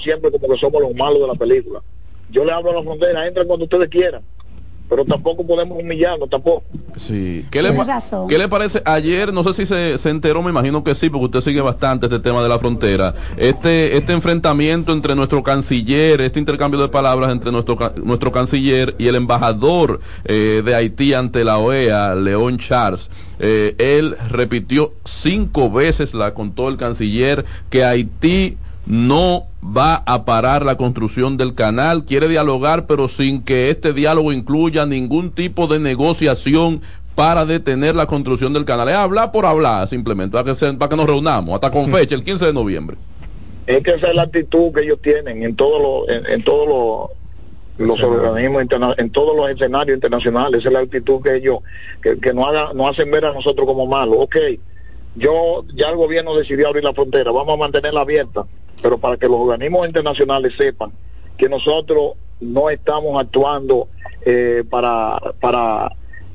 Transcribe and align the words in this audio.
siempre 0.00 0.30
como 0.30 0.48
que 0.48 0.60
somos 0.60 0.80
los 0.80 0.94
malos 0.94 1.20
de 1.20 1.26
la 1.26 1.34
película. 1.34 1.80
Yo 2.30 2.44
le 2.44 2.52
hablo 2.52 2.70
a 2.70 2.74
la 2.74 2.82
frontera, 2.82 3.26
entren 3.26 3.46
cuando 3.46 3.64
ustedes 3.64 3.88
quieran, 3.88 4.22
pero 4.88 5.04
tampoco 5.04 5.44
podemos 5.44 5.78
humillarnos, 5.78 6.30
tampoco. 6.30 6.62
Sí. 6.96 7.44
¿Qué 7.50 7.62
le, 7.62 7.76
¿Qué 8.28 8.38
le 8.38 8.48
parece? 8.48 8.80
Ayer, 8.84 9.32
no 9.32 9.42
sé 9.42 9.54
si 9.54 9.66
se, 9.66 9.98
se, 9.98 10.08
enteró, 10.08 10.40
me 10.40 10.50
imagino 10.50 10.84
que 10.84 10.94
sí, 10.94 11.10
porque 11.10 11.26
usted 11.26 11.40
sigue 11.40 11.60
bastante 11.60 12.06
este 12.06 12.20
tema 12.20 12.42
de 12.42 12.48
la 12.48 12.58
frontera. 12.58 13.14
Este, 13.36 13.96
este 13.96 14.12
enfrentamiento 14.12 14.92
entre 14.92 15.14
nuestro 15.16 15.42
canciller, 15.42 16.20
este 16.20 16.38
intercambio 16.38 16.80
de 16.80 16.88
palabras 16.88 17.32
entre 17.32 17.50
nuestro, 17.50 17.76
nuestro 18.04 18.30
canciller 18.30 18.94
y 18.98 19.08
el 19.08 19.16
embajador 19.16 20.00
eh, 20.24 20.62
de 20.64 20.74
Haití 20.74 21.12
ante 21.12 21.44
la 21.44 21.58
OEA, 21.58 22.14
León 22.14 22.58
Charles. 22.58 23.10
Eh, 23.40 23.74
él 23.78 24.16
repitió 24.30 24.94
cinco 25.04 25.70
veces, 25.70 26.14
la 26.14 26.32
contó 26.34 26.68
el 26.68 26.76
canciller, 26.76 27.44
que 27.68 27.84
Haití 27.84 28.56
no 28.86 29.46
va 29.64 30.02
a 30.06 30.24
parar 30.24 30.64
la 30.64 30.76
construcción 30.76 31.36
del 31.36 31.54
canal, 31.54 32.04
quiere 32.04 32.28
dialogar, 32.28 32.86
pero 32.86 33.08
sin 33.08 33.42
que 33.42 33.70
este 33.70 33.92
diálogo 33.92 34.32
incluya 34.32 34.86
ningún 34.86 35.30
tipo 35.30 35.66
de 35.66 35.78
negociación 35.78 36.82
para 37.14 37.44
detener 37.44 37.94
la 37.94 38.06
construcción 38.06 38.52
del 38.52 38.64
canal. 38.64 38.88
Es 38.88 38.96
hablar 38.96 39.32
por 39.32 39.46
hablar, 39.46 39.86
simplemente, 39.88 40.32
para 40.32 40.54
que, 40.54 40.72
para 40.74 40.88
que 40.88 40.96
nos 40.96 41.06
reunamos, 41.06 41.54
hasta 41.54 41.70
con 41.70 41.90
fecha, 41.92 42.14
el 42.14 42.24
15 42.24 42.46
de 42.46 42.52
noviembre. 42.52 42.96
Es 43.66 43.82
que 43.82 43.92
esa 43.92 44.08
es 44.08 44.14
la 44.16 44.22
actitud 44.22 44.72
que 44.72 44.82
ellos 44.82 44.98
tienen 45.00 45.44
en 45.44 45.54
todos 45.54 45.80
los, 45.80 46.28
en, 46.28 46.42
todos 46.42 46.68
los, 47.78 48.02
organismos 48.02 48.64
en 48.98 49.10
todos 49.10 49.36
los 49.36 49.48
escenarios 49.50 49.94
internacionales, 49.94 50.60
esa 50.60 50.68
es 50.70 50.72
la 50.72 50.80
actitud 50.80 51.22
que 51.22 51.36
ellos, 51.36 51.58
que, 52.02 52.18
que 52.18 52.34
no, 52.34 52.46
haga, 52.46 52.72
no 52.74 52.88
hacen 52.88 53.08
ver 53.12 53.24
a 53.24 53.32
nosotros 53.32 53.64
como 53.64 53.86
malos. 53.86 54.16
Ok, 54.18 54.36
yo, 55.14 55.64
ya 55.74 55.90
el 55.90 55.96
gobierno 55.96 56.34
decidió 56.34 56.66
abrir 56.66 56.82
la 56.82 56.92
frontera, 56.92 57.30
vamos 57.30 57.54
a 57.54 57.58
mantenerla 57.58 58.00
abierta 58.00 58.46
pero 58.80 58.98
para 58.98 59.16
que 59.16 59.26
los 59.26 59.40
organismos 59.40 59.86
internacionales 59.86 60.54
sepan 60.56 60.92
que 61.36 61.48
nosotros 61.48 62.12
no 62.40 62.70
estamos 62.70 63.20
actuando 63.20 63.88
eh, 64.24 64.64
para, 64.68 65.18
para 65.40 65.92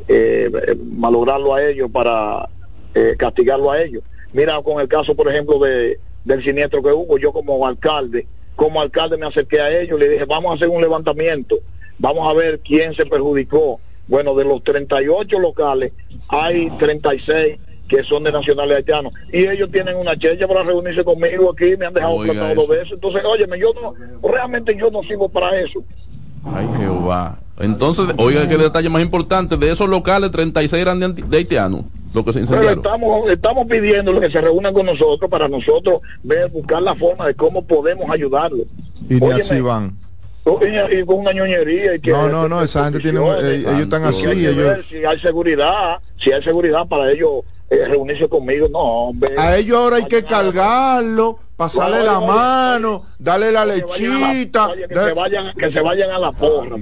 eh, 0.08 0.50
malograrlo 0.86 1.54
a 1.54 1.64
ellos, 1.64 1.90
para 1.92 2.50
eh, 2.94 3.16
castigarlo 3.18 3.72
a 3.72 3.82
ellos. 3.82 4.04
Mira, 4.34 4.62
con 4.62 4.80
el 4.82 4.88
caso, 4.88 5.16
por 5.16 5.30
ejemplo, 5.30 5.60
de, 5.60 6.00
del 6.24 6.44
siniestro 6.44 6.82
que 6.82 6.92
hubo, 6.92 7.18
yo 7.18 7.32
como 7.32 7.66
alcalde, 7.66 8.28
como 8.56 8.82
alcalde 8.82 9.18
me 9.18 9.26
acerqué 9.26 9.62
a 9.62 9.80
ellos, 9.80 10.00
le 10.00 10.10
dije, 10.10 10.26
vamos 10.26 10.52
a 10.52 10.56
hacer 10.56 10.70
un 10.70 10.82
levantamiento, 10.82 11.58
vamos 11.98 12.28
a 12.28 12.34
ver 12.34 12.60
quién 12.60 12.94
se 12.94 13.06
perjudicó. 13.06 13.80
Bueno, 14.08 14.34
de 14.36 14.46
los 14.46 14.64
38 14.64 15.38
locales, 15.40 15.92
hay 16.30 16.70
36 16.78 17.60
que 17.88 18.04
son 18.04 18.24
de 18.24 18.32
nacionales 18.32 18.78
haitianos. 18.78 19.14
Y 19.32 19.46
ellos 19.46 19.70
tienen 19.72 19.96
una 19.98 20.16
checha 20.18 20.48
para 20.48 20.64
reunirse 20.64 21.04
conmigo 21.04 21.52
aquí, 21.52 21.76
me 21.78 21.86
han 21.86 21.94
dejado 21.94 22.18
plantado 22.18 22.56
dos 22.56 22.68
veces. 22.68 22.92
Entonces, 22.94 23.24
óyeme, 23.26 23.60
yo 23.60 23.74
no, 23.74 23.94
realmente 24.28 24.76
yo 24.78 24.92
no 24.92 25.04
sirvo 25.04 25.30
para 25.30 25.60
eso. 25.60 25.84
Ay, 26.44 26.68
Jehová. 26.78 27.40
Entonces, 27.60 28.06
oiga, 28.18 28.48
qué 28.48 28.58
detalle 28.58 28.90
más 28.90 29.02
importante, 29.02 29.58
de 29.58 29.72
esos 29.72 29.90
locales, 29.90 30.32
36 30.32 30.82
eran 30.82 31.00
de, 31.00 31.38
haitianos. 31.38 31.86
Lo 32.14 32.24
que 32.24 32.34
se 32.34 32.40
incendiaron. 32.40 32.82
Pero 32.82 32.96
estamos, 32.96 33.30
estamos 33.32 33.68
pidiendo 33.68 34.20
que 34.20 34.32
se 34.32 34.42
reúnan 34.42 34.74
con 34.74 34.86
nosotros 34.86 35.30
para 35.30 35.48
nosotros 35.48 36.02
ver, 36.24 36.50
buscar 36.50 36.82
la 36.82 36.96
forma 36.96 37.28
de 37.28 37.36
cómo 37.36 37.64
podemos 37.66 38.10
ayudarlos. 38.10 38.66
Y 39.10 39.16
ni 39.16 39.32
así 39.32 39.60
van 39.62 39.98
y, 40.92 41.04
con 41.06 41.20
una 41.20 41.34
ñoñería 41.34 41.96
y 41.96 42.00
que 42.00 42.12
no 42.12 42.30
no 42.30 42.48
no 42.48 42.62
esa 42.62 42.86
gente 42.86 43.00
tiene 43.00 43.20
ellos 43.20 43.82
están 43.82 44.04
así 44.04 44.26
ellos 44.26 44.86
si 44.86 45.04
hay 45.04 45.20
seguridad 45.20 46.00
si 46.18 46.32
hay 46.32 46.44
seguridad 46.44 46.88
para 46.88 47.12
ellos 47.12 47.30
eh, 47.32 47.44
reunirse 47.70 48.28
conmigo, 48.28 48.68
no, 48.70 48.80
hombre. 48.80 49.36
A 49.38 49.58
ellos 49.58 49.78
ahora 49.78 49.98
hay 49.98 50.06
que 50.06 50.24
cargarlo 50.24 51.40
pasarle 51.58 52.04
la 52.04 52.20
mano, 52.22 53.06
darle 53.18 53.52
la 53.52 53.66
lechita. 53.66 54.70
que, 54.88 55.72
se 55.72 55.82
vayan, 55.82 56.12
a 56.12 56.20
la 56.20 56.32
porra. 56.32 56.78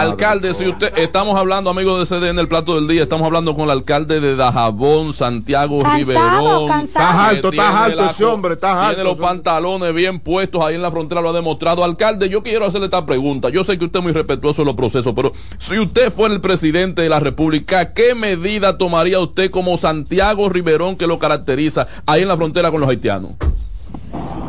Alcalde, 0.00 0.52
si 0.54 0.66
usted, 0.66 0.92
estamos 0.98 1.38
hablando, 1.38 1.70
amigos 1.70 2.00
de 2.00 2.16
CD 2.16 2.28
en 2.28 2.38
el 2.40 2.48
plato 2.48 2.74
del 2.74 2.88
día, 2.88 3.04
estamos 3.04 3.24
hablando 3.24 3.54
con 3.54 3.64
el 3.64 3.70
alcalde 3.70 4.20
de 4.20 4.34
Dajabón, 4.34 5.14
Santiago 5.14 5.82
Riverón. 5.94 6.80
Está 6.82 7.28
alto, 7.28 7.50
está 7.50 7.84
alto 7.84 8.04
ese 8.04 8.24
hombre, 8.24 8.54
está 8.54 8.88
alto. 8.88 8.96
Tiene 8.96 9.08
los 9.08 9.18
pantalones 9.18 9.94
bien 9.94 10.18
puestos 10.18 10.62
ahí 10.62 10.74
en 10.74 10.82
la 10.82 10.90
frontera, 10.90 11.20
lo 11.20 11.30
ha 11.30 11.32
demostrado. 11.32 11.84
Alcalde, 11.84 12.28
yo 12.28 12.42
quiero 12.42 12.66
hacerle 12.66 12.86
esta 12.86 13.06
pregunta. 13.06 13.50
Yo 13.50 13.62
sé 13.62 13.78
que 13.78 13.84
usted 13.84 14.00
es 14.00 14.04
muy 14.04 14.12
respetuoso 14.12 14.62
de 14.62 14.66
los 14.66 14.74
procesos, 14.74 15.12
pero 15.14 15.32
si 15.58 15.78
usted 15.78 16.12
fuera 16.12 16.34
el 16.34 16.40
presidente 16.40 17.02
de 17.02 17.08
la 17.08 17.20
República, 17.20 17.92
¿qué 17.92 18.16
medida 18.16 18.78
tomaría 18.78 19.20
usted 19.20 19.52
como 19.52 19.78
Santiago 19.78 20.48
Riverón 20.48 20.96
que 20.96 21.06
lo 21.06 21.20
caracteriza 21.20 21.86
ahí 22.04 22.22
en 22.22 22.28
la 22.28 22.36
frontera 22.36 22.72
con 22.72 22.80
los 22.80 22.90
haitianos? 22.90 23.34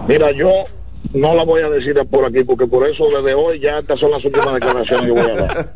Mira, 0.10 0.32
yo 0.32 0.64
no 1.14 1.36
la 1.36 1.44
voy 1.44 1.62
a 1.62 1.70
decir 1.70 1.96
por 2.10 2.26
aquí, 2.26 2.44
porque 2.44 2.66
por 2.66 2.88
eso 2.88 3.06
desde 3.16 3.36
hoy 3.36 3.60
ya 3.60 3.78
estas 3.78 4.00
son 4.00 4.10
las 4.10 4.26
últimas 4.26 4.56
declaraciones 4.56 5.06
que 5.06 5.12
voy 5.12 5.22
a 5.22 5.36
dar. 5.36 5.72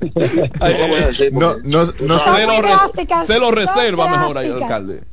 no 0.60 0.78
lo 0.78 0.88
voy 0.88 1.02
a 1.02 1.06
decir. 1.06 1.32
No, 1.32 1.54
no, 1.62 1.84
no 2.00 2.18
se, 2.18 2.46
lo 2.46 3.24
se, 3.24 3.38
lo 3.38 3.50
reserva 3.52 4.08
mejor 4.08 4.38
ahí, 4.38 4.50
alcalde. 4.50 5.04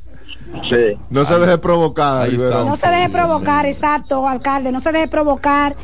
Sí. 0.68 0.98
No 1.08 1.24
se 1.24 1.38
deje 1.38 1.58
provocar. 1.58 2.32
No 2.32 2.74
se 2.74 2.88
deje 2.88 3.08
provocar, 3.10 3.66
exacto, 3.66 4.26
alcalde. 4.26 4.72
No 4.72 4.80
se 4.80 4.90
deje 4.90 5.06
provocar. 5.06 5.76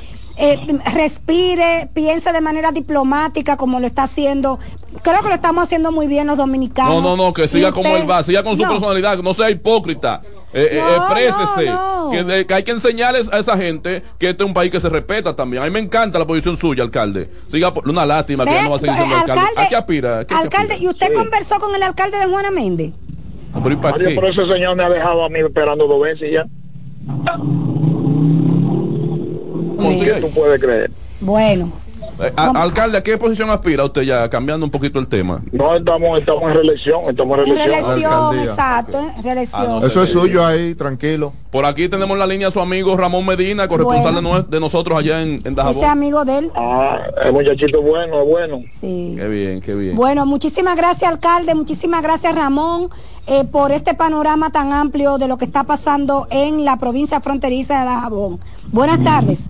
Eh, 0.43 0.59
respire, 0.95 1.91
piense 1.93 2.33
de 2.33 2.41
manera 2.41 2.73
diplomática 2.73 3.59
como 3.59 3.79
lo 3.79 3.87
está 3.87 4.05
haciendo. 4.05 4.59
Creo 5.03 5.21
que 5.21 5.29
lo 5.29 5.35
estamos 5.35 5.65
haciendo 5.65 5.93
muy 5.93 6.07
bien 6.07 6.27
los 6.27 6.39
dominicanos. 6.39 6.95
No, 6.95 7.03
no, 7.03 7.15
no, 7.15 7.35
que 7.35 7.47
siga 7.47 7.73
como 7.73 7.95
él 7.95 8.09
va, 8.09 8.23
siga 8.23 8.43
con 8.43 8.57
su 8.57 8.63
personalidad, 8.63 9.19
no 9.19 9.35
sea 9.35 9.51
hipócrita. 9.51 10.23
Eh, 10.55 10.69
eh 10.73 10.83
exprésese. 10.97 12.47
que, 12.47 12.55
hay 12.55 12.63
que 12.63 12.71
enseñarles 12.71 13.29
a 13.31 13.39
esa 13.39 13.59
gente 13.59 14.03
que 14.19 14.31
este 14.31 14.43
es 14.43 14.47
un 14.47 14.55
país 14.55 14.73
que 14.73 14.81
se 14.81 14.89
respeta 14.89 15.37
también. 15.37 15.63
A 15.63 15.67
mí 15.67 15.73
me 15.73 15.79
encanta 15.79 16.19
la 16.19 16.27
posición 16.27 16.57
suya, 16.57 16.85
alcalde. 16.85 17.31
Siga, 17.49 17.75
una 17.85 18.07
lástima 18.07 18.47
que 18.47 18.63
no 18.63 18.71
va 18.71 18.77
a 18.77 18.79
seguir 18.79 18.97
siendo 18.97 19.17
alcalde. 19.17 19.43
¿A 19.57 19.69
qué 19.69 19.77
aspira? 19.77 20.19
alcalde, 20.31 20.79
¿y 20.79 20.89
usted 20.89 21.13
conversó 21.13 21.61
con 21.61 21.75
el 21.75 21.83
alcalde 21.83 22.17
de 22.17 22.25
Juana 22.25 22.51
Méndez? 22.51 22.95
Pero, 23.63 23.75
¿y 24.11 24.15
por 24.15 24.25
ese 24.25 24.47
señor 24.47 24.75
me 24.75 24.85
ha 24.85 24.89
dejado 24.89 25.23
a 25.23 25.29
mí 25.29 25.41
esperando 25.41 25.87
dos 25.87 26.01
veces 26.01 26.33
ya. 26.33 26.47
¿Cómo 29.81 30.21
tú 30.21 30.31
puedes 30.31 30.61
creer? 30.61 30.91
Bueno. 31.21 31.73
Eh, 32.23 32.33
alcalde, 32.37 32.99
¿a 32.99 33.03
qué 33.03 33.17
posición 33.17 33.49
aspira 33.51 33.85
usted 33.85 34.03
ya, 34.03 34.29
cambiando 34.29 34.65
un 34.67 34.71
poquito 34.71 34.99
el 34.99 35.09
tema? 35.09 35.41
No, 35.53 35.75
estamos, 35.75 36.19
estamos 36.19 36.43
en 36.51 36.55
reelección, 36.55 37.05
estamos 37.09 37.39
en 37.39 37.57
reelección. 37.57 38.39
exacto, 38.39 39.07
reelección. 39.23 39.83
Ah, 39.83 39.87
Eso 39.87 40.03
es 40.03 40.11
suyo 40.11 40.45
ahí, 40.45 40.75
tranquilo. 40.75 41.33
Por 41.51 41.65
aquí 41.65 41.89
tenemos 41.89 42.19
la 42.19 42.27
línea 42.27 42.49
a 42.49 42.51
su 42.51 42.61
amigo 42.61 42.97
Ramón 42.97 43.25
Medina, 43.25 43.69
corresponsal 43.69 44.47
de, 44.49 44.61
nosotros 44.61 44.99
allá 44.99 45.23
en, 45.23 45.41
en 45.45 45.55
Dajabón. 45.55 45.79
Ese 45.79 45.87
amigo 45.87 46.25
de 46.25 46.39
él. 46.39 46.51
Ah, 46.55 47.01
el 47.25 47.33
muchachito 47.33 47.81
bueno, 47.81 48.21
es 48.21 48.29
bueno. 48.29 48.63
Sí. 48.81 49.15
Qué 49.17 49.29
bien, 49.29 49.61
qué 49.61 49.75
bien. 49.75 49.97
Bueno, 49.97 50.27
muchísimas 50.27 50.77
gracias, 50.77 51.11
alcalde, 51.11 51.55
muchísimas 51.55 52.03
gracias, 52.03 52.35
Ramón, 52.35 52.91
eh, 53.27 53.45
por 53.45 53.73
este 53.73 53.95
panorama 53.95 54.51
tan 54.51 54.73
amplio 54.73 55.17
de 55.17 55.27
lo 55.27 55.39
que 55.39 55.47
está 55.47 55.65
pasando 55.65 56.27
en 56.31 56.65
la 56.65 56.77
provincia 56.77 57.21
fronteriza 57.21 57.81
de 57.81 57.87
Dajabón. 57.87 58.41
Buenas 58.73 59.03
tardes. 59.03 59.41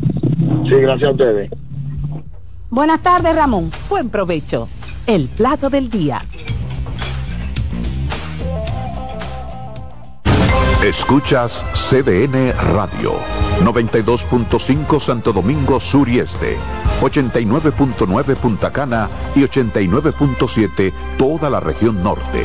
Sí, 0.65 0.75
gracias 0.77 1.09
a 1.09 1.12
ustedes. 1.12 1.50
Buenas 2.71 3.03
tardes, 3.03 3.34
Ramón. 3.34 3.71
Buen 3.88 4.11
provecho. 4.11 4.69
El 5.06 5.28
plato 5.28 5.71
del 5.71 5.91
día. 5.91 6.21
Escuchas 10.84 11.62
CDN 11.75 12.53
Radio, 12.72 13.12
92.5 13.62 14.99
Santo 14.99 15.33
Domingo 15.33 15.78
Sur 15.78 16.09
y 16.09 16.21
Este, 16.21 16.56
89.9 17.03 18.37
Punta 18.37 18.72
Cana 18.72 19.09
y 19.34 19.41
89.7 19.41 20.93
toda 21.19 21.50
la 21.50 21.60
región 21.60 22.03
norte. 22.03 22.44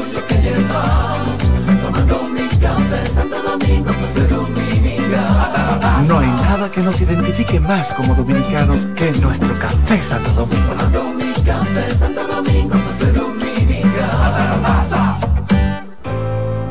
Nada 6.61 6.73
que 6.73 6.81
nos 6.81 7.01
identifique 7.01 7.59
más 7.59 7.91
como 7.95 8.13
dominicanos 8.13 8.85
que 8.95 9.11
nuestro 9.13 9.51
café 9.55 10.03
Santo 10.03 10.29
Domingo. 10.33 10.75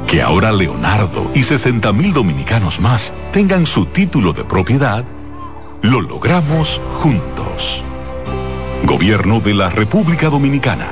Que 0.07 0.23
ahora 0.23 0.53
Leonardo 0.53 1.29
y 1.35 1.43
60 1.43 1.93
mil 1.93 2.13
dominicanos 2.13 2.79
más 2.79 3.13
tengan 3.33 3.67
su 3.67 3.87
título 3.87 4.33
de 4.33 4.45
propiedad, 4.45 5.05
lo 5.83 6.01
logramos 6.01 6.81
juntos. 7.01 7.83
Gobierno 8.85 9.41
de 9.41 9.55
la 9.55 9.71
República 9.71 10.29
Dominicana. 10.29 10.87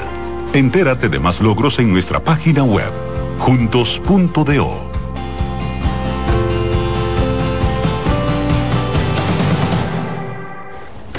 Entérate 0.54 1.08
de 1.08 1.20
más 1.20 1.40
logros 1.40 1.78
en 1.78 1.92
nuestra 1.92 2.18
página 2.18 2.64
web, 2.64 2.90
juntos.do. 3.38 4.87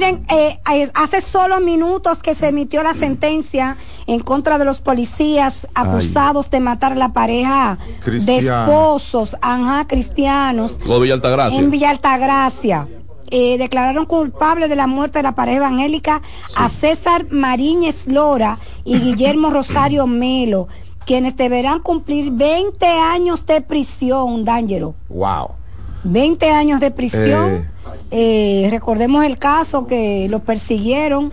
Miren, 0.00 0.24
eh, 0.30 0.58
eh, 0.72 0.90
hace 0.94 1.20
solo 1.20 1.60
minutos 1.60 2.22
que 2.22 2.34
se 2.34 2.48
emitió 2.48 2.82
la 2.82 2.94
sentencia 2.94 3.76
en 4.06 4.20
contra 4.20 4.58
de 4.58 4.64
los 4.64 4.80
policías 4.80 5.66
acusados 5.74 6.50
de 6.50 6.60
matar 6.60 6.92
a 6.92 6.96
la 6.96 7.12
pareja 7.12 7.78
de 8.04 8.38
esposos, 8.38 9.36
ajá, 9.42 9.86
cristianos, 9.86 10.78
Lo 10.86 10.94
de 10.94 11.00
Villa 11.02 11.14
Altagracia. 11.14 11.58
en 11.58 11.70
Villa 11.70 11.90
Altagracia. 11.90 12.88
Eh, 13.32 13.58
declararon 13.58 14.06
culpable 14.06 14.66
de 14.66 14.74
la 14.74 14.88
muerte 14.88 15.20
de 15.20 15.22
la 15.22 15.36
pareja 15.36 15.58
evangélica 15.58 16.20
a 16.56 16.68
César 16.68 17.26
Mariñez 17.30 18.08
Lora 18.08 18.58
y 18.84 18.98
Guillermo 18.98 19.50
Rosario 19.50 20.08
Melo, 20.08 20.66
quienes 21.04 21.36
deberán 21.36 21.80
cumplir 21.80 22.32
20 22.32 22.86
años 22.86 23.46
de 23.46 23.60
prisión, 23.60 24.44
D'Angelo. 24.44 24.94
Wow. 25.08 25.59
20 26.04 26.50
años 26.50 26.80
de 26.80 26.90
prisión. 26.90 27.68
Eh, 28.10 28.68
recordemos 28.70 29.24
el 29.24 29.38
caso 29.38 29.86
que 29.86 30.26
lo 30.28 30.40
persiguieron 30.40 31.32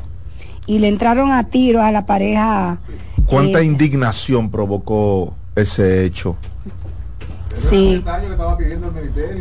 y 0.65 0.79
le 0.79 0.87
entraron 0.89 1.31
a 1.31 1.45
tiros 1.45 1.81
a 1.83 1.91
la 1.91 2.05
pareja. 2.05 2.77
¿Cuánta 3.25 3.61
eh, 3.61 3.65
indignación 3.65 4.49
provocó 4.51 5.33
ese 5.55 6.05
hecho? 6.05 6.35
Sí. 7.53 8.03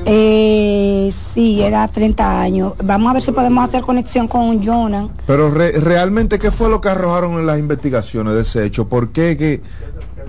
Eh, 0.07 1.13
sí, 1.35 1.61
era 1.63 1.87
30 1.87 2.41
años. 2.41 2.73
Vamos 2.83 3.11
a 3.11 3.13
ver 3.15 3.23
si 3.23 3.33
podemos 3.33 3.69
hacer 3.69 3.83
conexión 3.83 4.27
con 4.29 4.65
Jonan. 4.65 5.11
Pero 5.27 5.51
re- 5.51 5.73
realmente, 5.73 6.39
¿qué 6.39 6.51
fue 6.51 6.71
lo 6.71 6.81
que 6.81 6.89
arrojaron 6.89 7.35
en 7.35 7.47
las 7.47 7.59
investigaciones 7.59 8.35
de 8.35 8.41
ese 8.43 8.65
hecho? 8.65 8.89
¿Por 8.89 9.11
qué 9.11 9.37
que 9.37 9.61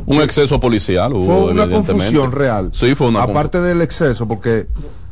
Un 0.07 0.21
exceso 0.21 0.59
policial 0.59 1.13
hubo, 1.13 1.25
fue 1.25 1.51
una 1.51 1.63
evidentemente. 1.63 1.92
confusión 1.94 2.31
real? 2.31 2.69
Sí, 2.74 2.95
fue 2.95 3.07
una 3.07 3.21
Aparte 3.24 3.62
del 3.62 3.81
exceso, 3.81 4.27
porque 4.27 4.68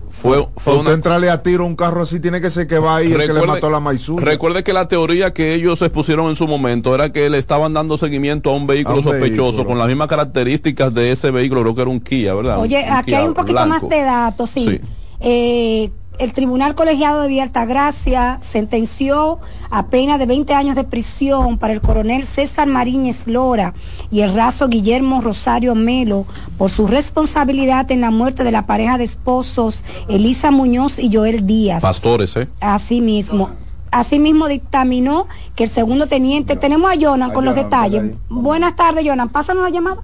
fue, 0.09 0.47
fue 0.55 0.77
una 0.77 0.91
entrarle 0.93 1.29
a 1.29 1.43
tiro 1.43 1.65
a 1.65 1.67
un 1.67 1.75
carro 1.75 2.01
así, 2.03 2.21
tiene 2.21 2.39
que 2.39 2.49
ser 2.49 2.65
que 2.67 2.79
va 2.79 2.95
ahí 2.95 3.07
el 3.07 3.11
que 3.13 3.17
le 3.27 3.33
Recuerde- 3.33 3.47
mató 3.47 3.67
a 3.67 3.71
la 3.71 3.79
maizú. 3.81 4.17
Recuerde 4.17 4.63
que 4.63 4.71
la 4.71 4.87
teoría 4.87 5.33
que 5.33 5.53
ellos 5.53 5.81
expusieron 5.81 6.27
en 6.29 6.37
su 6.37 6.47
momento 6.47 6.95
era 6.95 7.11
que 7.11 7.29
le 7.29 7.37
estaban 7.37 7.73
dando 7.73 7.97
seguimiento 7.97 8.49
a 8.51 8.55
un 8.55 8.65
vehículo 8.67 8.95
A 8.95 8.97
un 8.99 9.03
sospechoso 9.03 9.43
vehículo. 9.51 9.65
con 9.67 9.77
las 9.79 9.87
mismas 9.89 10.07
características 10.07 10.93
de 10.93 11.11
ese 11.11 11.29
vehículo, 11.31 11.61
creo 11.63 11.75
que 11.75 11.81
era 11.81 11.91
un 11.91 11.99
Kia, 11.99 12.33
¿verdad? 12.33 12.59
Oye, 12.59 12.81
Un 12.87 12.93
aquí 12.93 13.05
Kia 13.07 13.19
hay 13.19 13.27
un 13.27 13.33
poquito 13.33 13.53
blanco. 13.53 13.69
más 13.87 13.89
de 13.89 14.01
datos, 14.01 14.49
sí. 14.49 14.65
Sí. 14.65 14.81
Eh, 15.19 15.91
el 16.19 16.33
Tribunal 16.33 16.75
Colegiado 16.75 17.21
de 17.21 17.27
Villa 17.27 17.43
Altagracia 17.43 18.39
sentenció 18.41 19.39
a 19.69 19.87
pena 19.87 20.17
de 20.17 20.25
20 20.25 20.53
años 20.53 20.75
de 20.75 20.83
prisión 20.83 21.57
para 21.57 21.73
el 21.73 21.81
coronel 21.81 22.25
César 22.25 22.67
Mariñez 22.67 23.27
Lora 23.27 23.73
y 24.11 24.21
el 24.21 24.33
raso 24.33 24.67
Guillermo 24.67 25.21
Rosario 25.21 25.75
Melo 25.75 26.25
por 26.57 26.69
su 26.69 26.87
responsabilidad 26.87 27.89
en 27.91 28.01
la 28.01 28.11
muerte 28.11 28.43
de 28.43 28.51
la 28.51 28.65
pareja 28.65 28.97
de 28.97 29.03
esposos 29.03 29.83
Elisa 30.07 30.51
Muñoz 30.51 30.99
y 30.99 31.13
Joel 31.13 31.45
Díaz. 31.45 31.81
Pastores, 31.81 32.35
¿eh? 32.35 32.47
Asimismo. 32.59 33.51
Asimismo 33.91 34.47
dictaminó 34.47 35.27
que 35.55 35.65
el 35.65 35.69
segundo 35.69 36.07
teniente, 36.07 36.55
tenemos 36.55 36.91
a 36.91 36.95
Jonan 36.99 37.31
con 37.31 37.45
los 37.45 37.55
detalles. 37.55 38.03
Buenas 38.27 38.75
tardes, 38.75 39.05
Jonan. 39.07 39.29
Pásanos 39.29 39.63
la 39.63 39.69
llamada. 39.69 40.03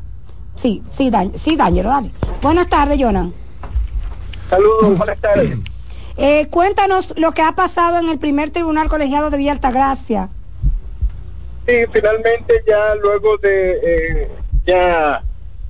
Sí, 0.56 0.82
sí, 0.90 1.10
Dan, 1.10 1.32
sí, 1.36 1.56
Dángelo, 1.56 1.90
dale. 1.90 2.12
Buenas 2.42 2.68
tardes, 2.70 2.98
Jonan. 3.02 3.34
Saludos, 4.50 4.98
buenas 4.98 5.20
tardes. 5.20 5.58
Eh, 6.18 6.48
cuéntanos 6.50 7.18
lo 7.18 7.32
que 7.32 7.42
ha 7.42 7.54
pasado 7.54 8.00
en 8.00 8.10
el 8.10 8.20
primer 8.20 8.52
tribunal 8.52 8.90
colegiado 8.90 9.30
de 9.30 9.38
Villa 9.38 9.54
Altagracia. 9.54 10.30
Sí, 11.68 11.74
finalmente 11.92 12.64
ya 12.68 12.96
luego 12.96 13.38
de 13.38 13.80
eh, 13.84 14.32
ya 14.66 15.24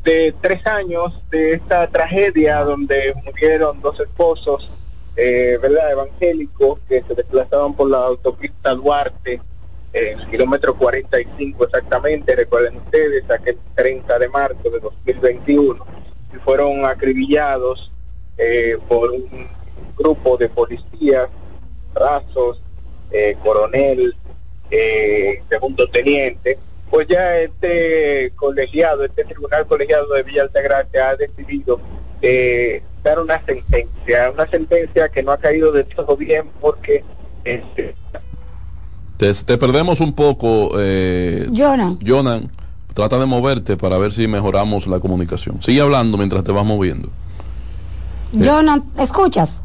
de 0.03 0.33
tres 0.41 0.65
años 0.65 1.13
de 1.29 1.53
esta 1.53 1.87
tragedia 1.87 2.63
donde 2.63 3.13
murieron 3.23 3.81
dos 3.81 3.99
esposos, 3.99 4.71
eh, 5.15 5.59
¿verdad? 5.61 5.91
Evangélicos 5.91 6.79
que 6.87 7.03
se 7.03 7.13
desplazaban 7.13 7.73
por 7.75 7.89
la 7.89 7.97
autopista 7.99 8.73
Duarte, 8.73 9.41
eh, 9.93 10.15
kilómetro 10.31 10.75
45 10.75 11.65
exactamente, 11.65 12.35
recuerden 12.35 12.77
ustedes, 12.77 13.29
aquel 13.29 13.57
30 13.75 14.19
de 14.19 14.29
marzo 14.29 14.69
de 14.69 14.79
2021, 14.79 15.85
y 16.33 16.37
fueron 16.37 16.85
acribillados 16.85 17.91
eh, 18.37 18.77
por 18.87 19.11
un 19.11 19.47
grupo 19.97 20.37
de 20.37 20.49
policías, 20.49 21.29
rasos, 21.93 22.61
eh, 23.11 23.35
coronel, 23.43 24.15
eh, 24.69 25.43
segundo 25.49 25.87
teniente, 25.89 26.57
pues 26.89 27.07
ya 27.07 27.37
este 27.37 28.31
colegiado, 28.35 29.05
este 29.05 29.23
tribunal 29.23 29.65
colegiado 29.65 30.13
de 30.13 30.23
Villa 30.23 30.43
Altagracia 30.43 31.09
ha 31.09 31.15
decidido 31.15 31.79
eh, 32.21 32.83
dar 33.03 33.19
una 33.19 33.43
sentencia, 33.45 34.31
una 34.31 34.47
sentencia 34.49 35.09
que 35.09 35.23
no 35.23 35.31
ha 35.31 35.37
caído 35.37 35.71
de 35.71 35.83
todo 35.83 36.15
bien 36.17 36.49
porque 36.59 37.03
este, 37.43 37.95
Te, 39.17 39.33
te 39.33 39.57
perdemos 39.57 39.99
un 40.01 40.13
poco, 40.13 40.71
eh, 40.79 41.47
Jonan. 41.55 41.99
Jonan. 42.05 42.49
Trata 42.93 43.17
de 43.17 43.25
moverte 43.25 43.77
para 43.77 43.97
ver 43.97 44.11
si 44.11 44.27
mejoramos 44.27 44.85
la 44.85 44.99
comunicación. 44.99 45.61
Sigue 45.61 45.79
hablando 45.79 46.17
mientras 46.17 46.43
te 46.43 46.51
vas 46.51 46.65
moviendo. 46.65 47.09
Jonan, 48.33 48.83
¿escuchas? 48.97 49.61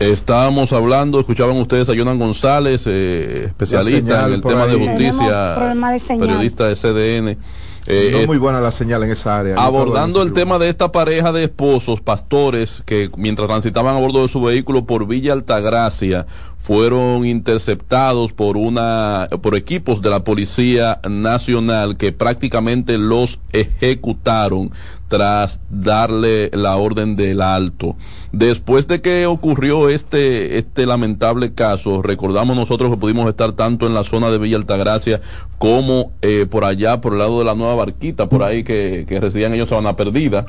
Estábamos 0.00 0.72
hablando, 0.72 1.20
escuchaban 1.20 1.56
ustedes 1.56 1.88
a 1.88 1.96
Jonan 1.96 2.18
González, 2.18 2.82
eh, 2.86 3.44
especialista 3.46 4.26
en 4.26 4.34
el 4.34 4.42
tema 4.42 4.66
de 4.66 4.76
justicia, 4.76 5.54
de 5.54 6.18
periodista 6.18 6.68
de 6.68 6.74
CDN. 6.74 7.38
Eh, 7.86 8.10
no 8.12 8.18
eh, 8.18 8.26
muy 8.26 8.38
buena 8.38 8.60
la 8.60 8.70
señal 8.70 9.02
en 9.02 9.10
esa 9.10 9.38
área. 9.38 9.56
abordando 9.56 10.22
el 10.22 10.32
tema 10.32 10.58
de 10.58 10.70
esta 10.70 10.90
pareja 10.90 11.32
de 11.32 11.44
esposos, 11.44 12.00
pastores, 12.00 12.82
que 12.86 13.10
mientras 13.16 13.46
transitaban 13.46 13.94
a 13.94 13.98
bordo 13.98 14.22
de 14.22 14.28
su 14.28 14.40
vehículo 14.40 14.86
por 14.86 15.06
Villa 15.06 15.34
Altagracia, 15.34 16.26
fueron 16.64 17.26
interceptados 17.26 18.32
por 18.32 18.56
una 18.56 19.28
por 19.42 19.54
equipos 19.54 20.00
de 20.00 20.08
la 20.08 20.24
Policía 20.24 20.98
Nacional 21.06 21.98
que 21.98 22.10
prácticamente 22.10 22.96
los 22.96 23.38
ejecutaron 23.52 24.70
tras 25.08 25.60
darle 25.68 26.50
la 26.54 26.76
orden 26.76 27.16
del 27.16 27.42
alto. 27.42 27.96
Después 28.32 28.86
de 28.88 29.02
que 29.02 29.26
ocurrió 29.26 29.90
este 29.90 30.56
este 30.56 30.86
lamentable 30.86 31.52
caso, 31.52 32.00
recordamos 32.00 32.56
nosotros 32.56 32.90
que 32.90 32.96
pudimos 32.96 33.28
estar 33.28 33.52
tanto 33.52 33.86
en 33.86 33.92
la 33.92 34.02
zona 34.02 34.30
de 34.30 34.38
Villa 34.38 34.56
Altagracia 34.56 35.20
como 35.58 36.12
eh, 36.22 36.46
por 36.48 36.64
allá 36.64 37.02
por 37.02 37.12
el 37.12 37.18
lado 37.18 37.40
de 37.40 37.44
la 37.44 37.54
Nueva 37.54 37.74
Barquita, 37.74 38.30
por 38.30 38.42
ahí 38.42 38.64
que, 38.64 39.04
que 39.06 39.20
residían 39.20 39.52
ellos 39.52 39.68
Sabana 39.68 39.96
Perdida, 39.96 40.46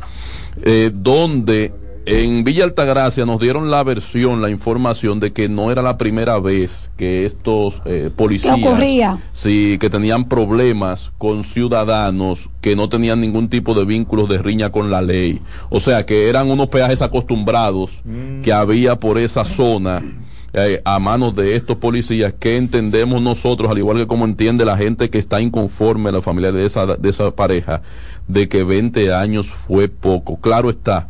eh, 0.64 0.92
donde 0.94 1.74
en 2.06 2.44
Villa 2.44 2.64
Altagracia 2.64 3.26
nos 3.26 3.40
dieron 3.40 3.72
la 3.72 3.84
versión, 3.84 4.42
la 4.42 4.50
información 4.50 5.20
de 5.20 5.34
que 5.34 5.50
no 5.50 5.72
era 5.72 5.82
la 5.82 5.98
primera 5.98 6.40
vez 6.40 6.90
que 6.98 7.26
estos 7.26 7.82
eh, 7.86 8.10
policías, 8.16 8.56
¿Qué 8.58 8.68
ocurría? 8.68 9.18
sí, 9.34 9.78
que 9.80 9.90
tenían 9.90 10.26
problemas 10.30 11.12
con 11.18 11.44
ciudadanos 11.44 12.50
que 12.62 12.76
no 12.76 12.90
tenían 12.90 13.22
ningún 13.22 13.50
tipo 13.50 13.74
de 13.74 13.86
vínculos 13.86 14.30
de 14.30 14.38
riña 14.38 14.72
con 14.72 14.92
la 14.92 15.02
ley. 15.02 15.42
O 15.70 15.80
sea, 15.80 16.06
que 16.06 16.30
eran 16.30 16.50
unos 16.50 16.68
peajes 16.68 17.02
acostumbrados 17.02 18.02
que 18.44 18.54
había 18.54 19.00
por 19.00 19.18
esa 19.18 19.46
zona. 19.46 20.04
eh, 20.58 20.82
a 20.86 21.00
manos 21.00 21.36
de 21.36 21.56
estos 21.58 21.76
policías 21.78 22.34
que 22.40 22.56
entendemos 22.56 23.22
nosotros, 23.22 23.70
al 23.70 23.78
igual 23.78 23.98
que 23.98 24.08
como 24.08 24.24
entiende 24.24 24.64
la 24.64 24.78
gente 24.78 25.10
que 25.10 25.20
está 25.20 25.42
inconforme, 25.42 26.14
la 26.14 26.22
familia 26.22 26.54
de 26.54 26.66
esa, 26.66 26.86
de 26.86 27.10
esa 27.10 27.32
pareja, 27.36 27.82
de 28.30 28.48
que 28.48 28.64
20 28.64 29.14
años 29.14 29.48
fue 29.48 29.90
poco. 29.90 30.38
Claro 30.40 30.70
está, 30.70 31.10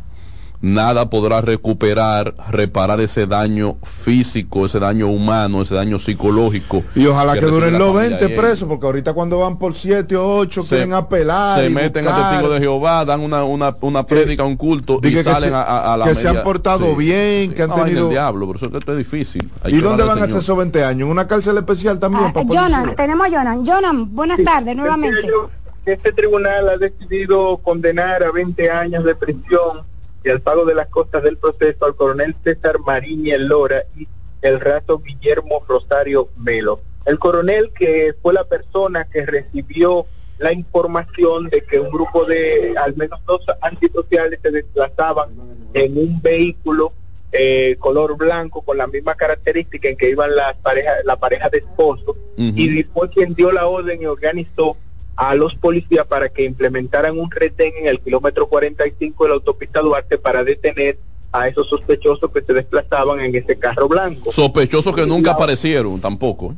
nada 0.66 1.08
podrá 1.10 1.40
recuperar, 1.40 2.34
reparar 2.50 3.00
ese 3.00 3.26
daño 3.26 3.76
físico, 3.84 4.66
ese 4.66 4.78
daño 4.78 5.08
humano, 5.08 5.62
ese 5.62 5.74
daño 5.74 5.98
psicológico. 5.98 6.82
Y 6.94 7.06
ojalá 7.06 7.34
que, 7.34 7.40
recibe 7.42 7.56
duren 7.56 7.78
los 7.78 7.92
familia 7.94 8.18
20 8.18 8.34
y 8.34 8.36
presos, 8.36 8.68
porque 8.68 8.86
ahorita 8.86 9.12
cuando 9.12 9.38
van 9.38 9.58
por 9.58 9.74
7 9.74 10.16
o 10.16 10.26
8 10.38 10.62
Se- 10.62 10.68
quieren 10.68 10.92
apelar. 10.94 11.60
se 11.60 11.70
y 11.70 11.74
meten 11.74 12.06
a 12.06 12.10
buscar. 12.10 12.30
testigos 12.30 12.54
de 12.54 12.60
Jehová, 12.60 13.04
dan 13.04 13.20
una, 13.20 13.44
una, 13.44 13.74
una 13.80 14.02
prédica, 14.06 14.44
un 14.44 14.56
culto 14.56 14.98
y 15.02 15.12
que 15.12 15.22
salen 15.22 15.50
se- 15.50 15.54
a, 15.54 15.62
a- 15.62 15.94
a 15.94 15.96
la 15.96 16.04
que 16.06 16.14
se 16.14 16.26
han 16.28 16.34
media- 16.34 16.44
portado 16.44 16.96
bien, 16.96 17.52
que 17.52 17.62
han 17.62 17.70
vaina 17.70 17.84
tenido- 17.84 18.02
del 18.06 18.10
diablo, 18.10 18.46
pero 18.46 18.56
eso 18.56 18.66
es 18.66 18.72
que 18.72 18.78
esto 18.78 18.92
es 18.92 18.98
difícil. 18.98 19.50
Hay 19.62 19.72
¿Y 19.72 19.76
que 19.76 19.82
dónde 19.82 20.02
van 20.04 20.18
a 20.20 20.24
hacer 20.24 20.38
esos 20.38 20.56
20 20.56 20.84
años? 20.84 21.06
¿En 21.06 21.12
una 21.12 21.26
cárcel 21.26 21.56
especial 21.58 21.98
también? 21.98 22.24
Ah, 22.28 22.32
para 22.32 22.46
Jonan, 22.46 22.94
tenemos 22.96 23.26
a 23.26 23.30
Jonan. 23.30 23.66
Jonan, 23.66 24.14
buenas 24.14 24.38
tardes 24.44 24.74
nuevamente. 24.76 25.16
Decía 25.16 25.30
yo 25.30 25.50
que 25.84 25.92
Este 25.92 26.12
tribunal 26.12 26.68
ha 26.68 26.76
decidido 26.78 27.58
condenar 27.58 28.24
a 28.24 28.32
20 28.32 28.68
años 28.70 29.04
de 29.04 29.14
prisión 29.14 29.82
y 30.26 30.30
al 30.30 30.40
pago 30.40 30.64
de 30.64 30.74
las 30.74 30.88
costas 30.88 31.22
del 31.22 31.36
proceso 31.36 31.86
al 31.86 31.94
coronel 31.94 32.34
César 32.42 32.80
Mariñez 32.80 33.38
Lora 33.38 33.84
y 33.96 34.08
el 34.42 34.58
rato 34.58 34.98
Guillermo 34.98 35.62
Rosario 35.68 36.30
Melo. 36.36 36.80
El 37.04 37.20
coronel 37.20 37.70
que 37.72 38.12
fue 38.20 38.34
la 38.34 38.42
persona 38.42 39.04
que 39.04 39.24
recibió 39.24 40.06
la 40.38 40.52
información 40.52 41.48
de 41.48 41.62
que 41.62 41.78
un 41.78 41.90
grupo 41.90 42.24
de 42.24 42.74
al 42.76 42.96
menos 42.96 43.20
dos 43.24 43.40
antisociales 43.62 44.40
se 44.42 44.50
desplazaban 44.50 45.30
en 45.72 45.96
un 45.96 46.20
vehículo 46.20 46.92
eh, 47.30 47.76
color 47.78 48.16
blanco 48.16 48.62
con 48.62 48.78
la 48.78 48.88
misma 48.88 49.14
característica 49.14 49.88
en 49.88 49.96
que 49.96 50.10
iban 50.10 50.34
las 50.34 50.56
parejas, 50.56 50.96
la 51.04 51.16
pareja 51.16 51.48
de 51.50 51.58
esposos 51.58 52.16
y 52.36 52.82
fue 52.82 53.08
quien 53.10 53.34
dio 53.34 53.52
la 53.52 53.68
orden 53.68 54.02
y 54.02 54.06
organizó 54.06 54.76
a 55.16 55.34
los 55.34 55.54
policías 55.54 56.06
para 56.06 56.28
que 56.28 56.44
implementaran 56.44 57.18
un 57.18 57.30
retén 57.30 57.72
en 57.80 57.86
el 57.86 58.00
kilómetro 58.00 58.46
45 58.48 59.24
de 59.24 59.28
la 59.30 59.34
autopista 59.36 59.80
Duarte 59.80 60.18
para 60.18 60.44
detener 60.44 60.98
a 61.32 61.48
esos 61.48 61.68
sospechosos 61.68 62.30
que 62.32 62.42
se 62.42 62.52
desplazaban 62.52 63.20
en 63.20 63.34
ese 63.34 63.58
carro 63.58 63.88
blanco. 63.88 64.30
Sospechosos 64.32 64.94
que 64.94 65.06
nunca 65.06 65.30
La- 65.30 65.34
aparecieron 65.36 66.00
tampoco. 66.00 66.54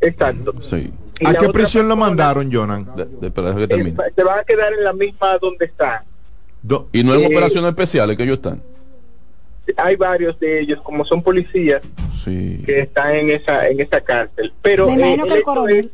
Exacto. 0.00 0.54
Sí. 0.62 0.92
¿A 1.24 1.34
qué 1.34 1.48
prisión 1.48 1.88
lo 1.88 1.96
mandaron, 1.96 2.52
Jonan? 2.52 2.86
De- 2.96 3.06
de- 3.06 3.32
que 3.32 3.66
termine. 3.66 3.90
eh, 3.90 4.12
se 4.14 4.22
van 4.22 4.38
a 4.40 4.44
quedar 4.44 4.72
en 4.74 4.84
la 4.84 4.92
misma 4.92 5.38
donde 5.38 5.64
están. 5.66 6.02
Y 6.92 7.02
no 7.02 7.14
en 7.14 7.22
eh, 7.22 7.26
operaciones 7.26 7.68
especiales 7.70 8.16
que 8.16 8.22
ellos 8.24 8.36
están. 8.36 8.62
Hay 9.78 9.96
varios 9.96 10.38
de 10.38 10.60
ellos, 10.60 10.80
como 10.82 11.04
son 11.04 11.22
policías, 11.22 11.82
Sí. 12.26 12.60
que 12.66 12.80
están 12.80 13.14
en 13.14 13.30
esa 13.30 13.68
en 13.68 13.78
esa 13.80 14.00
cárcel. 14.00 14.52
Pero 14.60 14.90
Me 14.90 15.12
eh, 15.12 15.14
el 15.14 15.32
hecho 15.32 15.68
es, 15.68 15.86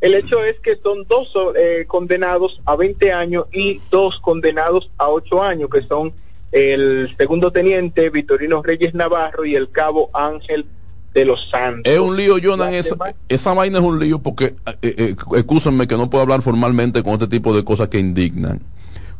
el 0.00 0.14
hecho 0.14 0.44
es 0.44 0.60
que 0.60 0.76
son 0.76 1.04
dos 1.08 1.32
eh, 1.56 1.84
condenados 1.88 2.60
a 2.64 2.76
20 2.76 3.12
años 3.12 3.46
y 3.52 3.80
dos 3.90 4.20
condenados 4.20 4.90
a 4.96 5.08
8 5.08 5.42
años, 5.42 5.68
que 5.68 5.82
son 5.82 6.12
el 6.52 7.12
segundo 7.16 7.50
teniente 7.50 8.10
Vitorino 8.10 8.62
Reyes 8.62 8.94
Navarro 8.94 9.44
y 9.44 9.56
el 9.56 9.70
cabo 9.70 10.10
Ángel 10.12 10.66
de 11.14 11.24
los 11.24 11.48
Santos. 11.50 11.92
Es 11.92 11.98
un 11.98 12.16
lío, 12.16 12.36
Jonan. 12.42 12.74
Esa, 12.74 12.96
esa 13.28 13.54
vaina 13.54 13.78
es 13.78 13.84
un 13.84 13.98
lío 13.98 14.20
porque, 14.20 14.54
eh, 14.66 14.76
eh, 14.82 15.16
excúsenme 15.34 15.88
que 15.88 15.96
no 15.96 16.08
puedo 16.08 16.22
hablar 16.22 16.42
formalmente 16.42 17.02
con 17.02 17.14
este 17.14 17.26
tipo 17.26 17.54
de 17.54 17.64
cosas 17.64 17.88
que 17.88 17.98
indignan. 17.98 18.60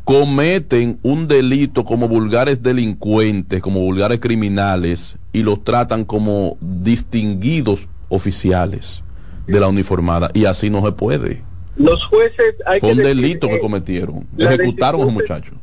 Cometen 0.03 0.99
un 1.01 1.27
delito 1.27 1.85
como 1.85 2.07
vulgares 2.07 2.61
delincuentes, 2.61 3.61
como 3.61 3.79
vulgares 3.79 4.19
criminales, 4.19 5.17
y 5.31 5.43
los 5.43 5.63
tratan 5.63 6.03
como 6.03 6.57
distinguidos 6.59 7.87
oficiales 8.09 9.03
de 9.47 9.59
la 9.59 9.67
uniformada. 9.67 10.29
Y 10.33 10.45
así 10.45 10.69
no 10.69 10.85
se 10.85 10.91
puede. 10.91 11.41
Los 11.75 12.03
jueces 12.05 12.55
hay 12.65 12.79
Fue 12.79 12.89
que 12.89 12.95
un 12.95 12.97
decir, 13.03 13.15
delito 13.15 13.47
que 13.47 13.59
cometieron. 13.59 14.27
Ejecutaron 14.37 15.01
a 15.01 15.05
los 15.05 15.13
muchachos. 15.13 15.55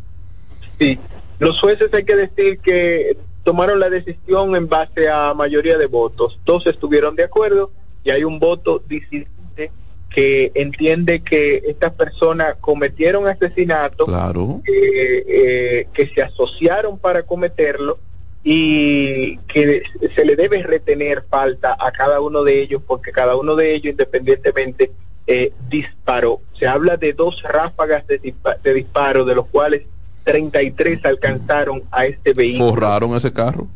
Sí, 0.79 0.99
los 1.39 1.61
jueces 1.61 1.93
hay 1.93 2.05
que 2.05 2.17
decir 2.17 2.59
que 2.61 3.17
tomaron 3.45 3.79
la 3.79 3.91
decisión 3.91 4.57
en 4.57 4.69
base 4.69 5.09
a 5.09 5.35
mayoría 5.35 5.79
de 5.79 5.87
votos. 5.87 6.39
Dos 6.45 6.67
estuvieron 6.67 7.15
de 7.15 7.25
acuerdo 7.25 7.71
y 8.05 8.11
hay 8.11 8.25
un 8.25 8.39
voto 8.39 8.83
disidente 8.89 9.71
que 10.11 10.51
entiende 10.55 11.23
que 11.23 11.63
estas 11.69 11.93
personas 11.93 12.57
cometieron 12.61 13.27
asesinato, 13.29 14.07
Claro. 14.07 14.61
eh, 14.67 15.25
eh, 15.29 15.87
que 15.95 16.09
se 16.09 16.21
asociaron 16.21 16.99
para 16.99 17.23
cometerlo 17.23 17.99
y 18.43 19.37
que 19.47 19.83
se 20.15 20.25
le 20.25 20.35
debe 20.35 20.63
retener 20.63 21.25
falta 21.31 21.77
a 21.79 21.93
cada 21.93 22.21
uno 22.21 22.43
de 22.43 22.61
ellos 22.61 22.83
porque 22.87 23.13
cada 23.13 23.37
uno 23.37 23.55
de 23.55 23.75
ellos 23.75 23.93
independientemente 23.93 24.91
eh, 25.27 25.53
disparó. 25.69 26.41
Se 26.59 26.67
habla 26.67 26.97
de 26.97 27.13
dos 27.13 27.43
ráfagas 27.43 28.07
de, 28.09 28.21
dispa- 28.21 28.61
de 28.63 28.75
disparo, 28.75 29.25
de 29.25 29.35
los 29.37 29.47
cuales 29.47 29.83
33 30.25 31.05
alcanzaron 31.05 31.83
a 31.93 32.07
este 32.07 32.33
vehículo. 32.33 32.71
Forraron 32.71 33.15
ese 33.15 33.33
carro. 33.33 33.69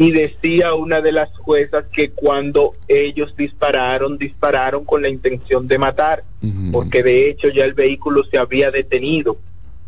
Y 0.00 0.12
decía 0.12 0.72
una 0.72 1.02
de 1.02 1.12
las 1.12 1.28
juezas 1.36 1.84
que 1.92 2.10
cuando 2.10 2.72
ellos 2.88 3.34
dispararon, 3.36 4.16
dispararon 4.16 4.86
con 4.86 5.02
la 5.02 5.10
intención 5.10 5.68
de 5.68 5.76
matar, 5.78 6.24
porque 6.72 7.02
de 7.02 7.28
hecho 7.28 7.48
ya 7.48 7.66
el 7.66 7.74
vehículo 7.74 8.22
se 8.30 8.38
había 8.38 8.70
detenido, 8.70 9.36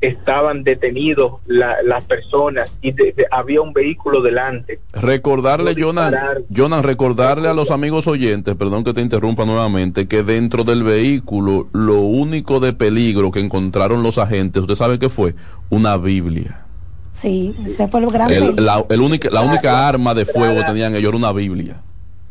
estaban 0.03 0.65
detenidos 0.65 1.41
la- 1.47 1.77
las 1.83 2.05
personas 2.05 2.71
y 2.83 2.91
de- 2.93 3.13
de- 3.13 3.27
había 3.31 3.63
un 3.63 3.73
vehículo 3.73 4.21
delante. 4.21 4.81
Recordarle. 4.93 5.75
Jonan, 5.81 6.83
recordarle 6.83 7.49
a 7.49 7.55
los 7.55 7.71
amigos 7.71 8.07
oyentes, 8.07 8.55
perdón 8.57 8.85
que 8.85 8.93
te 8.93 9.01
interrumpa 9.01 9.47
nuevamente, 9.47 10.09
que 10.09 10.23
dentro 10.25 10.65
del 10.65 10.83
vehículo 10.83 11.69
lo 11.73 12.01
único 12.01 12.61
de 12.61 12.75
peligro 12.75 13.31
que 13.31 13.41
encontraron 13.41 14.03
los 14.03 14.19
agentes, 14.19 14.61
¿usted 14.61 14.75
sabe 14.75 14.99
qué 14.99 15.09
fue? 15.09 15.35
Una 15.71 15.97
Biblia. 15.97 16.62
Sí, 17.23 17.55
ese 17.65 17.87
fue 17.87 18.01
el 18.01 18.11
gran 18.11 18.29
El- 18.33 18.57
la, 18.57 18.85
el 18.89 19.01
única, 19.01 19.31
la 19.31 19.43
única 19.43 19.87
arma 19.89 20.13
de 20.13 20.27
fuego 20.27 20.57
que 20.57 20.65
tenían 20.65 20.97
ellos 20.97 21.11
era 21.11 21.17
una 21.17 21.33
Biblia. 21.33 21.77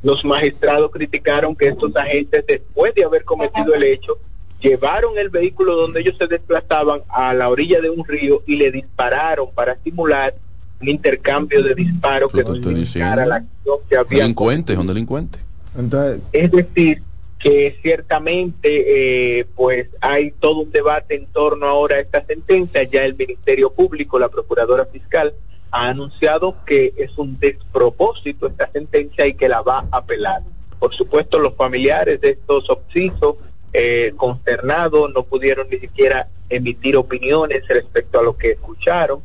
Los 0.03 0.25
magistrados 0.25 0.91
criticaron 0.91 1.55
que 1.55 1.69
estos 1.69 1.95
agentes, 1.95 2.43
después 2.45 2.93
de 2.93 3.05
haber 3.05 3.23
cometido 3.23 3.73
el 3.73 3.83
hecho, 3.83 4.17
llevaron 4.59 5.17
el 5.17 5.29
vehículo 5.29 5.75
donde 5.77 6.01
ellos 6.01 6.15
se 6.19 6.27
desplazaban 6.27 6.99
a 7.07 7.33
la 7.33 7.47
orilla 7.47 7.79
de 7.79 7.89
un 7.89 8.03
río 8.05 8.43
y 8.45 8.57
le 8.57 8.69
dispararon 8.69 9.47
para 9.55 9.77
simular 9.81 10.35
un 10.81 10.89
intercambio 10.89 11.63
de 11.63 11.73
disparos 11.73 12.29
que 12.31 12.43
diciendo. 12.43 13.25
la 13.25 13.35
acción 13.35 13.77
que 13.89 13.95
había 13.95 14.19
Delincuentes, 14.23 14.75
son 14.75 14.87
delincuentes. 14.87 15.41
Entonces, 15.77 16.19
Es 16.33 16.51
decir, 16.51 17.01
que 17.41 17.77
ciertamente 17.81 19.39
eh, 19.39 19.45
pues 19.55 19.87
hay 19.99 20.31
todo 20.31 20.59
un 20.59 20.71
debate 20.71 21.15
en 21.15 21.25
torno 21.25 21.65
ahora 21.65 21.95
a 21.95 21.99
esta 21.99 22.23
sentencia. 22.25 22.83
Ya 22.83 23.03
el 23.03 23.15
Ministerio 23.15 23.71
Público, 23.71 24.19
la 24.19 24.29
Procuradora 24.29 24.85
Fiscal, 24.85 25.33
ha 25.71 25.89
anunciado 25.89 26.55
que 26.65 26.93
es 26.97 27.17
un 27.17 27.39
despropósito 27.39 28.47
esta 28.47 28.71
sentencia 28.71 29.25
y 29.25 29.33
que 29.33 29.49
la 29.49 29.61
va 29.61 29.87
a 29.91 29.97
apelar. 29.97 30.43
Por 30.79 30.93
supuesto, 30.93 31.39
los 31.39 31.55
familiares 31.55 32.21
de 32.21 32.31
estos 32.31 32.69
obsisos 32.69 33.37
eh, 33.73 34.13
consternados 34.17 35.11
no 35.13 35.23
pudieron 35.23 35.67
ni 35.69 35.79
siquiera 35.79 36.27
emitir 36.49 36.97
opiniones 36.97 37.63
respecto 37.67 38.19
a 38.19 38.23
lo 38.23 38.37
que 38.37 38.51
escucharon 38.51 39.21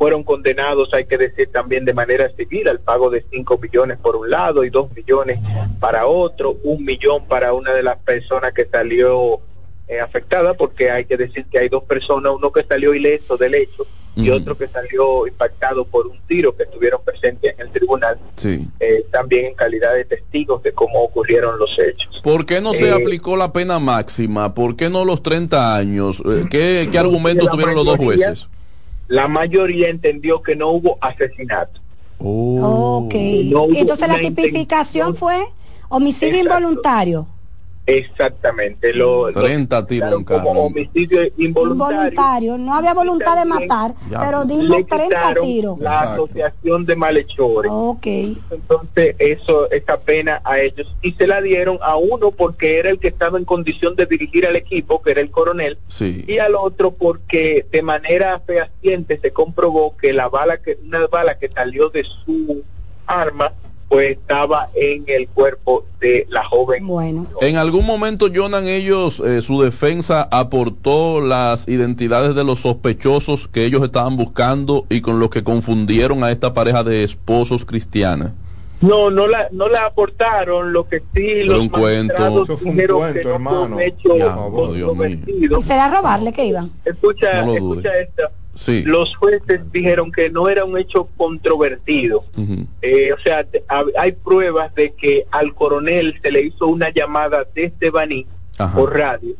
fueron 0.00 0.24
condenados, 0.24 0.94
hay 0.94 1.04
que 1.04 1.18
decir 1.18 1.50
también 1.52 1.84
de 1.84 1.92
manera 1.92 2.30
civil, 2.34 2.66
al 2.68 2.80
pago 2.80 3.10
de 3.10 3.22
5 3.30 3.58
millones 3.58 3.98
por 3.98 4.16
un 4.16 4.30
lado 4.30 4.64
y 4.64 4.70
2 4.70 4.94
millones 4.96 5.38
para 5.78 6.06
otro, 6.06 6.56
un 6.64 6.82
millón 6.86 7.26
para 7.28 7.52
una 7.52 7.74
de 7.74 7.82
las 7.82 7.98
personas 7.98 8.54
que 8.54 8.64
salió 8.64 9.40
eh, 9.88 10.00
afectada 10.00 10.54
porque 10.54 10.90
hay 10.90 11.04
que 11.04 11.18
decir 11.18 11.44
que 11.52 11.58
hay 11.58 11.68
dos 11.68 11.84
personas, 11.84 12.32
uno 12.34 12.50
que 12.50 12.62
salió 12.64 12.94
ileso 12.94 13.36
del 13.36 13.54
hecho 13.56 13.86
y 14.16 14.30
otro 14.30 14.56
que 14.56 14.68
salió 14.68 15.26
impactado 15.26 15.84
por 15.84 16.06
un 16.06 16.18
tiro 16.26 16.56
que 16.56 16.62
estuvieron 16.62 17.00
presentes 17.04 17.52
en 17.54 17.60
el 17.66 17.70
tribunal, 17.70 18.18
Sí. 18.36 18.66
eh, 18.80 19.04
también 19.12 19.46
en 19.46 19.54
calidad 19.54 19.94
de 19.94 20.06
testigos 20.06 20.62
de 20.62 20.72
cómo 20.72 21.00
ocurrieron 21.02 21.58
los 21.58 21.78
hechos. 21.78 22.20
¿Por 22.22 22.46
qué 22.46 22.62
no 22.62 22.72
se 22.72 22.88
Eh, 22.88 22.92
aplicó 22.92 23.36
la 23.36 23.52
pena 23.52 23.78
máxima? 23.78 24.54
¿Por 24.54 24.76
qué 24.76 24.88
no 24.88 25.04
los 25.04 25.22
30 25.22 25.76
años? 25.76 26.22
Eh, 26.24 26.46
¿Qué, 26.50 26.88
qué 26.90 26.98
argumentos 26.98 27.50
tuvieron 27.50 27.74
los 27.74 27.84
dos 27.84 27.98
mayoría- 27.98 28.28
jueces? 28.28 28.48
La 29.10 29.26
mayoría 29.26 29.88
entendió 29.88 30.40
que 30.40 30.54
no 30.54 30.68
hubo 30.68 30.96
asesinato. 31.00 31.80
Oh. 32.20 33.02
Ok. 33.06 33.14
No 33.46 33.64
hubo 33.64 33.74
Entonces 33.74 34.06
la 34.06 34.20
tipificación 34.20 35.16
fue 35.16 35.46
homicidio 35.88 36.38
Exacto. 36.38 36.58
involuntario. 36.58 37.26
Exactamente. 37.86 38.92
Lo, 38.94 39.32
30 39.32 39.86
tiros 39.86 40.12
en 40.12 40.24
como 40.24 40.50
homicidio 40.66 41.22
involuntario. 41.38 41.96
Involuntario. 41.96 42.58
No 42.58 42.74
había 42.74 42.94
voluntad 42.94 43.36
de 43.38 43.44
matar, 43.44 43.94
Ya, 44.10 44.20
pero 44.20 44.36
pues. 44.38 44.48
dimos 44.48 44.68
Le 44.78 44.84
30 44.84 45.04
quitaron 45.06 45.44
tiros. 45.44 45.78
La 45.80 45.90
Exacto. 46.02 46.24
asociación 46.24 46.86
de 46.86 46.96
malhechores. 46.96 47.72
Ok. 47.74 48.06
Entonces, 48.06 49.16
eso, 49.18 49.70
esa 49.70 49.98
pena 50.00 50.40
a 50.44 50.60
ellos. 50.60 50.94
Y 51.02 51.12
se 51.12 51.26
la 51.26 51.40
dieron 51.40 51.78
a 51.82 51.96
uno 51.96 52.30
porque 52.30 52.78
era 52.78 52.90
el 52.90 52.98
que 52.98 53.08
estaba 53.08 53.38
en 53.38 53.44
condición 53.44 53.96
de 53.96 54.06
dirigir 54.06 54.46
al 54.46 54.56
equipo, 54.56 55.02
que 55.02 55.10
era 55.12 55.20
el 55.20 55.30
coronel, 55.30 55.78
Sí. 55.88 56.24
y 56.28 56.38
al 56.38 56.54
otro 56.54 56.92
porque 56.92 57.66
de 57.70 57.82
manera 57.82 58.40
fehaciente 58.46 59.18
se 59.20 59.32
comprobó 59.32 59.96
que 59.96 60.12
la 60.12 60.28
bala 60.28 60.58
que, 60.58 60.78
una 60.86 61.06
bala 61.06 61.38
que 61.38 61.48
salió 61.48 61.88
de 61.88 62.04
su 62.04 62.62
arma, 63.06 63.52
pues 63.90 64.12
estaba 64.12 64.68
en 64.74 65.04
el 65.08 65.26
cuerpo 65.28 65.84
de 66.00 66.24
la 66.30 66.44
joven. 66.44 66.86
Bueno. 66.86 67.26
En 67.40 67.56
algún 67.56 67.84
momento, 67.84 68.28
Jonan, 68.32 68.68
ellos, 68.68 69.20
eh, 69.20 69.42
su 69.42 69.60
defensa 69.60 70.28
aportó 70.30 71.20
las 71.20 71.66
identidades 71.68 72.36
de 72.36 72.44
los 72.44 72.60
sospechosos 72.60 73.48
que 73.48 73.64
ellos 73.64 73.82
estaban 73.82 74.16
buscando 74.16 74.86
y 74.88 75.00
con 75.00 75.18
los 75.18 75.28
que 75.30 75.42
confundieron 75.42 76.22
a 76.22 76.30
esta 76.30 76.54
pareja 76.54 76.84
de 76.84 77.02
esposos 77.02 77.64
cristianas. 77.64 78.30
No, 78.80 79.10
no 79.10 79.26
la, 79.26 79.48
no 79.50 79.68
la 79.68 79.84
aportaron, 79.86 80.72
lo 80.72 80.88
que 80.88 81.00
sí 81.00 81.04
Pero 81.14 81.46
los 81.54 81.58
un 81.60 81.68
cuento. 81.68 82.14
magistrados 82.14 82.46
fue 82.46 82.56
un 82.70 82.76
dijeron 82.76 82.98
cuento, 82.98 83.14
que 83.14 83.24
no 83.24 83.28
fue 83.28 83.34
hermano. 83.34 83.76
un 83.76 83.82
hecho 83.82 84.16
Ya, 84.16 84.36
oh, 84.38 84.72
Dios 84.72 84.76
mío. 84.76 84.86
controvertido. 84.86 85.60
¿Será 85.62 85.88
robarle 85.90 86.32
que 86.32 86.46
iban? 86.46 86.70
Escucha, 86.84 87.44
No 87.44 87.54
escucha 87.54 87.90
esta. 87.98 88.30
Sí. 88.60 88.82
Los 88.82 89.16
jueces 89.16 89.60
dijeron 89.72 90.12
que 90.12 90.28
no 90.28 90.48
era 90.48 90.64
un 90.64 90.76
hecho 90.76 91.08
controvertido. 91.16 92.24
Eh, 92.82 93.10
o 93.12 93.18
sea, 93.20 93.46
hay 93.98 94.12
pruebas 94.12 94.74
de 94.74 94.92
que 94.92 95.26
al 95.30 95.54
coronel 95.54 96.18
se 96.22 96.30
le 96.30 96.42
hizo 96.42 96.66
una 96.66 96.90
llamada 96.90 97.46
desde 97.54 97.90
Baní 97.90 98.26
Ajá. 98.58 98.76
por 98.76 98.94
radio 98.94 99.34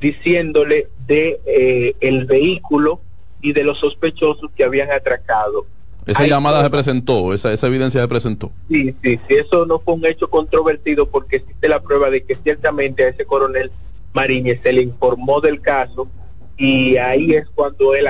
diciéndole 0.00 0.88
de 1.06 1.40
eh, 1.46 1.94
el 2.00 2.26
vehículo 2.26 3.00
y 3.40 3.52
de 3.52 3.64
los 3.64 3.78
sospechosos 3.78 4.50
que 4.56 4.64
habían 4.64 4.90
atracado. 4.90 5.66
Esa 6.04 6.24
Hay 6.24 6.28
llamada 6.28 6.62
se 6.62 6.68
presentó, 6.68 7.32
esa, 7.32 7.52
esa 7.52 7.66
evidencia 7.68 8.00
se 8.00 8.08
presentó. 8.08 8.52
Sí, 8.68 8.94
sí, 9.02 9.18
sí, 9.26 9.34
eso 9.36 9.64
no 9.64 9.78
fue 9.78 9.94
un 9.94 10.04
hecho 10.04 10.28
controvertido 10.28 11.08
porque 11.08 11.36
existe 11.36 11.68
la 11.68 11.80
prueba 11.80 12.10
de 12.10 12.22
que 12.22 12.36
ciertamente 12.42 13.04
a 13.04 13.08
ese 13.08 13.24
coronel 13.24 13.70
Mariñez 14.12 14.60
se 14.62 14.72
le 14.72 14.82
informó 14.82 15.40
del 15.40 15.62
caso 15.62 16.08
y 16.56 16.98
ahí 16.98 17.32
es 17.32 17.46
cuando 17.54 17.94
él 17.94 18.06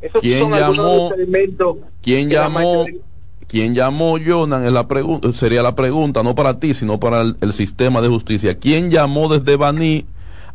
Esos 0.00 0.20
¿Quién 0.22 0.40
son 0.40 0.58
llamó? 0.58 1.12
elementos 1.14 1.76
¿Quién 2.02 2.28
llamó? 2.30 2.84
mayoría- 2.84 3.00
¿Quién 3.46 3.74
llamó, 3.74 4.16
Jonan? 4.24 4.64
Es 4.64 4.72
la 4.72 4.86
pregunta, 4.86 5.32
sería 5.32 5.60
la 5.62 5.74
pregunta, 5.74 6.22
no 6.22 6.34
para 6.36 6.60
ti, 6.60 6.72
sino 6.72 7.00
para 7.00 7.22
el, 7.22 7.36
el 7.40 7.52
sistema 7.52 8.00
de 8.00 8.08
justicia. 8.08 8.58
¿Quién 8.58 8.90
llamó 8.90 9.28
desde 9.28 9.56
Baní? 9.56 10.06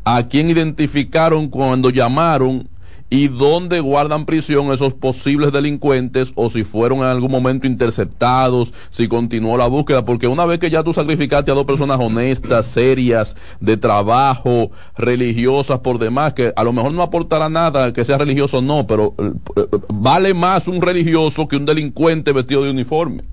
¿A 0.06 0.28
quién 0.28 0.50
identificaron 0.50 1.50
cuando 1.50 1.90
llamaron? 1.90 2.70
¿Y 3.10 3.28
dónde 3.28 3.82
guardan 3.82 4.26
prisión 4.26 4.72
esos 4.74 4.94
posibles 4.94 5.52
delincuentes? 5.52 6.32
O 6.36 6.50
si 6.50 6.64
fueron 6.64 7.00
en 7.00 7.06
algún 7.06 7.32
momento 7.32 7.68
interceptados, 7.68 8.74
si 8.90 9.08
continuó 9.08 9.58
la 9.58 9.68
búsqueda. 9.68 10.04
Porque 10.04 10.28
una 10.28 10.46
vez 10.46 10.58
que 10.60 10.72
ya 10.72 10.84
tú 10.84 10.92
sacrificaste 10.92 11.52
a 11.52 11.54
dos 11.54 11.66
personas 11.66 12.00
honestas, 12.00 12.66
serias, 12.66 13.36
de 13.60 13.78
trabajo, 13.78 14.72
religiosas 14.98 15.80
por 15.80 16.00
demás, 16.00 16.34
que 16.34 16.52
a 16.56 16.64
lo 16.64 16.74
mejor 16.74 16.94
no 16.94 17.04
aportará 17.04 17.48
nada 17.48 17.94
que 17.94 18.04
sea 18.04 18.18
religioso 18.18 18.62
no, 18.62 18.88
pero 18.88 19.14
eh, 19.20 19.32
eh, 19.56 19.68
vale 19.90 20.34
más 20.34 20.68
un 20.68 20.82
religioso 20.82 21.48
que 21.48 21.58
un 21.58 21.66
delincuente 21.66 22.32
vestido 22.32 22.64
de 22.64 22.72
uniforme. 22.72 23.24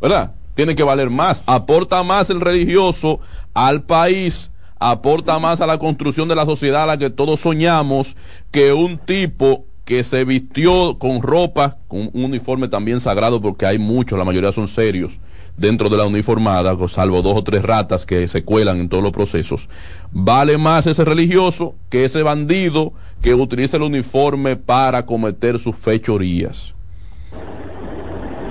¿Verdad? 0.00 0.34
Tiene 0.54 0.76
que 0.76 0.82
valer 0.82 1.10
más. 1.10 1.42
Aporta 1.46 2.02
más 2.04 2.30
el 2.30 2.40
religioso 2.40 3.20
al 3.54 3.82
país, 3.82 4.49
aporta 4.80 5.38
más 5.38 5.60
a 5.60 5.66
la 5.66 5.78
construcción 5.78 6.26
de 6.26 6.34
la 6.34 6.46
sociedad 6.46 6.84
a 6.84 6.86
la 6.86 6.98
que 6.98 7.10
todos 7.10 7.40
soñamos 7.40 8.16
que 8.50 8.72
un 8.72 8.98
tipo 8.98 9.66
que 9.84 10.02
se 10.04 10.24
vistió 10.24 10.98
con 10.98 11.20
ropa, 11.20 11.78
con 11.86 12.10
un 12.12 12.24
uniforme 12.24 12.68
también 12.68 13.00
sagrado, 13.00 13.40
porque 13.40 13.66
hay 13.66 13.78
muchos, 13.78 14.18
la 14.18 14.24
mayoría 14.24 14.52
son 14.52 14.68
serios 14.68 15.20
dentro 15.56 15.90
de 15.90 15.96
la 15.98 16.06
uniformada, 16.06 16.74
salvo 16.88 17.20
dos 17.20 17.36
o 17.36 17.44
tres 17.44 17.62
ratas 17.62 18.06
que 18.06 18.26
se 18.28 18.42
cuelan 18.44 18.80
en 18.80 18.88
todos 18.88 19.02
los 19.02 19.12
procesos. 19.12 19.68
Vale 20.10 20.56
más 20.56 20.86
ese 20.86 21.04
religioso 21.04 21.74
que 21.90 22.06
ese 22.06 22.22
bandido 22.22 22.94
que 23.20 23.34
utiliza 23.34 23.76
el 23.76 23.82
uniforme 23.82 24.56
para 24.56 25.04
cometer 25.04 25.58
sus 25.58 25.76
fechorías. 25.76 26.74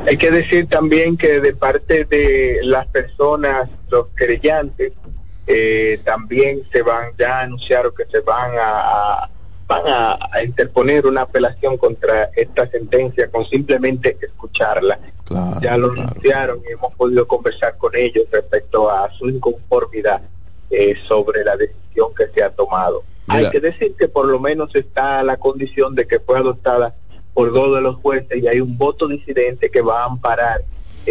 Hay 0.08 0.18
que 0.18 0.30
decir 0.30 0.68
también 0.68 1.18
que 1.18 1.40
de 1.40 1.54
parte 1.56 2.06
de 2.06 2.60
las 2.64 2.86
personas, 2.88 3.70
los 3.90 4.08
creyentes, 4.14 4.94
eh, 5.52 6.00
también 6.06 6.62
se 6.72 6.84
van, 6.84 7.12
ya 7.18 7.42
anunciaron 7.42 7.92
que 7.98 8.06
se 8.06 8.20
van 8.22 8.52
a, 8.58 9.24
a- 9.24 9.30
van 9.68 9.84
a, 9.88 10.18
a 10.32 10.44
interponer 10.44 11.06
una 11.06 11.22
apelación 11.22 11.78
contra 11.78 12.30
esta 12.36 12.68
sentencia 12.70 13.30
con 13.30 13.46
simplemente 13.46 14.18
escucharla. 14.22 15.00
Claro, 15.26 15.60
ya 15.62 15.78
lo 15.78 15.92
claro. 15.94 16.10
anunciaron 16.10 16.62
y 16.68 16.72
hemos 16.74 16.94
podido 16.96 17.28
conversar 17.28 17.78
con 17.78 17.96
ellos 17.96 18.26
respecto 18.32 18.90
a 18.90 19.12
su 19.14 19.30
inconformidad 19.30 20.22
eh, 20.72 20.96
sobre 21.08 21.44
la 21.44 21.56
decisión 21.56 22.14
que 22.18 22.28
se 22.34 22.42
ha 22.44 22.50
tomado. 22.52 23.04
Mira. 23.28 23.40
Hay 23.42 23.50
que 23.52 23.60
decir 23.60 23.96
que 23.96 24.08
por 24.08 24.26
lo 24.28 24.40
menos 24.40 24.74
está 24.76 25.22
la 25.24 25.38
condición 25.38 25.94
de 25.94 26.08
que 26.08 26.20
fue 26.20 26.38
adoptada 26.40 26.96
por 27.36 27.52
dos 27.54 27.76
de 27.76 27.82
los 27.82 27.96
jueces 27.98 28.42
y 28.42 28.48
hay 28.48 28.60
un 28.62 28.76
voto 28.78 29.08
disidente 29.08 29.70
que 29.70 29.82
va 29.82 30.02
a 30.02 30.06
amparar 30.06 30.64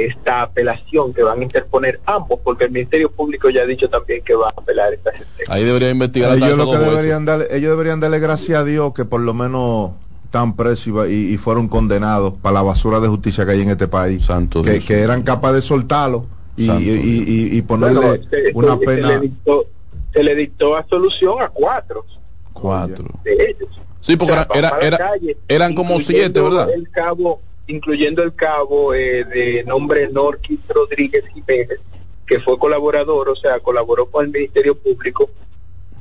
esta 0.07 0.43
apelación 0.43 1.13
que 1.13 1.23
van 1.23 1.41
a 1.41 1.43
interponer 1.43 2.01
ambos, 2.07 2.41
porque 2.45 2.65
el 2.65 2.71
Ministerio 2.71 3.11
Público 3.11 3.51
ya 3.51 3.63
ha 3.63 3.67
dicho 3.67 3.89
también 3.89 4.23
que 4.23 4.35
va 4.35 4.49
a 4.49 4.55
apelar 4.61 4.93
esta 4.93 5.11
sentencia. 5.13 5.45
Ahí 5.49 5.65
debería 5.65 5.91
investigar 5.91 6.37
ellos 6.37 6.57
lo 6.57 6.71
que 6.71 6.79
deberían 6.79 7.25
darle, 7.25 7.47
ellos 7.51 7.71
deberían 7.71 8.01
darle 8.01 8.19
gracias 8.19 8.61
a 8.61 8.65
Dios 8.65 8.93
que 8.95 9.05
por 9.05 9.21
lo 9.21 9.35
menos 9.35 9.93
están 10.25 10.55
presos 10.57 10.87
y, 10.87 10.91
va- 10.91 11.09
y- 11.09 11.37
fueron 11.39 11.69
condenados 11.69 12.35
para 12.43 12.55
la 12.55 12.63
basura 12.63 13.01
de 13.01 13.09
justicia 13.09 13.47
que 13.47 13.53
hay 13.53 13.63
en 13.63 13.71
este 13.71 13.89
país. 13.89 14.25
Santo 14.25 14.63
que, 14.63 14.73
Dios. 14.73 14.85
que 14.85 15.01
eran 15.01 15.23
capaces 15.23 15.57
de 15.57 15.63
soltarlo 15.63 16.27
y, 16.57 16.71
y- 16.71 17.49
y- 17.57 17.63
ponerle 17.63 18.01
Bueno, 18.01 18.25
se- 18.31 18.51
una 18.55 18.75
se- 18.75 18.81
Se 18.81 18.87
pena. 18.87 19.09
le, 19.09 19.21
dictó, 19.21 19.67
se 20.13 20.23
le 20.23 20.35
dictó 20.35 20.77
absolución 20.77 21.41
a 21.41 21.49
cuatro 21.49 22.05
Cuatro. 22.53 23.05
de 23.25 23.33
ellos. 23.33 23.69
Sí, 24.01 24.17
porque 24.17 24.33
O 24.33 24.37
sea, 24.37 24.47
era- 24.55 24.79
era- 24.81 24.99
calle, 24.99 25.37
eran 25.49 25.75
como 25.75 25.99
siete, 26.01 26.41
¿verdad? 26.41 26.69
El 26.71 26.89
cabo, 26.91 27.41
incluyendo 27.69 28.23
el 28.23 28.35
cabo 28.35 28.93
eh, 28.95 29.25
de 29.25 29.65
nombre 29.65 30.09
Norquis 30.09 30.59
Rodríguez 30.69 31.25
Jiménez, 31.33 31.79
que 32.27 32.41
fue 32.41 32.59
colaborador, 32.59 33.29
o 33.29 33.37
sea, 33.37 33.61
colaboró 33.61 34.07
con 34.07 34.25
el 34.27 34.31
Ministerio 34.33 34.75
Público 34.77 35.31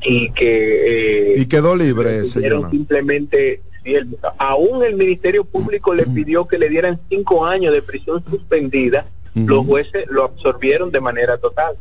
y 0.02 0.32
que... 0.32 1.34
eh, 1.34 1.40
Y 1.40 1.46
quedó 1.46 1.76
libre 1.76 2.56
Jonah. 2.58 2.70
simplemente, 2.72 3.62
sí, 3.84 3.96
el- 3.96 4.18
aún 4.38 4.84
el 4.84 4.96
Ministerio 4.96 5.44
Público 5.44 5.94
le 5.94 6.06
pidió 6.06 6.48
que 6.48 6.58
le 6.58 6.70
dieran 6.70 7.00
cinco 7.10 7.46
años 7.46 7.74
de 7.74 7.82
prisión 7.82 8.24
suspendida, 8.30 9.06
los 9.36 9.66
jueces 9.66 10.06
lo 10.10 10.24
absorbieron 10.24 10.90
de 10.92 11.00
manera 11.00 11.38
total. 11.38 11.76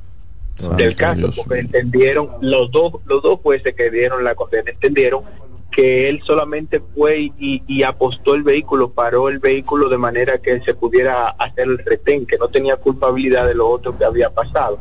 Del 0.77 0.97
caso, 0.97 1.21
porque 1.37 1.61
entendieron, 1.61 2.31
los 2.41 2.71
dos, 2.71 2.95
los 3.07 3.23
dos 3.23 3.41
jueces 3.43 3.75
que 3.75 3.91
dieron 3.91 4.25
la 4.25 4.35
condena 4.35 4.71
entendieron 4.71 5.23
que 5.77 6.09
él 6.09 6.23
solamente 6.25 6.81
fue 6.95 7.31
y, 7.39 7.63
y 7.67 7.83
apostó 7.83 8.35
el 8.35 8.43
vehículo, 8.43 8.93
paró 8.93 9.29
el 9.29 9.41
vehículo 9.41 9.91
de 9.91 9.99
manera 9.99 10.39
que 10.39 10.59
se 10.63 10.73
pudiera 10.73 11.29
hacer 11.29 11.69
el 11.69 11.77
retén, 11.77 12.25
que 12.25 12.39
no 12.39 12.49
tenía 12.49 12.77
culpabilidad 12.77 13.47
de 13.47 13.55
lo 13.55 13.69
otro 13.69 13.97
que 13.99 14.07
había 14.07 14.31
pasado. 14.31 14.79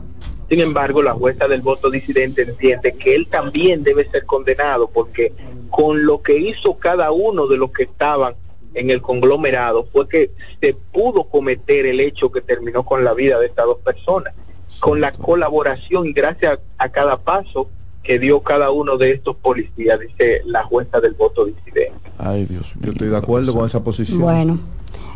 Sin 0.48 0.62
embargo, 0.62 1.04
la 1.04 1.12
jueza 1.12 1.50
del 1.50 1.60
voto 1.60 1.90
disidente 1.90 2.44
entiende 2.44 2.96
que 2.96 3.14
él 3.14 3.28
también 3.28 3.84
debe 3.84 4.10
ser 4.10 4.26
condenado 4.26 4.90
porque 4.90 5.34
con 5.70 6.06
lo 6.06 6.22
que 6.22 6.38
hizo 6.38 6.78
cada 6.78 7.12
uno 7.12 7.48
de 7.48 7.58
los 7.58 7.72
que 7.72 7.84
estaban 7.84 8.36
en 8.74 8.90
el 8.90 9.02
conglomerado 9.02 9.90
fue 9.92 10.08
que 10.08 10.32
se 10.62 10.78
pudo 10.94 11.26
cometer 11.26 11.88
el 11.88 12.00
hecho 12.00 12.32
que 12.32 12.40
terminó 12.40 12.86
con 12.86 13.04
la 13.04 13.14
vida 13.14 13.38
de 13.38 13.48
estas 13.48 13.66
dos 13.66 13.80
personas 13.80 14.34
con 14.80 15.02
la 15.02 15.12
colaboración 15.12 16.08
y 16.08 16.14
gracias 16.14 16.60
a 16.78 16.90
cada 16.90 17.18
paso 17.18 17.70
que 18.06 18.20
dio 18.20 18.40
cada 18.42 18.70
uno 18.72 18.98
de 18.98 19.12
estos 19.14 19.36
policías, 19.38 20.00
dice 20.00 20.42
la 20.46 20.64
jueza 20.64 21.00
del 21.00 21.14
voto 21.14 21.46
disidente. 21.46 22.12
Ay, 22.18 22.46
Dios 22.46 22.76
mío. 22.76 22.86
Yo 22.86 22.92
estoy 22.92 23.08
de 23.10 23.18
acuerdo 23.18 23.54
con 23.54 23.66
esa 23.66 23.84
posición. 23.84 24.22
Bueno, 24.22 24.60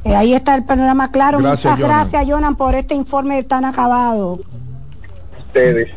eh, 0.03 0.15
ahí 0.15 0.33
está 0.33 0.55
el 0.55 0.65
panorama 0.65 1.11
claro. 1.11 1.37
Gracias, 1.37 1.73
Muchas 1.73 1.79
Jonan. 1.87 1.97
gracias, 2.01 2.27
Jonan, 2.27 2.55
por 2.55 2.75
este 2.75 2.95
informe 2.95 3.43
tan 3.43 3.63
acabado. 3.65 4.39
ustedes. 5.47 5.89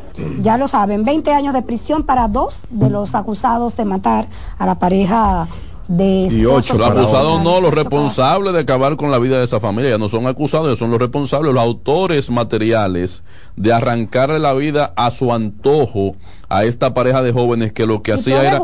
Ya 0.43 0.59
lo 0.59 0.69
saben, 0.69 1.05
20 1.05 1.33
años 1.33 1.55
de 1.55 1.63
prisión 1.63 2.05
para 2.05 2.29
dos 2.29 2.61
de 2.69 2.91
los 2.91 3.15
acusados 3.15 3.75
de 3.77 3.87
matar 3.87 4.29
a 4.59 4.67
la 4.67 4.79
pareja 4.79 5.49
de 5.97 6.29
Y 6.31 6.45
ocho, 6.47 6.77
los 6.79 6.91
acusados 6.91 7.43
no, 7.43 7.61
los 7.61 7.73
responsables 7.75 8.53
de 8.53 8.61
acabar 8.61 8.97
con 8.97 9.11
la 9.11 9.19
vida 9.19 9.39
de 9.39 9.45
esa 9.45 9.61
familia, 9.61 9.91
ya 9.91 9.99
no 9.99 10.09
son 10.09 10.27
acusados, 10.27 10.79
son 10.79 10.91
los 10.91 11.01
responsables, 11.01 11.53
los 11.53 11.63
autores 11.63 12.31
materiales 12.31 13.23
de 13.57 13.73
arrancarle 13.73 14.39
la 14.39 14.55
vida 14.55 14.93
a 14.97 15.11
su 15.11 15.33
antojo 15.33 16.17
a 16.49 16.65
esta 16.65 16.95
pareja 16.95 17.23
de 17.23 17.33
jóvenes 17.33 17.73
que 17.73 17.87
lo 17.87 18.03
que 18.03 18.13
¿Y 18.13 18.15
hacía 18.15 18.41
era... 18.43 18.61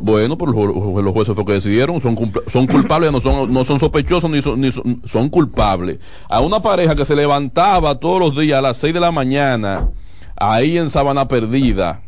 Bueno, 0.00 0.38
pero 0.38 0.52
los, 0.52 0.60
ju- 0.62 1.02
los 1.02 1.12
jueces 1.12 1.34
fue 1.34 1.44
que 1.44 1.52
decidieron, 1.52 2.00
son, 2.00 2.16
son 2.46 2.66
culpables, 2.66 3.12
no 3.12 3.20
son, 3.20 3.52
no 3.52 3.62
son 3.62 3.78
sospechosos 3.78 4.30
ni 4.30 4.40
son, 4.40 4.58
ni 4.58 4.72
son, 4.72 5.02
son 5.04 5.28
culpables. 5.28 5.98
A 6.30 6.40
una 6.40 6.62
pareja 6.62 6.94
que 6.94 7.04
se 7.04 7.14
levantaba 7.14 7.96
todos 7.96 8.18
los 8.18 8.34
días 8.38 8.58
a 8.58 8.62
las 8.62 8.78
6 8.78 8.94
de 8.94 9.00
la 9.00 9.10
mañana, 9.12 9.90
ahí 10.36 10.78
en 10.78 10.88
Sabana 10.88 11.28
Perdida, 11.28 12.00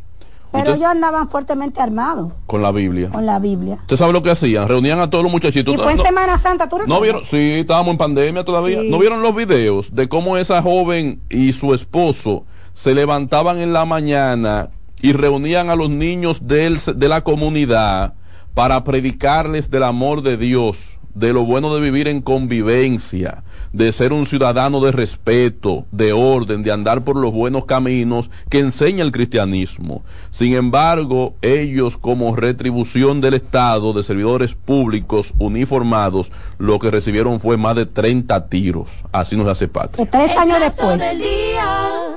Pero 0.62 0.74
ellos 0.74 0.86
andaban 0.88 1.28
fuertemente 1.28 1.80
armados 1.80 2.32
con 2.46 2.62
la 2.62 2.70
Biblia. 2.72 3.08
con 3.10 3.26
la 3.26 3.38
Biblia. 3.38 3.74
¿Usted 3.82 3.96
sabe 3.96 4.12
lo 4.12 4.22
que 4.22 4.30
hacían? 4.30 4.68
Reunían 4.68 5.00
a 5.00 5.10
todos 5.10 5.24
los 5.24 5.32
muchachitos. 5.32 5.74
Y 5.74 5.76
fue 5.76 5.92
en 5.92 5.98
No- 5.98 6.02
Semana 6.04 6.38
Santa, 6.38 6.68
¿tú 6.68 6.76
¿No 6.78 6.82
recuerdas? 6.82 7.02
vieron? 7.02 7.24
Sí, 7.24 7.60
estábamos 7.60 7.92
en 7.92 7.98
pandemia 7.98 8.44
todavía. 8.44 8.80
Sí. 8.80 8.90
¿No 8.90 8.98
vieron 8.98 9.20
los 9.22 9.34
videos 9.34 9.94
de 9.94 10.08
cómo 10.08 10.36
esa 10.36 10.62
joven 10.62 11.20
y 11.28 11.52
su 11.52 11.74
esposo 11.74 12.44
se 12.72 12.94
levantaban 12.94 13.58
en 13.60 13.72
la 13.72 13.84
mañana 13.84 14.70
y 15.02 15.12
reunían 15.12 15.70
a 15.70 15.76
los 15.76 15.90
niños 15.90 16.46
del- 16.46 16.78
de 16.96 17.08
la 17.08 17.22
comunidad 17.22 18.14
para 18.54 18.84
predicarles 18.84 19.70
del 19.70 19.82
amor 19.82 20.22
de 20.22 20.36
Dios, 20.36 20.98
de 21.14 21.32
lo 21.32 21.44
bueno 21.44 21.74
de 21.74 21.80
vivir 21.80 22.08
en 22.08 22.20
convivencia, 22.20 23.44
de 23.72 23.92
ser 23.92 24.12
un 24.12 24.26
ciudadano 24.26 24.80
de 24.80 24.92
respeto, 24.92 25.86
de 25.90 26.12
orden, 26.12 26.62
de 26.62 26.72
andar 26.72 27.02
por 27.02 27.16
los 27.16 27.32
buenos 27.32 27.64
caminos 27.64 28.30
que 28.48 28.58
enseña 28.60 29.02
el 29.02 29.12
cristianismo. 29.12 30.02
Sin 30.30 30.54
embargo, 30.54 31.34
ellos 31.42 31.96
como 31.96 32.36
retribución 32.36 33.20
del 33.20 33.34
Estado, 33.34 33.92
de 33.92 34.02
servidores 34.02 34.54
públicos 34.54 35.32
uniformados, 35.38 36.30
lo 36.58 36.78
que 36.78 36.90
recibieron 36.90 37.40
fue 37.40 37.56
más 37.56 37.76
de 37.76 37.86
30 37.86 38.48
tiros. 38.48 38.90
Así 39.12 39.36
nos 39.36 39.48
hace 39.48 39.68
patria. 39.68 40.08
Tres 40.10 40.36
años 40.36 40.60
después. 40.60 40.98
del 40.98 41.18
día. 41.18 42.14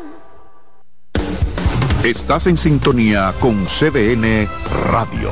Estás 2.03 2.47
en 2.47 2.57
sintonía 2.57 3.33
con 3.39 3.65
CDN 3.65 4.47
Radio. 4.91 5.31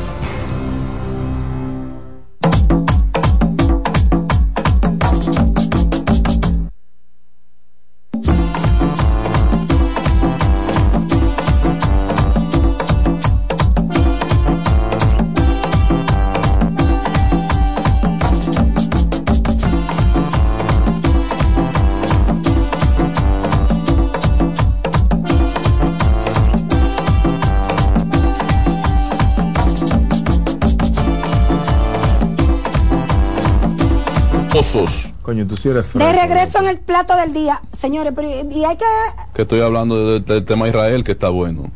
Coño, 35.31 35.47
tú 35.47 35.55
sí 35.55 35.69
eres 35.69 35.85
De 35.93 36.11
regreso 36.11 36.59
en 36.59 36.67
el 36.67 36.79
plato 36.79 37.15
del 37.15 37.31
día, 37.31 37.61
señores, 37.71 38.11
pero 38.13 38.27
y 38.27 38.65
hay 38.65 38.75
que 38.75 38.83
Que 39.33 39.43
estoy 39.43 39.61
hablando 39.61 40.05
de- 40.05 40.19
del 40.19 40.43
tema 40.43 40.67
Israel, 40.67 41.05
que 41.05 41.13
está 41.13 41.29
bueno. 41.29 41.71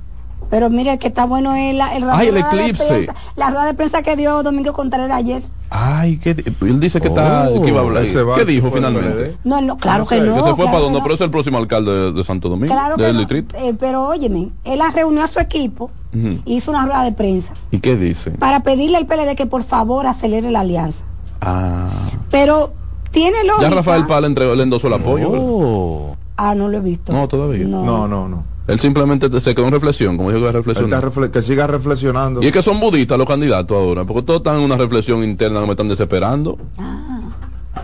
pero 0.50 0.70
mire, 0.70 0.92
el 0.92 1.00
que 1.00 1.08
está 1.08 1.26
bueno 1.26 1.56
es 1.56 1.74
la, 1.74 1.96
el 1.96 2.04
Ay, 2.12 2.28
el 2.28 2.34
de 2.34 2.40
eclipse. 2.42 2.86
prensa- 2.86 3.16
la 3.38 3.50
rueda 3.52 3.66
de 3.66 3.74
prensa 3.74 4.02
que 4.04 4.18
dio 4.18 4.44
Domingo 4.44 4.74
Contreras 4.74 5.10
ayer. 5.12 5.44
Ay, 5.70 6.18
¿qué 6.18 6.34
di- 6.34 6.44
él 6.62 6.80
dice 6.82 7.00
que 7.00 7.08
está, 7.08 7.48
Oh, 7.50 7.62
que 7.62 7.70
iba 7.70 7.80
a 7.80 7.84
hablar. 7.84 8.04
él 8.04 8.10
se 8.10 8.22
va, 8.24 8.36
¿Qué 8.36 8.44
dijo 8.44 8.66
del 8.66 8.74
finalmente? 8.76 9.10
PLD. 9.10 9.38
No, 9.46 9.62
no, 9.62 9.78
claro 9.78 10.04
No 10.04 10.10
sé, 10.10 10.16
que 10.18 10.22
no. 10.22 10.36
se 10.36 10.42
fue 10.42 10.44
claro 10.44 10.56
para 10.66 10.78
que 10.78 10.84
donde, 10.84 11.00
no. 11.00 11.04
pero 11.04 11.16
es 11.16 11.22
el 11.22 11.32
próximo 11.32 11.58
alcalde 11.58 11.92
de, 11.92 12.12
de 12.12 12.24
Santo 12.26 12.50
Domingo, 12.50 12.74
Claro 12.74 12.98
que 12.98 13.04
del 13.04 13.14
no. 13.14 13.20
distrito. 13.20 13.56
Eh, 13.58 13.74
pero 13.80 14.04
óyeme, 14.04 14.50
él 14.66 14.82
reunió 14.94 15.24
a 15.24 15.28
su 15.28 15.40
equipo 15.40 15.92
y 16.14 16.42
hizo 16.58 16.72
una 16.72 16.86
rueda 16.86 17.04
de 17.06 17.14
prensa 17.14 17.54
¿Y 17.72 17.80
qué 17.80 17.96
dice? 17.96 18.32
para 18.32 18.60
pedirle 18.64 18.98
al 18.98 19.06
PLD 19.08 19.36
que 19.38 19.46
por 19.46 19.64
favor 19.64 20.08
acelere 20.08 20.52
la 20.52 20.60
alianza. 20.60 21.06
Ah. 21.42 21.88
Pero 22.30 22.74
tiene 23.16 23.44
lógica. 23.44 23.70
Ya 23.70 23.76
Rafael 23.76 24.06
Pala 24.06 24.28
entregó, 24.28 24.54
le 24.54 24.62
endosó 24.64 24.88
el 24.88 24.94
apoyo. 24.94 25.32
¿verdad? 25.32 26.18
Ah, 26.38 26.54
no 26.54 26.68
lo 26.68 26.78
he 26.78 26.82
visto. 26.82 27.12
No, 27.14 27.28
todavía. 27.28 27.66
No. 27.66 27.84
No, 27.84 28.08
no, 28.08 28.30
no. 28.30 28.44
Él 28.68 28.80
simplemente 28.80 29.30
te- 29.30 29.40
se 29.42 29.54
quedó 29.56 29.66
en 29.68 29.72
reflexión, 29.74 30.18
como 30.18 30.32
dijo 30.32 30.44
que 30.46 30.52
reflexionar. 30.52 31.04
refle- 31.06 31.30
que 31.32 31.42
siga 31.42 31.66
reflexionando. 31.68 32.42
Y 32.44 32.48
es 32.48 32.52
que 32.54 32.62
son 32.64 32.80
budistas 32.80 33.18
los 33.18 33.28
candidatos 33.28 33.78
ahora, 33.78 34.04
porque 34.06 34.24
todos 34.24 34.40
están 34.40 34.58
en 34.58 34.64
una 34.66 34.76
reflexión 34.78 35.24
interna 35.24 35.60
que 35.62 35.66
me 35.66 35.72
están 35.74 35.88
desesperando. 35.88 36.58
Ah. 36.78 37.20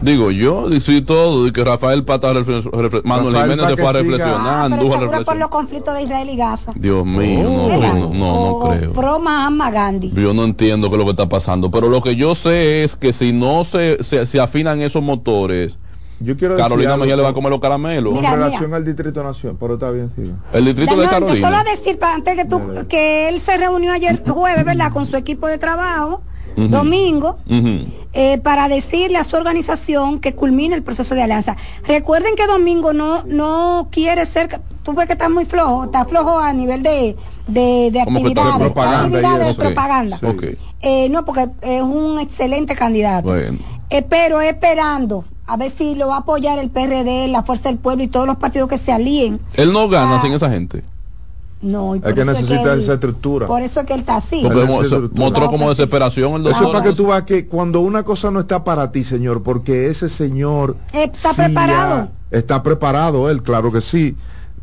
Digo 0.02 0.32
yo, 0.32 0.68
sí 0.80 1.02
todo, 1.02 1.46
y 1.48 1.52
que 1.52 1.64
Rafael 1.64 2.04
Pata, 2.04 2.34
refle- 2.34 2.64
refle- 2.64 3.04
Manuel 3.04 3.34
Rafael 3.34 3.52
Jiménez 3.52 3.76
se 3.76 3.82
fue 3.82 3.90
a 3.90 3.94
reflexionar, 3.94 4.40
Ah, 4.46 4.68
pero 4.70 4.82
seguro 4.84 5.24
por 5.24 5.36
los 5.38 5.50
conflictos 5.50 5.94
de 5.96 6.04
Israel 6.04 6.30
y 6.30 6.36
Gaza. 6.38 6.72
Dios 6.76 7.06
mío, 7.06 7.44
no, 7.44 7.68
no, 7.68 7.94
no, 7.94 8.14
no 8.14 8.34
O 8.56 8.70
creo. 8.72 8.94
Pro 8.94 9.20
Mahatma 9.20 9.70
Gandhi. 9.70 10.12
Yo 10.16 10.34
no 10.34 10.44
entiendo 10.46 10.90
qué 10.90 10.96
es 10.96 11.00
lo 11.00 11.06
que 11.06 11.12
está 11.12 11.30
pasando, 11.30 11.70
pero 11.70 11.88
lo 11.90 12.02
que 12.02 12.16
yo 12.16 12.34
sé 12.36 12.84
es 12.84 12.96
que 12.96 13.14
si 13.14 13.32
no 13.34 13.64
se, 13.64 14.04
se, 14.04 14.26
se 14.26 14.40
afinan 14.40 14.82
esos 14.82 15.04
motores, 15.04 15.78
Yo 16.20 16.36
quiero 16.38 16.56
Carolina 16.56 16.98
Mejía 16.98 17.16
le 17.16 17.22
va 17.24 17.30
a 17.30 17.34
comer 17.34 17.52
los 17.52 17.60
caramelos. 17.60 18.14
Con 18.14 18.22
Mira, 18.22 18.36
relación 18.36 18.66
mira. 18.66 18.78
al 18.78 18.86
Distrito 18.86 19.24
Nacional, 19.24 19.58
pero 19.60 19.74
está 19.76 19.92
bien, 19.92 20.12
siga. 20.16 20.34
El 20.54 20.66
distrito 20.66 20.96
No, 20.96 20.98
de 21.02 21.06
yo 21.08 21.12
solo 21.12 21.26
Carolina. 21.28 21.60
a 21.60 21.64
decir, 21.64 22.00
para 22.00 22.16
antes 22.16 22.36
que 22.36 22.46
tú, 22.46 22.60
que 22.88 23.30
él 23.30 23.40
se 23.40 23.58
reunió 23.58 23.92
ayer 23.92 24.24
jueves, 24.28 24.66
¿verdad? 24.66 24.92
Con 24.92 25.06
su 25.06 25.16
equipo 25.16 25.48
de 25.48 25.58
trabajo, 25.60 26.22
Domingo, 26.56 27.38
eh, 28.14 28.38
para 28.40 28.68
decirle 28.68 29.18
a 29.18 29.24
su 29.24 29.36
organización 29.36 30.20
que 30.20 30.34
culmine 30.34 30.76
el 30.76 30.84
proceso 30.84 31.16
de 31.16 31.24
alianza. 31.24 31.56
Recuerden 31.86 32.36
que 32.36 32.46
Domingo 32.48 32.94
no 32.94 33.24
no 33.24 33.88
quiere 33.92 34.26
ser, 34.26 34.62
tú 34.84 34.94
ves 34.94 35.08
que 35.08 35.14
está 35.14 35.30
muy 35.30 35.46
flojo, 35.46 35.86
está 35.86 36.06
flojo 36.06 36.40
a 36.40 36.54
nivel 36.54 36.84
de, 36.84 37.16
de, 37.48 37.90
de 37.92 38.02
actividades, 38.02 38.56
propaganda 38.58 39.02
actividades 39.02 39.48
de 39.48 39.64
propaganda. 39.64 40.18
Sí. 40.18 40.58
Eh, 40.82 41.10
no, 41.10 41.26
porque 41.26 41.48
es 41.62 41.82
un 41.82 42.20
excelente 42.20 42.76
candidato. 42.76 43.30
Bueno. 43.30 43.60
Eh, 43.90 44.02
pero 44.04 44.40
esperando 44.42 45.26
a 45.52 45.58
ver 45.58 45.70
si 45.70 45.96
lo 45.96 46.08
va 46.08 46.16
a 46.16 46.20
apoyar 46.20 46.60
el 46.60 46.70
PRD, 46.70 47.28
la 47.28 47.44
Fuerza 47.44 47.68
del 47.68 47.78
Pueblo 47.78 48.04
y 48.04 48.08
todos 48.08 48.26
los 48.26 48.38
partidos 48.38 48.70
que 48.70 48.78
se 48.78 48.94
alíen. 48.94 49.42
Él 49.54 49.74
no 49.74 49.90
gana 49.90 50.20
sin 50.22 50.32
esa 50.32 50.50
gente. 50.50 50.84
No, 51.62 51.96
y 51.96 52.00
Es 52.00 52.04
que 52.16 52.22
eso 52.22 52.32
necesita 52.32 52.74
él- 52.74 52.80
esa 52.80 52.94
estructura. 52.94 53.46
Por 53.48 53.62
eso 53.62 53.82
es 53.82 53.86
que 53.86 53.94
él 53.94 54.00
está 54.00 54.16
así. 54.18 54.42
Porque 54.42 54.66
mostró 55.14 55.48
como 55.50 55.70
desesperación 55.70 56.34
el 56.34 56.42
Eso 56.42 56.50
es 56.50 56.60
doctor. 56.60 56.72
para 56.72 56.84
que 56.90 56.96
tú 56.96 57.08
veas 57.08 57.24
que 57.24 57.48
cuando 57.48 57.82
una 57.82 58.04
cosa 58.04 58.32
no 58.32 58.40
está 58.40 58.64
para 58.64 58.92
ti, 58.92 59.04
señor, 59.04 59.44
porque 59.44 59.88
ese 59.88 60.10
señor 60.10 60.76
Está 60.92 61.30
sí 61.34 61.42
preparado. 61.44 62.10
ya 62.32 62.38
está 62.38 62.64
preparado 62.64 63.30
él, 63.30 63.44
claro 63.44 63.72
que 63.72 63.82
sí. 63.82 64.16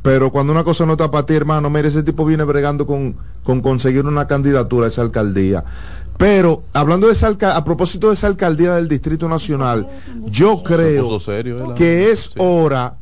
Pero 0.02 0.30
cuando 0.30 0.52
una 0.52 0.64
cosa 0.64 0.86
no 0.86 0.92
está 0.92 1.10
para 1.10 1.26
ti, 1.26 1.34
hermano, 1.34 1.70
mire, 1.70 1.88
ese 1.88 2.02
tipo 2.02 2.24
viene 2.24 2.44
bregando 2.44 2.86
con, 2.86 3.16
con 3.42 3.60
conseguir 3.60 4.06
una 4.06 4.26
candidatura 4.26 4.86
a 4.86 4.88
esa 4.88 5.02
alcaldía. 5.02 5.64
Pero, 6.16 6.62
hablando 6.72 7.06
de 7.06 7.12
esa 7.12 7.28
alca- 7.28 7.56
a 7.56 7.64
propósito 7.64 8.08
de 8.08 8.14
esa 8.14 8.26
alcaldía 8.26 8.74
del 8.74 8.88
Distrito 8.88 9.28
Nacional, 9.28 9.86
yo 10.26 10.62
creo 10.64 11.20
que 11.76 12.10
es 12.10 12.24
Sí. 12.24 12.30
hora, 12.38 12.97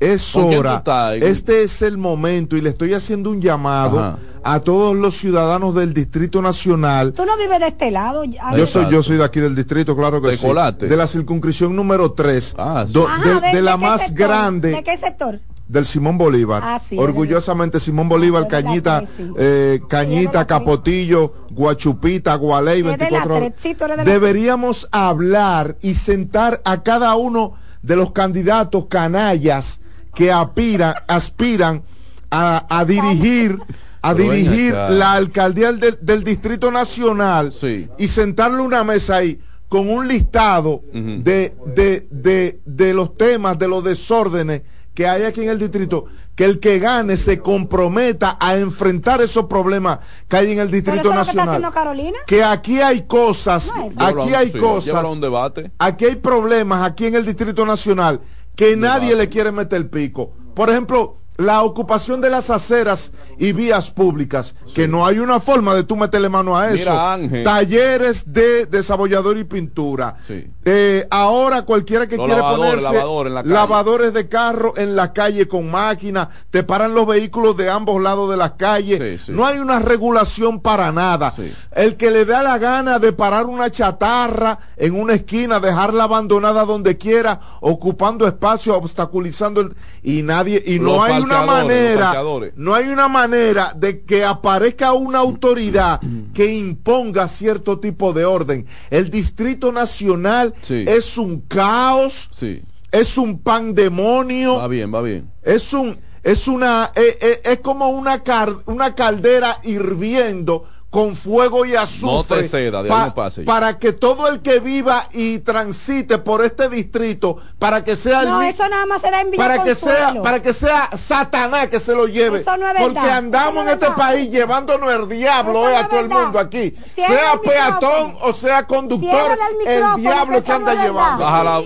es 0.00 0.30
¿Con 0.32 0.48
quién 0.48 0.54
tú 0.54 0.60
hora, 0.60 1.16
este 1.16 1.62
es 1.64 1.82
el 1.82 1.98
momento 1.98 2.56
y 2.56 2.60
le 2.60 2.70
estoy 2.70 2.94
haciendo 2.94 3.30
un 3.30 3.40
llamado 3.42 3.98
Ajá. 3.98 4.18
a 4.44 4.60
todos 4.60 4.94
los 4.96 5.16
ciudadanos 5.16 5.74
del 5.74 5.92
Distrito 5.92 6.40
Nacional 6.40 7.12
Tú 7.14 7.24
no 7.26 7.36
vives 7.36 7.58
de 7.58 7.66
este 7.68 7.90
lado. 7.90 8.22
ya- 8.24 8.56
yo 8.56 8.66
soy, 8.66 8.86
yo 8.90 9.02
soy 9.02 9.16
de 9.16 9.24
aquí 9.24 9.40
del 9.40 9.56
distrito, 9.56 9.96
claro 9.96 10.22
que 10.22 10.28
¿De 10.28 10.36
sí. 10.36 10.46
Colate? 10.46 10.86
De 10.86 10.96
la 10.96 11.06
circunscripción 11.08 11.74
número 11.74 12.12
3. 12.12 12.54
Ah, 12.56 12.86
sí. 12.86 12.98
Ajá, 13.08 13.40
de, 13.40 13.56
de 13.56 13.62
la 13.62 13.76
más 13.76 14.02
sector? 14.02 14.16
grande 14.28 14.70
¿De 14.70 14.84
qué 14.84 14.96
sector? 14.96 15.40
del 15.66 15.84
Simón 15.84 16.16
Bolívar. 16.16 16.62
Ah, 16.64 16.78
sí, 16.78 16.96
Orgullosamente 16.96 17.78
Simón 17.78 18.08
Bolívar, 18.08 18.44
Ah, 18.46 18.48
Cañita, 18.48 19.00
sí. 19.16 19.30
eh, 19.36 19.80
Cañita, 19.88 20.46
Capotillo, 20.46 21.34
Guachupita, 21.50 22.34
Gualey, 22.36 22.78
Es 22.80 22.84
de 22.84 22.90
la 22.92 22.96
24 22.96 23.34
horas. 23.34 23.48
tres, 23.50 23.60
sí, 23.62 23.74
tú 23.74 23.84
eres 23.84 23.96
de 23.98 24.04
la 24.04 24.10
Deberíamos 24.10 24.88
hablar 24.92 25.76
y 25.82 25.94
sentar 25.94 26.62
a 26.64 26.82
cada 26.82 27.14
uno 27.16 27.52
de 27.82 27.96
los 27.96 28.12
candidatos 28.12 28.86
canallas 28.88 29.80
que 30.18 30.32
aspiran, 30.32 30.94
aspiran 31.06 31.82
a, 32.28 32.66
a 32.68 32.84
dirigir 32.84 33.56
a 34.02 34.14
Pero 34.14 34.32
dirigir 34.32 34.72
la 34.74 35.12
alcaldía 35.12 35.72
del, 35.72 35.96
del 36.02 36.24
Distrito 36.24 36.72
Nacional 36.72 37.52
Sí. 37.52 37.88
y 37.98 38.08
sentarle 38.08 38.62
una 38.62 38.82
mesa 38.82 39.16
ahí 39.18 39.38
con 39.68 39.88
un 39.88 40.08
listado 40.08 40.82
de, 40.92 41.54
de, 41.66 42.08
de, 42.10 42.60
de 42.64 42.94
los 42.94 43.16
temas, 43.16 43.58
de 43.60 43.68
los 43.68 43.84
desórdenes 43.84 44.62
que 44.94 45.06
hay 45.06 45.22
aquí 45.22 45.42
en 45.42 45.50
el 45.50 45.58
distrito, 45.60 46.06
que 46.34 46.44
el 46.44 46.58
que 46.58 46.80
gane 46.80 47.16
se 47.16 47.38
comprometa 47.38 48.36
a 48.40 48.56
enfrentar 48.56 49.20
esos 49.22 49.44
problemas 49.44 50.00
que 50.26 50.36
hay 50.36 50.50
en 50.50 50.58
el 50.58 50.70
Pero 50.70 50.76
Distrito 50.76 51.00
eso 51.00 51.08
lo 51.10 51.12
que 51.12 51.18
Nacional. 51.18 51.48
haciendo 51.48 51.70
Carolina. 51.70 52.18
Que 52.26 52.42
aquí 52.42 52.80
hay 52.80 53.02
cosas, 53.06 53.72
No 53.76 53.92
aquí 54.04 54.34
hay 54.34 54.50
Sí, 54.50 54.58
cosas, 54.58 55.20
debate. 55.20 55.70
aquí 55.78 56.04
hay 56.06 56.16
problemas 56.16 56.82
aquí 56.84 57.06
en 57.06 57.14
el 57.14 57.24
Distrito 57.24 57.64
Nacional 57.64 58.20
que 58.58 58.76
nadie 58.76 59.14
le 59.14 59.28
quiere 59.28 59.52
meter 59.52 59.76
el 59.78 59.88
pico. 59.88 60.32
Por 60.52 60.68
ejemplo, 60.68 61.18
la 61.36 61.62
ocupación 61.62 62.20
de 62.20 62.28
las 62.28 62.50
aceras 62.50 63.12
y 63.38 63.52
vías 63.52 63.92
públicas, 63.92 64.56
que 64.74 64.88
no 64.88 65.06
hay 65.06 65.20
una 65.20 65.38
forma 65.38 65.76
de 65.76 65.84
tú 65.84 65.94
meterle 65.94 66.28
mano 66.28 66.58
a 66.58 66.66
eso. 66.66 66.90
Mira, 66.90 67.14
Ángel. 67.14 67.44
Talleres 67.44 68.32
de 68.32 68.66
desabollador 68.66 69.38
y 69.38 69.44
pintura. 69.44 70.16
Sí. 70.26 70.50
Eh, 70.70 71.06
ahora 71.10 71.62
cualquiera 71.62 72.06
que 72.06 72.16
quiere 72.16 72.36
lavadores, 72.36 72.84
ponerse 72.84 73.48
lavadores 73.48 74.12
la 74.12 74.20
de 74.20 74.28
carro 74.28 74.74
en 74.76 74.94
la 74.94 75.14
calle 75.14 75.48
con 75.48 75.70
máquina, 75.70 76.28
te 76.50 76.62
paran 76.62 76.94
los 76.94 77.06
vehículos 77.06 77.56
de 77.56 77.70
ambos 77.70 78.02
lados 78.02 78.28
de 78.28 78.36
las 78.36 78.52
calles. 78.52 78.98
Sí, 78.98 79.26
sí. 79.26 79.32
No 79.32 79.46
hay 79.46 79.58
una 79.60 79.78
regulación 79.78 80.60
para 80.60 80.92
nada. 80.92 81.32
Sí. 81.34 81.54
El 81.72 81.96
que 81.96 82.10
le 82.10 82.26
da 82.26 82.42
la 82.42 82.58
gana 82.58 82.98
de 82.98 83.14
parar 83.14 83.46
una 83.46 83.70
chatarra 83.70 84.58
en 84.76 84.94
una 84.94 85.14
esquina, 85.14 85.58
dejarla 85.58 86.04
abandonada 86.04 86.66
donde 86.66 86.98
quiera, 86.98 87.40
ocupando 87.60 88.26
espacio, 88.26 88.76
obstaculizando 88.76 89.62
el 89.62 89.74
y 90.02 90.22
nadie 90.22 90.62
y 90.64 90.78
no 90.78 91.02
hay 91.02 91.20
una 91.20 91.42
manera, 91.42 92.22
no 92.56 92.74
hay 92.74 92.88
una 92.88 93.08
manera 93.08 93.72
de 93.74 94.02
que 94.02 94.24
aparezca 94.24 94.92
una 94.92 95.18
autoridad 95.18 96.00
que 96.38 96.46
imponga 96.54 97.26
cierto 97.26 97.80
tipo 97.80 98.12
de 98.12 98.24
orden. 98.24 98.64
El 98.90 99.10
Distrito 99.10 99.72
Nacional 99.72 100.54
Sí. 100.62 100.84
es 100.86 101.18
un 101.18 101.40
caos, 101.40 102.30
Sí. 102.32 102.62
es 102.92 103.18
un 103.18 103.40
pandemonio, 103.40 104.54
Va 104.58 104.68
bien, 104.68 104.94
va 104.94 105.02
bien. 105.02 105.28
es 105.42 105.72
un 105.72 105.98
es 106.22 106.46
una 106.46 106.92
eh, 106.94 107.18
eh, 107.20 107.40
es 107.42 107.58
como 107.58 107.88
una 107.88 108.22
car- 108.22 108.54
una 108.66 108.94
caldera 108.94 109.58
hirviendo 109.64 110.64
con 110.90 111.14
fuego 111.16 111.66
y 111.66 111.76
azufre 111.76 112.06
No 112.10 112.24
te 112.24 112.48
ceda, 112.48 112.82
de 112.82 112.90
ahí 112.90 112.98
no 113.08 113.14
pase. 113.14 113.42
para 113.42 113.78
que 113.78 113.92
todo 113.92 114.26
el 114.28 114.40
que 114.40 114.58
viva 114.58 115.06
y 115.12 115.40
transite 115.40 116.16
por 116.16 116.42
este 116.42 116.70
distrito 116.70 117.36
para 117.58 117.84
que 117.84 117.94
sea 117.94 118.22
el 118.22 118.28
No, 118.30 118.40
eso 118.42 118.66
nada 118.70 118.86
más 118.86 119.02
se 119.02 119.10
da 119.10 119.20
en 119.20 119.30
para 119.32 119.62
que 119.64 119.74
sea 119.74 120.14
para 120.22 120.40
que 120.40 120.54
sea 120.54 120.88
Satanás 120.96 121.68
que 121.68 121.78
se 121.78 121.94
lo 121.94 122.06
lleve 122.06 122.40
Eso 122.40 122.56
no 122.56 122.66
es 122.68 122.72
verdad. 122.72 122.86
porque 122.94 123.10
andamos 123.10 123.48
Eso 123.48 123.54
no 123.54 123.60
en 123.62 123.68
es 123.68 123.72
este 123.74 123.84
verdad. 123.90 123.96
país 123.96 124.30
llevándonos 124.30 124.92
el 124.94 125.08
diablo 125.10 125.68
eh, 125.68 125.72
no 125.72 125.78
a 125.78 125.88
todo 125.88 126.00
el 126.00 126.08
mundo 126.08 126.38
aquí 126.38 126.74
Cierra 126.94 127.14
sea 127.14 127.40
peatón 127.42 128.16
o 128.22 128.32
sea 128.32 128.66
conductor 128.66 129.38
el 129.66 129.68
el 129.68 129.94
diablo 129.96 130.42
que 130.42 130.52
anda 130.52 130.74
llevando 130.74 131.22
Bájala. 131.24 131.60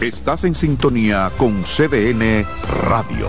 Estás 0.00 0.44
en 0.44 0.54
sintonía 0.54 1.30
con 1.36 1.62
CDN 1.62 2.44
Radio. 2.88 3.28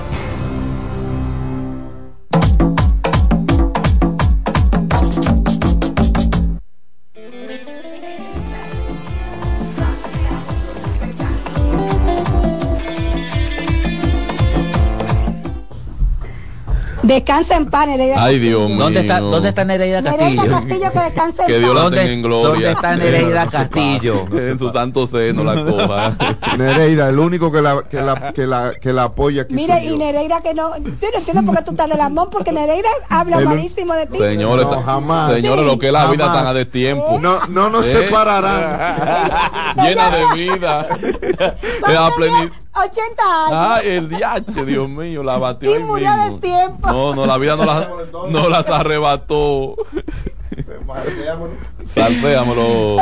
Descansa 17.11 17.57
en 17.57 17.65
paz, 17.65 17.87
Nereida. 17.87 18.23
Ay, 18.23 18.39
Dios 18.39 18.69
mío. 18.69 18.77
¿Dónde 18.79 19.01
está, 19.01 19.19
¿Dónde 19.19 19.49
está 19.49 19.65
Nereida 19.65 20.01
Castillo? 20.01 20.43
Nereida 20.43 20.59
Castillo 20.59 20.91
que 20.93 20.99
descanse 20.99 21.43
Que 21.45 21.55
en 21.55 21.61
Dios 21.61 21.73
paz. 21.75 21.83
la 21.83 21.89
tenga 21.97 22.11
en 22.13 22.21
gloria. 22.21 22.49
¿Dónde 22.51 22.69
está 22.71 22.95
Nereida 22.95 23.47
Castillo? 23.47 24.25
en 24.37 24.59
su 24.59 24.71
santo 24.71 25.07
seno 25.07 25.43
la 25.43 25.63
coja. 25.63 26.15
Nereida, 26.57 27.09
el 27.09 27.19
único 27.19 27.51
que 27.51 27.61
la, 27.61 27.83
que 27.83 28.01
la, 28.01 28.31
que 28.33 28.47
la, 28.47 28.73
que 28.79 28.93
la 28.93 29.03
apoya 29.03 29.41
aquí 29.41 29.53
Mira, 29.53 29.77
soy 29.79 29.89
y. 29.89 29.97
Nereida 29.97 30.41
que 30.41 30.53
no, 30.53 30.77
yo 30.77 30.83
no 31.11 31.17
entiendo 31.17 31.43
por 31.43 31.57
qué 31.57 31.63
tú 31.63 31.71
estás 31.71 31.89
del 31.89 31.99
amor, 32.01 32.29
porque 32.29 32.51
Nereida 32.53 32.87
habla 33.09 33.39
El- 33.39 33.45
malísimo 33.45 33.93
de 33.93 34.05
ti. 34.07 34.17
Señores, 34.17 34.65
No, 34.71 34.81
jamás. 34.81 35.33
señores, 35.33 35.65
lo 35.65 35.77
que 35.77 35.87
es 35.87 35.93
la 35.93 36.07
vida 36.11 36.25
Jamás. 36.25 36.39
tan 36.43 36.47
a 36.47 36.53
destiempo. 36.53 37.19
No, 37.21 37.45
no 37.47 37.69
nos 37.69 37.85
¿Eh? 37.87 37.91
separarán. 38.03 39.75
Llena 39.83 40.09
de 40.11 40.35
vida. 40.35 40.87
De 41.01 41.93
la 41.93 42.09
plenitud. 42.15 42.55
80 42.73 43.45
años. 43.45 43.81
Ay, 43.83 43.89
el 43.89 44.09
diache, 44.09 44.65
Dios 44.65 44.87
mío, 44.87 45.23
la 45.23 45.37
batió 45.37 45.75
Y 45.75 45.79
murió 45.79 46.09
a 46.09 46.29
destiempo. 46.29 46.87
No, 46.87 47.15
no, 47.15 47.25
la 47.25 47.37
vida 47.37 47.55
no, 47.55 47.65
la, 47.65 47.89
no 48.29 48.49
las 48.49 48.67
arrebató. 48.67 49.75
Salséamelo, 51.85 52.97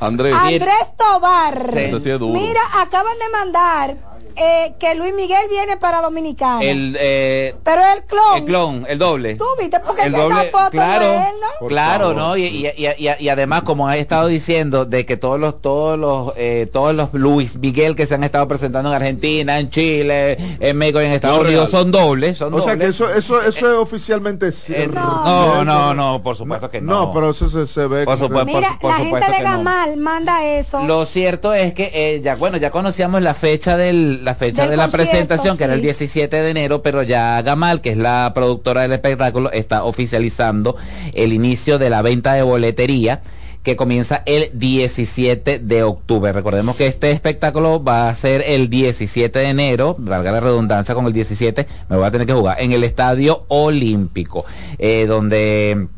Andrés. 0.00 0.34
Andrés 0.34 0.96
Tobar. 0.96 1.70
Sí 1.74 2.10
es 2.10 2.18
duro. 2.18 2.38
Mira, 2.38 2.60
acaban 2.80 3.18
de 3.18 3.28
mandar 3.30 4.15
eh, 4.36 4.74
que 4.78 4.94
Luis 4.94 5.14
Miguel 5.14 5.48
viene 5.48 5.76
para 5.76 6.00
Dominicana. 6.02 6.62
El, 6.62 6.96
eh, 7.00 7.54
Pero 7.64 7.82
el 7.94 8.04
clon. 8.04 8.36
el 8.36 8.44
clon, 8.44 8.86
el 8.88 8.98
doble. 8.98 9.34
Tú 9.36 9.44
viste, 9.58 9.80
porque 9.80 10.02
el 10.02 10.14
esa 10.14 10.22
doble, 10.22 10.44
foto 10.50 10.70
claro, 10.70 11.06
de 11.10 11.16
él, 11.16 11.34
¿no? 11.60 11.66
claro, 11.68 12.14
¿no? 12.14 12.36
Y, 12.36 12.44
y, 12.44 12.66
y, 12.76 12.86
y- 12.98 13.16
y 13.18 13.28
además, 13.28 13.62
como 13.62 13.88
has 13.88 13.96
estado 13.96 14.26
diciendo, 14.28 14.84
de 14.84 15.06
que 15.06 15.16
todos 15.16 15.40
los, 15.40 15.60
todos 15.62 15.98
los, 15.98 16.32
eh, 16.36 16.68
todos 16.72 16.94
los 16.94 17.12
Luis 17.14 17.56
Miguel 17.58 17.96
que 17.96 18.06
se 18.06 18.14
han 18.14 18.24
estado 18.24 18.46
presentando 18.48 18.90
en 18.90 18.96
Argentina, 18.96 19.58
en 19.58 19.70
Chile, 19.70 20.36
en 20.60 20.76
México 20.76 21.00
y 21.00 21.06
en 21.06 21.12
Estados 21.12 21.38
No, 21.38 21.44
Unidos 21.44 21.70
real. 21.72 21.82
son 21.82 21.90
dobles, 21.90 22.38
son 22.38 22.54
O 22.54 22.60
sea 22.60 22.76
que 22.76 22.86
eso, 22.86 23.12
eso, 23.12 23.42
eso 23.42 23.72
es 23.72 23.76
oficialmente 23.78 24.52
cierto. 24.52 25.00
no, 25.00 25.64
no, 25.64 25.94
no, 25.94 26.22
por 26.22 26.36
supuesto 26.36 26.70
que 26.70 26.80
no. 26.80 27.06
No, 27.06 27.12
pero 27.12 27.30
eso 27.30 27.48
se, 27.48 27.66
se 27.66 27.86
ve. 27.86 28.04
Por 28.04 28.16
como 28.18 28.28
supuesto, 28.28 28.52
por- 28.52 28.60
Mira, 28.60 28.78
por 28.80 28.90
la 28.90 28.96
gente 28.98 29.16
de 29.32 29.36
que 29.38 29.42
no. 29.44 29.50
Gamal 29.50 29.96
manda 29.96 30.44
eso. 30.46 30.82
Lo 30.84 31.04
cierto 31.06 31.54
es 31.54 31.74
que 31.74 31.90
eh, 31.94 32.20
ya 32.22 32.34
bueno 32.36 32.56
ya 32.58 32.70
conocíamos 32.70 33.22
la 33.22 33.34
fecha 33.34 33.76
del 33.76 34.25
la 34.26 34.34
fecha 34.34 34.62
Del 34.62 34.72
de 34.72 34.76
la 34.76 34.88
presentación 34.88 35.56
que 35.56 35.64
era 35.64 35.72
el 35.74 35.80
sí. 35.80 35.86
17 35.86 36.36
de 36.42 36.50
enero, 36.50 36.82
pero 36.82 37.02
ya 37.02 37.40
Gamal, 37.42 37.80
que 37.80 37.90
es 37.90 37.96
la 37.96 38.32
productora 38.34 38.82
del 38.82 38.92
espectáculo, 38.92 39.50
está 39.52 39.84
oficializando 39.84 40.76
el 41.14 41.32
inicio 41.32 41.78
de 41.78 41.88
la 41.90 42.02
venta 42.02 42.34
de 42.34 42.42
boletería 42.42 43.22
que 43.62 43.74
comienza 43.74 44.22
el 44.26 44.50
17 44.52 45.58
de 45.58 45.82
octubre. 45.82 46.32
Recordemos 46.32 46.76
que 46.76 46.86
este 46.86 47.10
espectáculo 47.10 47.82
va 47.82 48.08
a 48.08 48.14
ser 48.14 48.44
el 48.46 48.68
17 48.70 49.36
de 49.40 49.48
enero, 49.48 49.96
valga 49.98 50.30
la 50.30 50.38
redundancia 50.38 50.94
con 50.94 51.06
el 51.06 51.12
17, 51.12 51.66
me 51.88 51.96
voy 51.96 52.06
a 52.06 52.10
tener 52.12 52.28
que 52.28 52.32
jugar 52.32 52.60
en 52.60 52.70
el 52.70 52.84
Estadio 52.84 53.44
Olímpico, 53.48 54.44
eh, 54.78 55.06
donde 55.08 55.88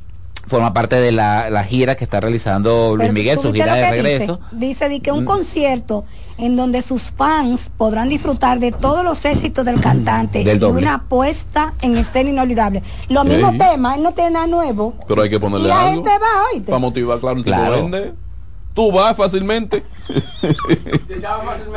forma 0.46 0.72
parte 0.72 0.96
de 0.96 1.12
la, 1.12 1.50
la 1.50 1.62
gira 1.62 1.94
que 1.94 2.04
está 2.04 2.20
realizando 2.20 2.94
Luis 2.96 3.08
Pero 3.08 3.12
Miguel, 3.12 3.36
¿tú 3.36 3.42
su 3.48 3.52
gira 3.52 3.74
de 3.74 3.90
regreso. 3.90 4.40
Dice, 4.52 4.66
dice 4.66 4.88
di 4.88 5.00
que 5.00 5.12
un 5.12 5.24
Mm. 5.24 5.26
concierto 5.26 6.04
en 6.38 6.56
donde 6.56 6.82
sus 6.82 7.10
fans 7.10 7.70
podrán 7.76 8.08
disfrutar 8.08 8.58
de 8.60 8.72
todos 8.72 9.04
los 9.04 9.24
éxitos 9.24 9.64
del 9.64 9.80
cantante 9.80 10.44
Del 10.44 10.60
y 10.60 10.64
una 10.64 10.94
apuesta 10.94 11.74
en 11.82 11.96
escena 11.96 12.30
inolvidable. 12.30 12.82
Los 13.08 13.24
Sí. 13.24 13.28
mismos 13.30 13.58
temas, 13.58 13.96
él 13.96 14.02
no 14.04 14.12
tiene 14.12 14.30
nada 14.30 14.46
nuevo. 14.46 14.94
Pero 15.06 15.22
hay 15.22 15.28
que 15.30 15.36
Y 15.36 15.40
ponerle 15.40 15.68
la 15.68 15.80
algo. 15.80 15.94
gente 16.04 16.10
va, 16.18 16.44
oíste. 16.52 16.66
Para 16.70 16.78
motivar, 16.78 17.18
claro, 17.20 17.38
el 17.38 17.44
tipo 17.44 17.56
Claro. 17.56 17.74
vende. 17.76 18.12
Tú 18.74 18.92
vas 18.92 19.16
fácilmente. 19.16 19.82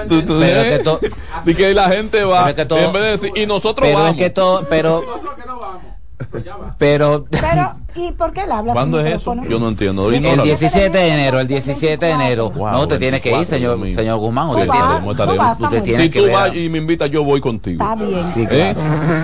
Tú- 0.08 0.22
tú- 0.24 0.40
Pero 0.40 0.62
¿eh? 0.62 0.78
que 0.78 0.84
to- 0.84 1.00
Y 1.46 1.56
que 1.56 1.74
la 1.74 1.90
gente 1.90 2.24
va. 2.24 2.40
Pero 2.46 2.50
es 2.50 2.56
que 2.56 2.66
todo- 2.66 2.80
en 2.80 2.94
vez 2.94 3.02
de 3.04 3.10
decir, 3.12 3.32
y 3.36 3.46
nosotros 3.48 3.88
pero 3.88 3.98
vamos. 4.00 4.16
es 4.16 4.18
que 4.24 4.30
todo, 4.30 4.66
pero, 4.70 5.04
pero, 6.78 7.26
Pero, 7.30 7.72
¿y 7.96 8.12
por 8.14 8.32
qué 8.34 8.44
él 8.44 8.52
habla? 8.52 8.74
¿Cuándo 8.74 9.00
es 9.00 9.16
eso? 9.16 9.36
Yo 9.50 9.60
no 9.60 9.70
entiendo. 9.70 10.10
el 10.10 10.16
Ahorita 10.16 10.32
habla- 10.32 10.44
17 10.44 10.98
de 10.98 11.08
enero, 11.08 11.40
el 11.40 11.48
17 11.48 12.06
de 12.06 12.12
enero, 12.12 12.50
Wow, 12.52 12.72
no, 12.72 12.82
usted 12.82 13.00
tiene 13.00 13.22
que 13.22 13.30
ir, 13.30 13.36
24, 13.38 13.78
señor, 13.78 13.96
señor 13.96 14.20
Guzmán, 14.20 14.48
Tú 14.48 14.54
usted 14.54 14.68
vas, 14.68 14.78
tiene, 15.16 15.38
vas, 15.38 15.60
usted 15.60 15.84
tiene 15.84 16.04
Si 16.04 16.10
que 16.10 16.20
tú 16.20 16.26
ver. 16.26 16.34
vas 16.34 16.56
y 16.56 16.70
me 16.70 16.78
invitas, 16.78 17.10
yo 17.12 17.24
voy 17.24 17.42
contigo. 17.42 17.84
Está 17.84 17.96
bien. 17.96 18.32
Sí, 18.34 18.48
¿Eh? 18.50 18.76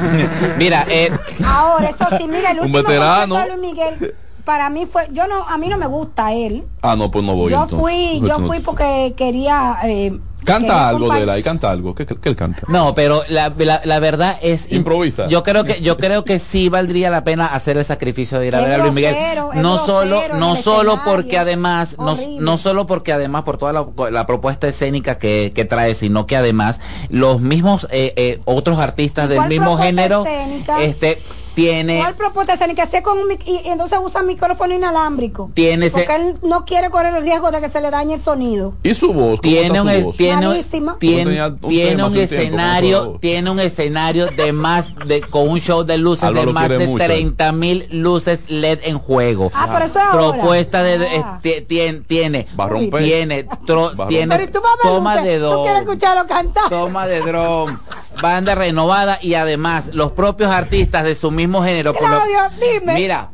Mira, 0.57 0.85
eh, 0.89 1.11
Ahora, 1.45 1.89
eso 1.89 2.05
sí, 2.17 2.27
mira, 2.27 2.51
el 2.51 2.59
Un 2.59 2.65
último 2.65 2.83
veterano. 2.83 3.45
Luis 3.47 3.59
Miguel, 3.59 4.15
para 4.43 4.69
mí 4.69 4.85
fue, 4.85 5.07
yo 5.11 5.27
no, 5.27 5.43
a 5.47 5.57
mí 5.57 5.67
no 5.67 5.77
me 5.77 5.87
gusta 5.87 6.33
él. 6.33 6.63
Ah, 6.81 6.95
no, 6.95 7.11
pues 7.11 7.23
no 7.25 7.35
voy. 7.35 7.51
yo 7.51 7.63
entonces. 7.63 7.79
fui, 7.79 8.21
yo 8.27 8.39
fui 8.39 8.59
porque 8.59 9.13
quería. 9.17 9.77
Eh, 9.83 9.87
quería 10.09 10.26
Canta 10.47 10.87
algo 10.87 11.13
de 11.13 11.23
él 11.23 11.29
ahí, 11.29 11.43
canta 11.43 11.69
algo. 11.69 11.93
¿Qué, 11.93 12.05
qué, 12.05 12.15
qué 12.15 12.29
él 12.29 12.35
canta? 12.35 12.61
no, 12.67 12.95
pero 12.95 13.23
la, 13.29 13.53
la, 13.57 13.81
la 13.83 13.99
verdad 13.99 14.37
es 14.41 14.71
Improvisa. 14.71 15.27
Yo 15.27 15.43
creo 15.43 15.63
que 15.65 15.81
yo 15.81 15.97
creo 15.97 16.23
que 16.23 16.39
sí 16.39 16.69
valdría 16.69 17.09
la 17.09 17.23
pena 17.23 17.45
hacer 17.47 17.77
el 17.77 17.85
sacrificio 17.85 18.39
de 18.39 18.47
ir 18.47 18.55
a 18.55 18.61
ver 18.61 18.73
a 18.73 18.77
Luis 18.79 18.93
Miguel. 18.93 19.15
No 19.55 19.77
solo 19.77 20.21
no 20.35 20.55
solo 20.55 21.01
porque 21.05 21.37
además 21.37 21.97
no, 21.99 22.15
no 22.39 22.57
solo 22.57 22.87
porque 22.87 23.11
además 23.13 23.43
por 23.43 23.57
toda 23.57 23.73
la, 23.73 23.85
la 24.11 24.25
propuesta 24.25 24.67
escénica 24.67 25.17
que, 25.17 25.51
que 25.53 25.65
trae, 25.65 25.93
sino 25.95 26.25
que 26.25 26.37
además 26.37 26.79
los 27.09 27.41
mismos 27.41 27.87
eh, 27.91 28.13
eh, 28.15 28.39
otros 28.45 28.79
artistas 28.79 29.27
del 29.29 29.37
¿Cuál 29.39 29.49
mismo 29.49 29.77
género 29.77 30.25
escénica? 30.25 30.81
este 30.81 31.21
tiene 31.57 31.97
¿Cuál 31.97 32.13
propuesta 32.13 32.53
escénica? 32.53 32.83
Hace 32.83 33.01
con 33.01 33.17
un 33.17 33.27
mic- 33.29 33.41
y, 33.47 33.67
y 33.67 33.71
entonces 33.71 33.97
usa 33.99 34.21
micrófono 34.21 34.75
inalámbrico. 34.75 35.49
Tiene 35.55 35.87
ese- 35.87 35.97
Porque 36.03 36.15
él 36.15 36.35
no 36.43 36.65
quiere 36.65 36.91
correr 36.91 37.15
el 37.15 37.23
riesgo 37.23 37.49
de 37.49 37.59
que 37.61 37.67
se 37.69 37.81
le 37.81 37.89
dañe 37.89 38.13
el 38.13 38.21
sonido. 38.21 38.75
¿Y 38.83 38.93
su 38.93 39.07
voz? 39.11 39.39
¿Cómo 39.39 39.41
tiene 39.41 39.81
un, 39.81 40.03
voz? 40.03 40.15
tiene, 40.15 40.63
tiene, 40.99 41.43
un 41.47 41.59
tiene 41.67 41.95
tiempo, 41.95 42.15
escenario 42.19 43.17
tiene 43.19 43.49
un 43.49 43.59
escenario 43.59 44.27
de 44.27 44.53
más 44.53 44.93
de 45.07 45.21
con 45.21 45.49
un 45.49 45.59
show 45.59 45.83
de 45.83 45.97
luces 45.97 46.25
Álvaro 46.25 46.45
de 46.47 46.53
más 46.53 46.69
de 46.69 46.87
mucho, 46.87 47.03
eh. 47.03 47.07
30 47.07 47.51
mil 47.53 47.87
luces 47.89 48.41
LED 48.49 48.79
en 48.83 48.99
juego 48.99 49.49
Ah, 49.55 49.67
pero 49.73 49.85
eso 49.85 49.97
es 49.97 50.05
ahora. 50.05 50.33
propuesta 50.37 50.83
de, 50.83 50.99
de- 50.99 51.07
Ah. 51.23 51.39
eh, 51.43 51.61
tiene 51.67 52.01
tiene 52.01 52.47
Va 52.59 52.65
a 52.65 52.67
romper. 52.69 53.03
tiene 53.03 53.45
tro- 53.65 53.99
Va 53.99 54.05
a 54.05 54.07
tiene 54.09 54.27
Pero 54.27 54.43
¿y 54.43 54.51
tú 54.51 54.59
toma 54.83 55.15
luces? 55.15 55.31
de 55.31 55.39
¿Tú 55.39 55.55
quieres 55.63 55.73
dron 55.73 55.77
escucharlo 55.95 56.27
cantar? 56.27 56.69
toma 56.69 57.07
de 57.07 57.21
dron 57.21 57.79
banda 58.21 58.53
renovada 58.53 59.17
y 59.21 59.33
además 59.33 59.85
los 59.93 60.11
propios 60.11 60.51
artistas 60.51 61.03
de 61.03 61.15
su 61.15 61.31
mismo 61.31 61.46
género. 61.63 61.93
lo- 61.93 61.99
Claudio, 61.99 62.39
dime. 62.59 62.93
Mira, 62.93 63.29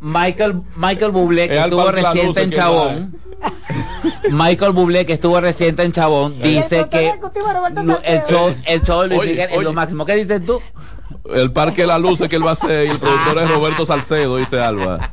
Michael, 0.00 0.62
Michael 0.76 1.10
Bublé, 1.12 1.48
que 1.48 1.58
estuvo 1.58 1.90
reciente 1.90 2.42
en 2.42 2.50
Chabón. 2.50 3.14
Michael 4.30 4.72
Bublé, 4.72 5.06
que 5.06 5.12
estuvo 5.14 5.40
reciente 5.40 5.82
en 5.84 5.92
Chabón, 5.92 6.40
dice 6.42 6.88
que 6.90 7.12
el 8.04 8.22
show, 8.24 8.54
el 8.66 8.82
show 8.82 9.02
de 9.02 9.08
Luis 9.08 9.20
Oye, 9.20 9.30
Miguel 9.30 9.50
es 9.52 9.62
lo 9.62 9.72
máximo. 9.72 10.04
¿Qué 10.04 10.14
dices 10.16 10.44
tú? 10.44 10.60
El 11.32 11.52
Parque 11.52 11.86
La 11.86 11.98
Luz 11.98 12.20
es 12.20 12.28
que 12.28 12.36
él 12.36 12.44
va 12.44 12.50
a 12.50 12.54
hacer 12.54 12.86
y 12.86 12.90
el 12.90 12.98
productor 12.98 13.38
es 13.38 13.50
Roberto 13.54 13.86
Salcedo, 13.86 14.36
dice 14.38 14.60
Alba. 14.60 15.12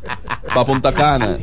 Pa' 0.54 0.66
Punta 0.66 0.94
Cana. 0.94 1.38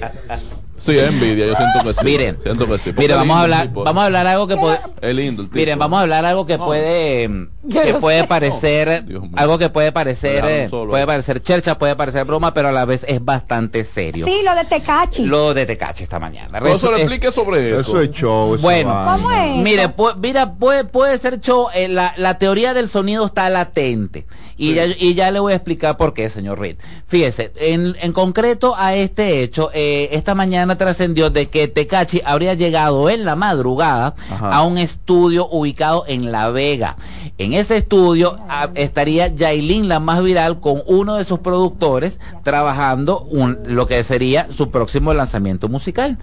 Sí, 0.83 0.99
es 0.99 1.09
envidia, 1.09 1.47
yo 1.47 1.55
siento 1.55 1.79
que 1.85 1.95
sí. 1.95 2.05
Miren, 2.05 2.39
siento 2.43 2.67
que 2.67 2.79
sí. 2.79 2.91
Porque 2.91 3.01
Mire, 3.03 3.13
es 3.15 3.19
vamos 3.21 3.37
a 3.37 3.39
el 3.39 3.45
hablar, 3.45 3.67
tipo, 3.69 3.85
vamos 3.85 4.03
a 4.03 4.07
hablar 4.07 4.27
algo 4.27 4.47
que 4.49 4.57
puede, 4.57 4.79
Es 5.01 5.15
lindo 5.15 5.43
el 5.43 5.49
tipo. 5.49 5.59
miren, 5.59 5.79
vamos 5.79 5.99
a 5.99 6.03
hablar 6.03 6.25
algo 6.25 6.45
que 6.45 6.59
puede, 6.59 7.29
que 7.71 7.93
no 7.93 8.01
puede 8.01 8.21
sé. 8.23 8.27
parecer, 8.27 9.05
algo 9.37 9.59
que 9.59 9.69
puede 9.69 9.93
parecer, 9.93 10.69
solo. 10.69 10.91
puede 10.91 11.07
parecer 11.07 11.41
chercha, 11.41 11.79
puede 11.79 11.95
parecer 11.95 12.25
broma, 12.25 12.53
pero 12.53 12.69
a 12.69 12.73
la 12.73 12.85
vez 12.85 13.05
es 13.09 13.25
bastante 13.25 13.85
serio. 13.85 14.27
Sí, 14.27 14.41
lo 14.45 14.55
de 14.57 14.65
Tecachi. 14.65 15.25
Lo 15.25 15.55
de 15.55 15.67
Tecache 15.67 16.03
esta 16.03 16.19
mañana. 16.19 16.59
Resu- 16.61 16.97
explique 16.97 17.31
sobre 17.31 17.71
eso. 17.73 17.81
Eso 17.81 18.01
es 18.01 18.11
show. 18.11 18.57
Bueno. 18.61 19.05
¿Cómo 19.05 19.31
es? 19.31 19.57
Mire, 19.59 19.89
pu- 19.95 20.17
mira, 20.17 20.55
puede, 20.55 20.85
puede 20.85 21.17
ser 21.19 21.41
show, 21.41 21.69
eh, 21.75 21.87
la, 21.89 22.13
la 22.17 22.39
teoría 22.39 22.75
del 22.75 22.89
sonido 22.89 23.25
está 23.27 23.49
latente. 23.51 24.27
Y, 24.57 24.75
ya, 24.75 24.87
y 24.87 25.15
ya 25.15 25.31
le 25.31 25.41
voy 25.41 25.53
a 25.53 25.57
explicar 25.57 25.97
por 25.97 26.15
qué, 26.15 26.29
señor 26.31 26.61
Reed. 26.61 26.77
Fíjese, 27.07 27.53
en, 27.57 27.97
en 28.01 28.13
concreto 28.13 28.75
a 28.77 28.95
este 28.95 29.43
hecho, 29.43 29.71
eh, 29.75 30.09
esta 30.13 30.35
mañana 30.35 30.77
trascendió 30.77 31.31
de 31.31 31.47
que 31.49 31.69
Tecachi 31.69 32.21
habría 32.25 32.55
llegado 32.55 33.09
en 33.11 33.25
la 33.25 33.35
madrugada 33.37 34.15
Ajá. 34.31 34.55
a 34.55 34.63
un 34.63 34.79
estudio 34.79 35.49
ubicado 35.51 36.05
en 36.07 36.31
La 36.33 36.51
Vega. 36.51 36.97
En 37.39 37.55
ese 37.55 37.77
estudio 37.77 38.37
ah, 38.49 38.71
estaría 38.75 39.29
Yailin, 39.29 39.89
la 39.89 40.01
más 40.01 40.23
viral, 40.23 40.61
con 40.61 40.83
uno 40.87 41.17
de 41.17 41.25
sus 41.25 41.39
productores, 41.41 42.21
trabajando 42.45 43.21
un- 43.23 43.59
lo 43.65 43.87
que 43.87 44.05
sería 44.05 44.47
su 44.53 44.71
próximo 44.71 45.13
lanzamiento 45.15 45.69
musical. 45.69 46.19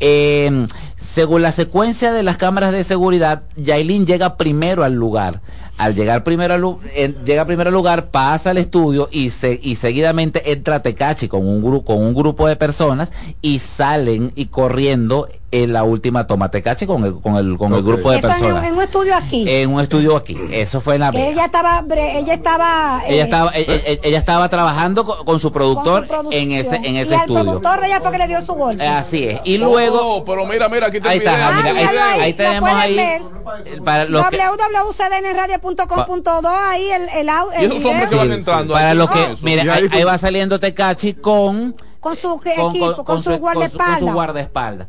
Eh, 0.00 0.66
según 0.96 1.42
la 1.42 1.52
secuencia 1.52 2.12
de 2.12 2.22
las 2.22 2.36
cámaras 2.36 2.72
de 2.72 2.84
seguridad, 2.84 3.42
Yailin 3.56 4.06
llega 4.06 4.36
primero 4.36 4.82
al 4.84 4.94
lugar. 4.94 5.40
Al 5.78 5.94
llegar 5.94 6.24
primero 6.24 6.80
eh, 6.94 7.14
llega 7.24 7.44
primero 7.44 7.68
al 7.68 7.74
lugar, 7.74 8.06
pasa 8.10 8.50
al 8.50 8.56
estudio 8.58 9.08
y, 9.12 9.30
se, 9.30 9.60
y 9.62 9.76
seguidamente 9.76 10.50
entra 10.52 10.80
Tecachi 10.82 11.28
con 11.28 11.46
un, 11.46 11.62
gru- 11.62 11.84
con 11.84 11.98
un 11.98 12.14
grupo 12.14 12.48
de 12.48 12.56
personas 12.56 13.12
y 13.42 13.58
salen 13.58 14.32
y 14.36 14.46
corriendo 14.46 15.28
en 15.62 15.72
la 15.72 15.84
última 15.84 16.26
toma 16.26 16.50
Tecachi 16.50 16.86
con 16.86 17.04
el, 17.04 17.14
con 17.20 17.36
el, 17.36 17.56
con 17.56 17.72
el 17.74 17.82
grupo 17.82 18.10
de 18.10 18.18
Eso 18.18 18.28
personas. 18.28 18.64
en 18.64 18.74
un 18.74 18.82
estudio 18.82 19.14
aquí. 19.16 19.44
En 19.48 19.72
un 19.72 19.80
estudio 19.80 20.16
aquí. 20.16 20.36
Eso 20.50 20.80
fue 20.80 20.94
en 20.96 21.00
la 21.00 21.08
ella 21.10 21.44
estaba, 21.46 21.82
bre- 21.82 22.16
ella 22.16 22.34
estaba. 22.34 23.02
Ella 23.06 23.22
eh, 23.22 23.24
estaba, 23.24 23.50
ella, 23.54 23.74
ella- 23.86 24.00
ella 24.02 24.18
estaba 24.18 24.48
trabajando 24.48 25.04
con, 25.04 25.24
con 25.24 25.40
su 25.40 25.48
con 25.50 25.54
productor 25.54 26.06
su 26.06 26.28
en 26.32 26.52
ese, 26.52 26.76
en 26.76 26.96
ese 26.96 27.14
estudio. 27.14 27.42
productor 27.44 27.80
de 27.80 27.86
ella 27.86 28.00
fue 28.00 28.12
que 28.12 28.18
le 28.18 28.28
dio 28.28 28.44
su 28.44 28.52
golpe. 28.54 28.84
Eh, 28.84 28.88
Así 28.88 29.24
es. 29.24 29.40
Y 29.44 29.58
luego, 29.58 30.16
Oh, 30.16 30.24
pero 30.24 30.46
mira, 30.46 30.68
mira, 30.68 30.86
aquí 30.88 30.98
ahí 31.04 31.18
está, 31.18 31.48
Ah, 31.48 31.52
mira, 31.62 32.12
ahí, 32.14 32.32
tenemos 32.34 32.70
ahí. 32.70 32.96
ver. 32.96 33.22
eh, 33.64 33.80
Para 33.84 34.04
los 34.06 34.26
que, 34.28 34.38
www.cdnradio.com.do 34.38 36.48
ahí 36.48 36.90
el, 36.90 37.08
el, 37.08 37.28
au- 37.28 37.48
Y 37.60 37.64
el 37.64 37.72
esos 37.72 37.84
hombres 37.84 38.08
que 38.08 38.14
video 38.14 38.18
van 38.28 38.32
entrando. 38.32 38.74
para 38.74 38.94
los 38.94 39.10
que, 39.10 39.36
Y 39.42 39.58
ahí, 39.68 40.04
va 40.04 40.18
saliendo 40.18 40.58
Tecachi 40.60 41.14
con 41.14 41.74
con 42.00 42.16
su 42.16 42.38
con, 42.38 42.48
equipo, 42.70 43.04
con, 43.04 43.22
su 43.22 43.30
con 43.30 43.38
guardaespaldas. 43.40 43.98
con 44.00 44.08
su 44.08 44.14
guardaespaldas. 44.14 44.88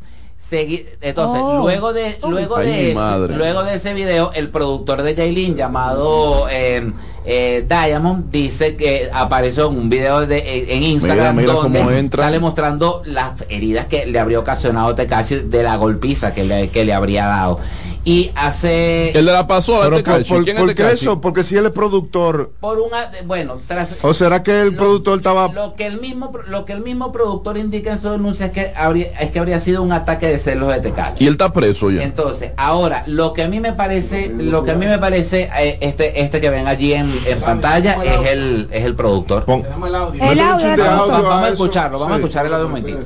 Entonces, 0.50 1.42
Oh. 1.42 1.60
luego 1.64 1.92
de 1.92 2.18
luego 2.26 2.58
Ay, 2.58 2.68
de 2.68 2.92
ese, 2.92 3.36
luego 3.36 3.64
de 3.64 3.76
ese 3.76 3.94
video, 3.94 4.32
el 4.34 4.50
productor 4.50 5.04
de 5.04 5.14
Jailin 5.14 5.56
llamado 5.58 6.48
eh, 6.50 6.90
eh, 7.26 7.66
Diamond 7.68 8.32
dice 8.32 8.78
que 8.78 9.10
apareció 9.12 9.70
en 9.70 9.78
un 9.78 9.90
video 9.90 10.26
de, 10.26 10.74
en 10.74 10.84
Instagram 10.84 11.36
Mira, 11.36 11.54
mira 11.54 11.82
donde 11.84 12.10
sale 12.16 12.40
mostrando 12.40 13.02
las 13.04 13.32
heridas 13.50 13.88
que 13.88 14.06
le 14.06 14.18
habría 14.20 14.40
ocasionado 14.40 14.96
Tekashi 14.96 15.36
de 15.40 15.64
la 15.64 15.76
golpiza 15.76 16.34
que 16.34 16.46
le, 16.46 16.70
que 16.70 16.86
le 16.86 16.94
habría 16.94 17.26
dado. 17.26 17.60
Y 18.08 18.32
hace 18.36 19.10
El 19.10 19.26
de 19.26 19.34
la 19.34 19.46
Pero 19.46 19.98
este 19.98 20.10
por, 20.10 20.18
Cachi. 20.20 20.30
por- 20.30 20.44
¿Quién 20.46 20.56
¿por 20.56 20.74
qué 20.74 20.92
eso? 20.94 21.20
Porque 21.20 21.44
si 21.44 21.58
él 21.58 21.66
es 21.66 21.74
productor, 21.74 22.54
por 22.62 22.80
una 22.80 23.12
bueno, 23.26 23.60
tras 23.68 23.90
o 24.02 24.14
será 24.14 24.44
que 24.44 24.62
el 24.62 24.70
Lo- 24.72 24.78
productor 24.78 25.18
estaba 25.18 25.52
lo 25.52 25.76
que 25.76 25.88
el 25.88 26.00
mismo 26.00 26.32
lo 26.48 26.64
que 26.64 26.72
el 26.72 26.80
mismo 26.80 27.12
productor 27.12 27.58
indica 27.58 27.92
en 27.92 28.00
su 28.02 28.10
denuncia 28.10 28.46
es 28.46 28.52
que 28.54 28.72
habría 28.78 29.08
es 29.20 29.32
que 29.32 29.40
habría 29.40 29.60
sido 29.60 29.84
un 29.84 29.92
ataque 29.92 30.26
de 30.30 30.40
celos 30.40 30.70
de 30.70 30.80
Tecachi. 30.80 31.22
Y 31.22 31.28
él 31.28 31.34
está 31.34 31.52
preso 31.52 31.92
ya. 31.92 32.02
Entonces, 32.02 32.52
ahora, 32.56 33.04
lo 33.08 33.34
que 33.34 33.44
a 33.44 33.50
mí 33.50 33.60
me 33.60 33.74
parece, 33.74 34.30
lo 34.30 34.64
que 34.64 34.72
a 34.72 34.76
mí 34.76 34.86
me 34.86 35.00
parece, 35.00 35.50
eh, 35.60 35.78
este, 35.82 36.22
este 36.22 36.40
que 36.40 36.50
ven 36.50 36.66
allí 36.66 36.94
en, 36.94 37.12
en 37.26 37.42
pantalla 37.42 37.98
es 38.06 38.26
el, 38.32 38.70
es 38.72 38.86
el 38.86 38.96
productor. 38.96 39.44
Pon- 39.44 39.66
El 39.86 40.40
audio 40.40 40.78
Vamos 40.78 41.44
a 41.44 41.50
escucharlo, 41.50 42.00
vamos 42.00 42.14
a 42.14 42.18
escuchar 42.20 42.46
el 42.46 42.54
audio 42.54 42.68
un 42.68 42.72
momentito. 42.72 43.06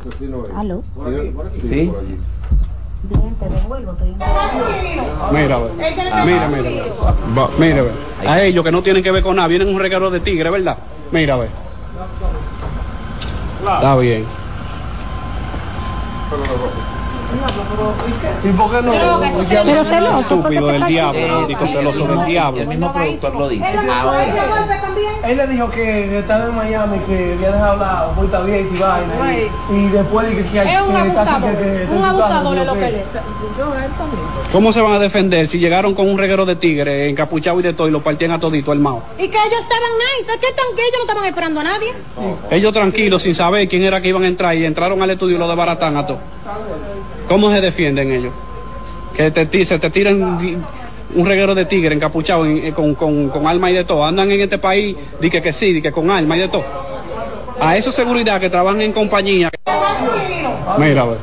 Aló. 0.55 0.83
¿Sí? 1.67 1.91
Mira, 5.31 5.57
ve. 5.59 5.69
mira, 6.25 6.47
mira, 6.47 6.47
ve. 6.47 6.91
Va- 7.35 7.49
mira, 7.57 7.81
ve. 7.83 7.91
a 8.27 8.41
ellos 8.43 8.63
que 8.63 8.71
no 8.71 8.81
tienen 8.83 9.03
que 9.03 9.11
ver 9.11 9.23
con 9.23 9.35
nada, 9.35 9.47
vienen 9.47 9.67
un 9.69 9.79
regalo 9.79 10.09
de 10.11 10.19
tigre, 10.19 10.49
¿verdad? 10.49 10.77
Mira, 11.11 11.37
ve. 11.37 11.49
Está 13.79 13.95
bien. 13.97 14.25
¿Y 18.43 18.47
por 18.53 18.71
qué 18.71 18.81
no? 18.81 18.91
Pero 18.91 19.83
celoso, 19.85 20.13
porque 20.41 20.55
Estúpido 20.55 20.67
del 20.67 20.85
diablo, 20.85 21.19
Eh, 21.19 21.55
sí, 21.59 21.67
celoso 21.67 22.05
el 22.05 22.17
del 22.17 22.25
diablo. 22.25 22.61
El 22.61 22.67
mismo 22.67 22.93
productor 22.93 23.35
lo 23.35 23.47
dice. 23.49 23.65
Ahora, 23.77 24.25
Él 25.27 25.37
le 25.37 25.47
dijo 25.47 25.69
que 25.69 26.19
estaba 26.19 26.45
en 26.45 26.55
Miami, 26.55 26.97
que 27.07 27.33
había 27.37 27.51
dejado 27.51 27.77
la 27.77 28.11
vuelta 28.15 28.41
bien 28.41 28.67
y 28.73 28.77
vaina. 28.77 29.49
Y, 29.71 29.73
y 29.75 29.87
después 29.89 30.27
de 30.29 30.35
que, 30.37 30.49
que 30.49 30.59
Es 30.61 30.81
un 30.81 30.95
abusador, 30.95 31.51
un 31.95 32.03
abusador 32.05 32.57
es 32.57 32.65
lo 32.65 32.73
que- 32.73 32.79
que 32.79 32.87
él 32.87 32.95
es. 32.95 33.03
Yo, 33.57 33.65
él 33.75 33.91
también. 33.97 34.21
¿Cómo 34.51 34.73
se 34.73 34.81
van 34.81 34.93
a 34.93 34.99
defender 34.99 35.47
si 35.47 35.59
llegaron 35.59 35.93
con 35.93 36.09
un 36.09 36.17
reguero 36.17 36.45
de 36.45 36.55
tigre 36.55 37.07
encapuchado 37.09 37.59
y 37.59 37.63
de 37.63 37.73
todo 37.73 37.87
y 37.87 37.91
lo 37.91 38.01
partían 38.01 38.31
a 38.31 38.39
todito 38.39 38.71
armado? 38.71 39.03
Y 39.17 39.27
que 39.27 39.37
ellos 39.37 39.59
estaban 39.61 39.89
nice, 40.17 40.31
que, 40.39 40.47
tan, 40.53 40.75
que 40.75 40.81
ellos 40.81 40.95
no 40.97 41.01
estaban 41.03 41.25
esperando 41.25 41.59
a 41.59 41.63
nadie. 41.63 41.93
Ellos 42.49 42.73
tranquilos, 42.73 43.23
sin 43.23 43.35
saber 43.35 43.67
quién 43.69 43.83
era 43.83 44.01
que 44.01 44.07
iban 44.09 44.23
a 44.23 44.27
entrar 44.27 44.55
y 44.55 44.65
entraron 44.65 45.01
al 45.01 45.09
estudio 45.11 45.35
y 45.35 45.39
lo 45.39 45.47
desbaratan 45.47 45.95
a 45.97 46.05
todo. 46.07 46.17
¿Cómo 47.31 47.49
se 47.49 47.61
defienden 47.61 48.11
ellos? 48.11 48.33
Que 49.15 49.31
se 49.65 49.79
te 49.79 49.89
tiran 49.89 50.21
un 51.15 51.25
reguero 51.25 51.55
de 51.55 51.63
tigre 51.63 51.95
encapuchado 51.95 52.45
en- 52.45 52.57
eh, 52.57 52.73
con, 52.73 52.93
con, 52.93 53.29
con 53.29 53.47
arma 53.47 53.71
y 53.71 53.73
de 53.73 53.85
todo. 53.85 54.03
Andan 54.03 54.29
en 54.31 54.41
este 54.41 54.57
país, 54.57 54.97
di 55.21 55.29
que, 55.29 55.41
que 55.41 55.53
sí, 55.53 55.71
di 55.71 55.81
que 55.81 55.93
con 55.93 56.11
arma 56.11 56.35
y 56.35 56.41
de 56.41 56.49
todo. 56.49 56.65
A 57.61 57.77
esa 57.77 57.91
seguridad 57.91 58.39
que 58.39 58.49
trabajan 58.49 58.81
en 58.81 58.91
compañía. 58.91 59.49
Mira, 60.77 61.05
ve. 61.05 61.17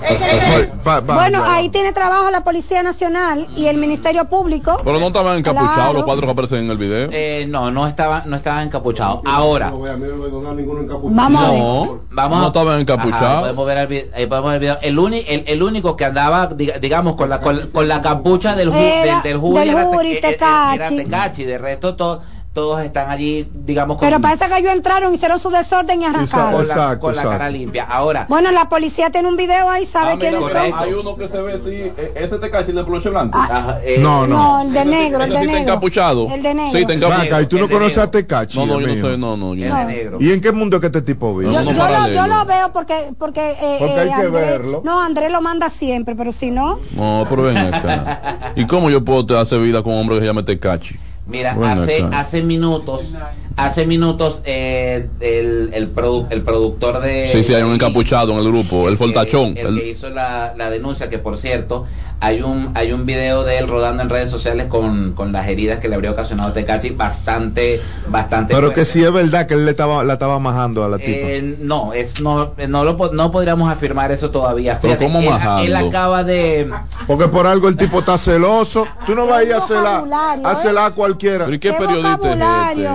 Va- 0.87 1.01
va- 1.01 1.15
Bueno, 1.15 1.43
ahí 1.45 1.69
tiene 1.71 1.93
trabajo 1.93 2.31
la 2.31 2.45
Policía 2.45 2.83
Nacional 2.83 3.47
y 3.57 3.67
el 3.67 3.77
Ministerio 3.79 4.27
Público. 4.27 4.79
Pero 4.85 5.01
no 5.01 5.07
estaban 5.09 5.39
encapuchados 5.39 5.75
Claro. 5.75 5.93
los 5.95 6.05
cuatro 6.05 6.27
que 6.27 6.33
aparecen 6.33 6.59
en 6.65 6.71
el 6.71 6.77
video. 6.77 7.09
eh, 7.11 7.47
no, 7.49 7.71
no 7.71 7.87
estaban, 7.87 8.23
no 8.27 8.37
estaban 8.37 8.67
encapuchados. 8.67 9.21
Ahora, 9.25 9.71
Vamos 9.71 9.89
a 9.89 9.95
ver. 9.97 11.59
No, 11.59 12.01
Vamos 12.11 12.39
no 12.39 12.45
a- 12.45 12.47
estaban 12.49 12.73
Ajá, 12.75 12.81
encapuchados. 12.83 13.41
podemos 13.41 13.67
ver 13.67 13.79
el, 13.79 13.87
vi- 13.87 14.05
ahí 14.15 14.27
podemos 14.27 14.51
ver 14.51 14.55
el 14.57 14.61
video. 14.61 14.79
El, 14.83 14.99
uni- 14.99 15.25
el, 15.27 15.45
el 15.47 15.63
único 15.63 15.97
que 15.97 16.05
andaba, 16.05 16.49
diga- 16.51 16.79
digamos, 16.79 17.15
con 17.17 17.29
la, 17.31 17.41
con, 17.41 17.59
con 17.73 17.89
la 17.89 18.01
capucha 18.03 18.55
del, 18.55 18.71
ju- 18.71 18.77
Era 18.77 19.15
del, 19.15 19.23
del 19.23 19.39
jury 19.39 19.61
del 19.61 19.69
era, 19.71 19.91
Te- 19.91 19.97
eh, 20.09 20.13
eh, 20.13 20.21
Tecachi. 20.21 20.75
era 20.77 20.89
Tecachi. 20.91 21.45
De 21.45 21.59
resto, 21.59 21.97
to- 21.97 22.21
todos 22.55 22.81
están 22.83 23.09
allí, 23.09 23.49
digamos, 23.55 23.99
con, 23.99 24.07
Pero 24.09 24.21
parece 24.21 24.47
que 24.49 24.59
ellos 24.59 24.73
entraron, 24.73 25.15
hicieron 25.15 25.39
su 25.39 25.49
desorden 25.49 26.03
y 26.03 26.05
arrancaron. 26.07 26.53
con 26.53 26.67
la, 26.67 26.75
Exacto, 26.75 27.01
con 27.01 27.15
la 27.15 27.23
exacto. 27.23 27.39
cara 27.39 27.51
limpia. 27.51 27.85
Ahora, 27.85 28.27
Bueno, 28.29 28.51
la 28.51 28.69
policía 28.69 29.11
tiene 29.11 29.29
un 29.29 29.37
video 29.37 29.71
ahí, 29.71 29.87
sabe 29.87 30.13
Ah, 30.13 30.17
quiénes 30.19 30.41
mira, 30.41 30.65
son. 30.69 30.79
hay 30.79 30.93
uno 30.93 31.15
que 31.17 31.29
se 31.29 31.41
ve, 31.41 31.61
sí, 31.65 31.71
eh, 31.97 32.13
ese 32.17 32.39
te 32.39 32.51
cachi 32.51 32.73
de 32.73 32.83
peluche 32.83 33.11
blanco. 33.11 33.39
ajá, 33.39 33.79
eh, 33.85 33.99
No, 34.01 34.27
no. 34.27 34.37
No, 34.37 34.61
el 34.63 34.73
de 34.73 34.85
negro, 34.85 35.23
el 35.23 35.31
de 35.31 35.37
está 35.37 35.47
negro. 35.47 35.63
encapuchado. 35.63 36.29
El 36.35 36.43
de 36.43 36.55
negro. 36.55 36.73
Sí, 36.79 36.85
Ven 36.85 36.99
encapuchado. 36.99 37.23
acá, 37.27 37.43
y 37.43 37.47
tú 37.47 37.57
el 37.57 37.63
no 37.63 37.69
conoces 37.69 37.99
a 37.99 38.11
Tecachi. 38.11 38.59
No, 38.59 38.67
no, 38.67 38.81
yo 38.81 38.87
no 38.89 38.95
sé, 38.95 39.19
no, 39.19 39.37
no. 39.37 39.55
yo 39.55 39.65
el 39.65 39.71
no. 39.71 39.77
de 39.79 39.85
negro. 39.85 40.19
¿Y 40.21 40.33
en 40.33 40.41
qué 40.41 40.51
mundo 40.51 40.77
es 40.77 40.81
que 40.81 40.87
este 40.89 41.03
tipo 41.03 41.37
vive? 41.37 41.53
Yo, 41.53 41.63
no, 41.63 41.71
yo 41.73 41.87
lo, 41.87 42.09
yo 42.09 42.27
lo 42.27 42.45
veo 42.45 42.73
porque 42.73 43.13
porque, 43.19 43.51
eh, 43.61 43.77
Porque 43.79 44.01
hay 44.01 44.09
eh, 44.09 44.13
que 44.21 44.29
verlo. 44.29 44.81
No, 44.85 45.01
Andrés 45.01 45.31
lo 45.31 45.41
manda 45.43 45.71
siempre, 45.71 46.17
pero 46.17 46.33
si 46.33 46.51
no, 46.51 46.81
No, 46.93 47.25
pero 47.29 47.43
ven 47.43 47.57
acá. 47.59 48.53
¿Y 48.57 48.67
cómo 48.67 48.91
yo 48.91 49.05
puedo 49.05 49.39
hacer 49.39 49.61
vida 49.61 49.83
con 49.85 49.93
un 49.93 50.01
hombre 50.01 50.17
que 50.17 50.23
se 50.23 50.27
llama 50.27 50.45
Tecachi? 50.45 50.99
Mira, 51.29 51.55
Bueno, 51.55 51.83
hace, 51.83 52.03
acá. 52.05 52.21
hace 52.21 52.43
minutos, 52.43 53.15
hace 53.59 53.87
minutos, 53.87 54.41
eh, 54.45 55.09
el, 55.21 55.71
el, 55.75 55.95
produ- 55.95 56.27
el 56.31 56.43
productor 56.43 57.01
de... 57.01 57.27
Sí, 57.27 57.43
sí, 57.43 57.55
hay 57.55 57.63
un 57.63 57.75
encapuchado 57.75 58.33
en 58.33 58.39
el 58.39 58.45
grupo, 58.45 58.89
el 58.89 58.97
fortachón. 58.97 59.57
El, 59.59 59.67
el- 59.67 59.81
que 59.81 59.89
hizo 59.91 60.09
la, 60.11 60.55
la 60.57 60.71
denuncia, 60.71 61.11
que 61.11 61.19
por 61.19 61.37
cierto, 61.37 61.87
hay 62.21 62.43
un 62.43 62.73
hay 62.75 62.91
un 62.91 63.07
video 63.07 63.45
de 63.45 63.59
él 63.59 63.69
rodando 63.69 64.03
en 64.03 64.09
redes 64.09 64.29
sociales 64.29 64.67
con, 64.67 65.13
con 65.13 65.31
las 65.31 65.47
heridas 65.47 65.79
que 65.79 65.89
le 65.89 65.95
habría 65.95 66.11
ocasionado 66.11 66.53
Tecachi 66.53 66.91
bastante 66.91 67.81
bastante 68.09 68.55
Pero 68.55 68.67
fuerte. 68.69 68.81
que 68.81 68.85
sí 68.87 69.05
es 69.05 69.13
verdad 69.13 69.47
que 69.47 69.55
él 69.55 69.65
le 69.65 69.71
estaba, 69.71 70.03
la 70.03 70.15
estaba 70.15 70.41
majando 70.41 70.83
a 70.85 70.89
la 70.89 70.99
tipa. 70.99 71.11
Eh, 71.13 71.57
no, 71.61 71.93
es 71.93 72.21
no 72.21 72.55
no 72.69 72.83
lo 72.83 73.11
no 73.13 73.31
podríamos 73.31 73.71
afirmar 73.71 74.11
eso 74.11 74.31
todavía. 74.33 74.79
Pero 74.83 74.95
Fíjate, 74.95 75.05
¿cómo 75.05 75.21
él, 75.21 75.31
majando? 75.31 75.63
él 75.63 75.77
acaba 75.77 76.25
de 76.25 76.69
Porque 77.07 77.29
por 77.29 77.47
algo 77.47 77.69
el 77.69 77.77
tipo 77.77 78.01
está 78.01 78.19
celoso. 78.19 78.87
Tú 79.07 79.15
no 79.15 79.27
vas 79.27 79.39
a 79.39 79.45
ir 79.45 79.53
a 79.53 79.59
a 79.59 80.87
a 80.87 80.91
cualquiera. 80.95 81.45
¿Pero 81.45 81.55
y 81.55 81.59
qué, 81.61 81.73
periodista 81.73 82.33
es 82.33 82.79
este? 82.79 82.89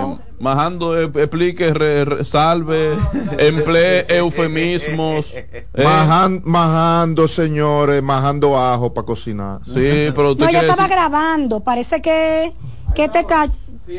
Majando, 0.44 1.00
eh, 1.00 1.10
explique, 1.14 1.72
re- 1.72 2.04
re- 2.04 2.24
salve, 2.24 2.90
emplee 3.38 4.04
eufemismos. 4.08 5.32
eh. 5.34 5.66
Majan- 5.74 6.42
majando, 6.44 7.26
señores, 7.26 8.02
majando 8.02 8.58
ajo 8.58 8.92
para 8.92 9.06
cocinar. 9.06 9.60
Sí, 9.64 10.12
pero 10.14 10.32
usted 10.32 10.44
No, 10.44 10.50
estaba 10.60 10.84
decir- 10.84 10.90
grabando. 10.90 11.60
Parece 11.60 12.00
que, 12.02 12.52
que 12.94 13.08
te 13.08 13.24
ca... 13.24 13.48
Sí, 13.86 13.98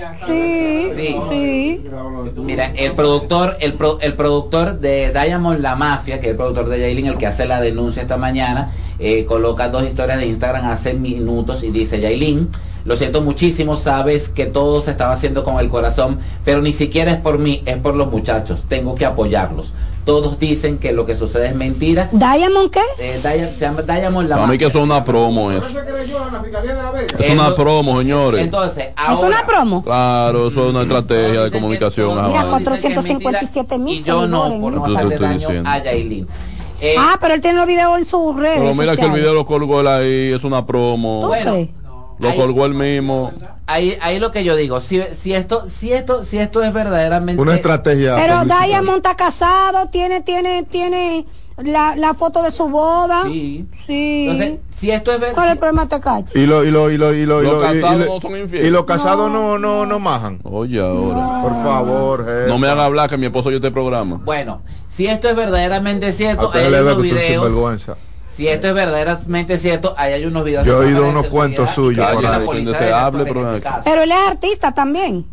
Sí. 0.96 1.16
sí. 1.30 1.82
Mira, 2.38 2.72
el 2.76 2.94
productor, 2.94 3.56
el, 3.60 3.74
pro- 3.74 4.00
el 4.02 4.14
productor 4.16 4.80
de 4.80 5.12
Diamond 5.14 5.60
La 5.60 5.76
Mafia, 5.76 6.20
que 6.20 6.26
es 6.28 6.32
el 6.32 6.38
productor 6.38 6.70
de 6.70 6.80
Yailin, 6.80 7.06
el 7.06 7.18
que 7.18 7.28
hace 7.28 7.46
la 7.46 7.62
denuncia 7.62 8.02
esta 8.02 8.18
mañana, 8.18 8.72
eh, 8.98 9.26
coloca 9.26 9.70
dos 9.70 9.84
historias 9.84 10.18
de 10.20 10.26
Instagram 10.26 10.66
hace 10.66 10.96
minutos 10.96 11.64
y 11.64 11.70
dice, 11.70 12.00
Yailin, 12.00 12.50
lo 12.86 12.96
siento 12.96 13.22
muchísimo, 13.22 13.76
sabes 13.76 14.30
que 14.30 14.46
todo 14.46 14.82
se 14.82 14.92
estaba 14.92 15.12
haciendo 15.14 15.44
con 15.44 15.60
el 15.60 15.70
corazón, 15.70 16.20
pero 16.46 16.62
ni 16.62 16.72
siquiera 16.72 17.12
es 17.12 17.18
por 17.20 17.40
mí, 17.40 17.64
es 17.66 17.78
por 17.78 17.96
los 17.96 18.12
muchachos, 18.12 18.64
tengo 18.70 18.94
que 18.96 19.06
apoyarlos. 19.06 19.74
Todos 20.06 20.38
dicen 20.38 20.78
que 20.78 20.92
lo 20.94 21.08
que 21.08 21.16
sucede 21.16 21.48
es 21.48 21.56
mentira. 21.56 22.10
¿Diamond 22.12 22.70
qué? 22.70 22.80
Eh, 23.00 23.20
Dia- 23.24 23.52
se 23.56 23.62
llama 23.62 23.82
Diamond 23.82 24.30
La 24.30 24.36
Para 24.36 24.48
mí 24.48 24.58
que 24.60 24.66
es 24.66 24.76
una 24.76 25.04
promo 25.04 25.52
eso. 25.52 25.66
Es 27.20 27.30
una 27.32 27.56
promo, 27.56 27.98
señores. 28.00 28.42
Entonces, 28.42 28.86
¿Es 28.86 28.94
ahora... 28.96 29.28
una 29.28 29.46
promo? 29.48 29.84
Claro, 29.84 30.48
eso 30.50 30.66
es 30.66 30.70
una 30.70 30.84
estrategia 30.84 31.42
de 31.46 31.52
comunicación. 31.52 32.10
Mira, 32.10 32.22
ajá. 32.22 32.30
Mira, 32.30 32.50
457 32.50 33.78
mil 33.80 34.00
y 34.00 34.04
yo 34.04 34.28
no, 34.28 34.60
por 34.60 34.74
no 34.74 34.86
hacerle 34.86 35.18
daño 35.18 35.40
diciendo. 35.40 35.70
a 35.70 35.80
Yailin. 35.84 36.28
Eh, 36.82 36.96
Ah, 37.00 37.18
pero 37.20 37.34
él 37.34 37.42
tiene 37.42 37.58
los 37.58 37.66
videos 37.68 37.98
en 37.98 38.06
sus 38.06 38.36
redes 38.36 38.60
Pero 38.60 38.74
mira 38.76 38.96
que 38.98 39.06
el 39.06 39.12
video 39.12 39.34
lo 39.34 39.46
colgó 39.46 39.80
él 39.80 39.88
ahí, 39.88 40.34
es 40.34 40.44
una 40.44 40.66
promo. 40.66 41.22
¿Tú 41.24 41.28
Bueno, 41.30 41.52
crees? 41.54 41.70
Lo 42.20 42.30
ahí- 42.30 42.38
colgó 42.38 42.66
él 42.66 42.74
mismo. 42.74 43.32
ahí, 43.68 43.98
ahí 44.02 44.20
lo 44.20 44.32
que 44.32 44.44
yo 44.44 44.56
digo, 44.56 44.80
si, 44.82 45.02
si 45.14 45.34
esto, 45.34 45.68
si 45.68 45.92
esto, 45.92 46.24
si 46.24 46.38
esto 46.38 46.64
es 46.64 46.72
verdaderamente 46.74 47.42
Una 47.42 47.56
estrategia. 47.56 48.16
Pero. 48.16 48.44
Diamond 48.46 48.98
está 48.98 49.16
casado, 49.16 49.90
tiene, 49.90 50.22
tiene, 50.22 50.64
tiene 50.64 51.26
la, 51.58 51.96
la 51.96 52.14
foto 52.14 52.42
de 52.44 52.52
su 52.52 52.68
boda. 52.68 53.24
Sí. 53.26 53.66
Sí. 53.86 54.28
Entonces, 54.30 54.60
si 54.74 54.92
esto 54.92 55.12
es 55.12 55.18
¿Cuál 55.18 55.30
es 55.30 55.36
verdad, 55.36 55.52
el 55.54 55.58
problema 55.60 55.84
de 55.86 55.90
Tecachi? 55.90 56.40
Y 56.40 56.46
lo, 56.48 56.64
y 56.66 56.72
lo, 56.72 56.92
y 56.92 56.98
lo, 56.98 57.14
y 57.14 57.26
lo, 57.26 57.42
y 57.42 57.46
Los 57.46 57.62
casados 57.64 58.06
no 58.06 58.22
son 58.22 58.38
infieles. 58.38 58.68
y 58.68 58.72
los 58.72 58.86
casados 58.86 59.32
no, 59.32 59.58
no, 59.60 59.86
no 59.86 60.00
majan. 60.00 60.40
Oye, 60.44 60.80
ahora. 60.80 61.42
Por 61.42 61.52
favor, 61.64 62.26
jefa. 62.26 62.48
No 62.48 62.58
me 62.60 62.68
haga 62.68 62.86
hablar 62.86 63.10
que 63.10 63.18
mi 63.18 63.26
esposo 63.26 63.50
oye 63.50 63.58
este 63.58 63.72
programa. 63.72 64.22
bueno, 64.24 64.62
si 64.90 65.08
esto 65.08 65.28
es 65.30 65.36
verdaderamente 65.36 66.12
cierto, 66.14 66.52
hay 66.54 66.74
unos 66.74 67.02
videos. 67.02 67.84
Si 68.36 68.48
esto 68.50 68.68
es 68.68 68.74
verdaderamente 68.74 69.58
cierto, 69.58 69.96
ahí 69.98 70.12
hay 70.12 70.26
unos 70.26 70.44
videos. 70.44 70.66
Yo 70.66 70.84
he 70.84 70.88
oído 70.88 71.08
unos 71.08 71.28
cuentos 71.28 71.70
suyos 71.72 72.06
en 72.12 72.18
pero- 73.84 74.04
él 74.04 74.12
es 74.12 74.18
artista 74.28 74.74
también. 74.74 75.26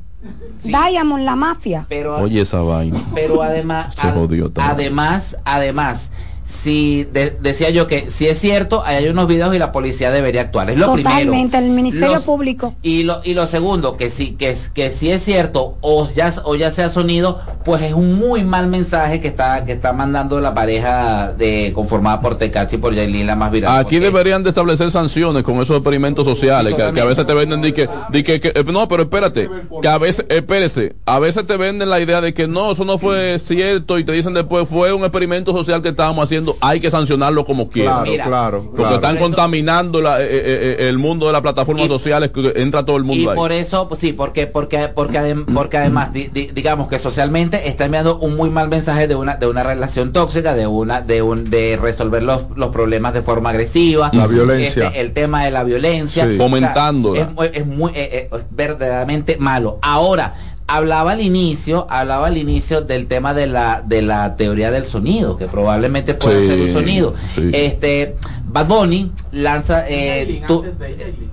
Diamond, 0.62 1.24
la 1.24 1.34
mafia. 1.34 1.84
Pero, 1.88 2.18
Oye 2.18 2.42
esa 2.42 2.60
vaina. 2.60 3.00
pero 3.12 3.42
además, 3.42 3.94
Se 3.96 4.08
jodió 4.12 4.52
además, 4.56 5.36
además, 5.44 6.12
si 6.52 7.04
de- 7.12 7.30
decía 7.40 7.70
yo 7.70 7.86
que 7.86 8.10
si 8.10 8.26
es 8.28 8.38
cierto, 8.38 8.82
hay 8.84 9.08
unos 9.08 9.26
videos 9.26 9.54
y 9.54 9.58
la 9.58 9.72
policía 9.72 10.10
debería 10.10 10.42
actuar. 10.42 10.70
Es 10.70 10.76
lo 10.78 10.86
Totalmente, 10.94 11.48
primero. 11.56 11.58
el 11.66 11.70
Ministerio 11.72 12.14
Los- 12.14 12.24
Público. 12.24 12.74
Y 12.82 13.04
lo, 13.04 13.20
y 13.24 13.34
lo 13.34 13.46
segundo, 13.46 13.96
que 13.96 14.10
sí, 14.10 14.36
que, 14.38 14.50
es- 14.50 14.68
que 14.68 14.90
si 14.90 15.10
es 15.10 15.24
cierto, 15.24 15.76
o 15.80 16.08
ya, 16.14 16.32
o 16.44 16.54
ya 16.54 16.70
sea 16.70 16.90
sonido, 16.90 17.40
pues 17.64 17.82
es 17.82 17.94
un 17.94 18.14
muy 18.16 18.44
mal 18.44 18.66
mensaje 18.66 19.20
que 19.20 19.28
está, 19.28 19.64
que 19.64 19.72
está 19.72 19.92
mandando 19.92 20.40
la 20.40 20.52
pareja 20.54 21.32
de 21.32 21.72
conformada 21.74 22.20
por 22.20 22.36
Tecachi 22.36 22.76
y 22.76 22.78
por 22.78 22.94
Yailin, 22.94 23.26
la 23.26 23.36
más 23.36 23.50
viral. 23.50 23.72
Aquí 23.78 23.96
Porque- 23.96 24.00
deberían 24.00 24.42
de 24.42 24.50
establecer 24.50 24.90
sanciones 24.90 25.42
con 25.42 25.60
esos 25.62 25.76
experimentos 25.76 26.24
sociales 26.26 26.74
que, 26.74 26.92
que 26.92 27.00
a 27.00 27.04
veces 27.04 27.26
te 27.26 27.34
venden 27.34 27.62
de 27.62 27.72
que, 27.72 27.88
de 28.10 28.22
que, 28.24 28.40
que- 28.40 28.48
eh, 28.54 28.64
no, 28.72 28.86
pero 28.88 29.02
espérate, 29.04 29.48
que 29.80 29.88
a 29.88 29.98
veces, 29.98 30.26
espérese, 30.28 30.96
a 31.06 31.18
veces 31.18 31.46
te 31.46 31.56
venden 31.56 31.88
la 31.88 32.00
idea 32.00 32.20
de 32.20 32.34
que 32.34 32.46
no, 32.46 32.72
eso 32.72 32.84
no 32.84 32.98
fue 32.98 33.38
cierto 33.38 33.98
y 33.98 34.04
te 34.04 34.12
dicen 34.12 34.34
después 34.34 34.68
fue 34.68 34.92
un 34.92 35.02
experimento 35.02 35.52
social 35.52 35.80
que 35.82 35.90
estábamos 35.90 36.24
haciendo, 36.24 36.41
hay 36.60 36.80
que 36.80 36.90
sancionarlo 36.90 37.44
como 37.44 37.68
quiera. 37.68 37.90
Claro, 37.92 38.10
Mira, 38.10 38.24
claro, 38.24 38.62
Porque 38.62 38.76
claro. 38.76 38.94
están 38.96 39.10
Por 39.12 39.16
eso- 39.16 39.24
contaminando 39.26 40.00
la- 40.00 40.20
eh, 40.22 40.26
eh, 40.30 40.76
eh, 40.80 40.88
el 40.88 40.98
mundo 40.98 41.26
de 41.26 41.32
las 41.32 41.42
plataformas 41.42 41.86
Y- 41.86 41.88
sociales, 41.88 42.30
que 42.30 42.52
entra 42.56 42.84
todo 42.84 42.96
el 42.96 43.04
Y 43.04 43.06
mundo 43.06 43.30
ahí. 43.30 43.36
por 43.36 43.52
eso, 43.52 43.88
pues 43.88 44.00
sí, 44.00 44.12
porque 44.12 44.46
porque 44.46 44.88
porque 44.88 45.18
adem- 45.18 45.44
porque 45.52 45.78
además 45.78 46.12
di- 46.12 46.28
di- 46.32 46.50
digamos 46.54 46.88
que 46.88 46.98
socialmente 46.98 47.68
está 47.68 47.84
enviando 47.86 48.18
un 48.18 48.36
muy 48.36 48.50
mal 48.50 48.68
mensaje 48.68 49.06
de 49.08 49.14
una 49.14 49.36
de 49.36 49.46
una 49.46 49.62
relación 49.62 50.12
tóxica, 50.12 50.54
de 50.54 50.66
una 50.66 51.00
de 51.00 51.22
un 51.22 51.48
de 51.50 51.78
resolver 51.80 52.22
los, 52.22 52.42
los 52.56 52.70
problemas 52.70 53.14
de 53.14 53.22
forma 53.22 53.50
agresiva, 53.50 54.10
La 54.12 54.26
violencia. 54.26 54.86
Este, 54.88 55.00
el 55.00 55.12
tema 55.12 55.44
de 55.44 55.50
la 55.50 55.64
violencia, 55.64 56.26
Sí. 56.28 56.36
Fomentándola. 56.36 57.20
es, 57.20 57.32
mu- 57.32 57.42
es 57.44 57.66
muy 57.66 57.92
eh, 57.94 58.28
es 58.32 58.42
verdaderamente 58.50 59.36
malo. 59.38 59.78
Ahora 59.82 60.34
Hablaba 60.66 61.12
al 61.12 61.20
inicio, 61.20 61.86
hablaba 61.90 62.28
al 62.28 62.36
inicio 62.38 62.80
del 62.80 63.06
tema 63.06 63.34
de 63.34 63.46
la 63.46 63.82
de 63.84 64.00
la 64.02 64.36
teoría 64.36 64.70
del 64.70 64.86
sonido, 64.86 65.36
que 65.36 65.46
probablemente 65.46 66.14
puede 66.14 66.42
Sí, 66.42 66.46
ser 66.48 66.60
un 66.60 66.72
sonido. 66.72 67.14
sí. 67.34 67.50
Este 67.52 68.16
Bad 68.46 68.66
Bunny 68.66 69.10
lanza 69.32 69.84
eh, 69.88 70.42
tú- 70.46 70.64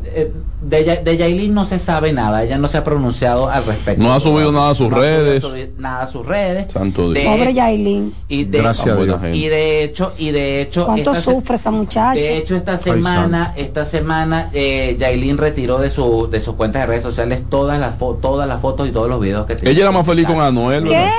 eh, 0.06 0.32
de, 0.62 0.84
de 1.04 1.18
Yailin 1.18 1.54
no 1.54 1.64
se 1.66 1.80
sabe 1.80 2.12
nada, 2.12 2.44
ella 2.44 2.58
no 2.58 2.68
se 2.68 2.78
ha 2.78 2.84
pronunciado 2.84 3.50
al 3.50 3.66
respecto. 3.66 4.02
No 4.04 4.12
ha 4.14 4.20
subido 4.20 4.52
nada 4.52 4.72
a 4.72 4.76
sus 4.76 4.90
No 4.90 4.98
redes. 5.00 5.44
nada 5.78 6.04
a 6.04 6.08
sus 6.08 6.26
redes. 6.26 6.72
Santo 6.72 7.12
De- 7.12 7.22
Dios. 7.22 7.34
Pobre 7.34 7.54
Yailin. 7.54 8.14
y 8.28 8.44
de, 8.46 8.58
Gracias 8.58 8.88
a 8.98 9.02
Dios. 9.02 9.20
y 9.34 9.48
de 9.48 9.84
hecho, 9.84 10.14
y 10.18 10.32
de 10.32 10.62
hecho, 10.62 10.86
¿Cuánto 10.86 11.12
esta 11.12 11.24
se- 11.24 11.32
sufre 11.36 11.56
esa 11.56 11.72
muchacha? 11.72 12.14
de 12.14 12.38
hecho, 12.38 12.56
esta 12.56 12.78
semana, 12.78 13.54
esta 13.58 13.86
semana, 13.86 14.50
eh, 14.54 14.96
Yailin 15.00 15.38
retiró 15.38 15.78
de 15.80 15.90
su 15.90 16.28
de 16.30 16.42
sus 16.42 16.56
cuentas 16.56 16.82
de 16.84 16.88
redes 16.88 17.04
sociales 17.04 17.44
todas 17.50 17.80
las 17.80 17.98
fo- 17.98 18.20
todas 18.20 18.48
las 18.48 18.60
fotos 18.62 18.88
y 18.88 18.92
todos 18.92 19.08
los 19.10 19.20
videos 19.22 19.29
que 19.46 19.56
tenía. 19.56 19.72
Ella 19.72 19.82
era 19.84 19.92
más 19.92 20.06
feliz 20.06 20.26
con 20.28 20.40
Anuel. 20.40 20.84
¿Qué? 20.86 21.10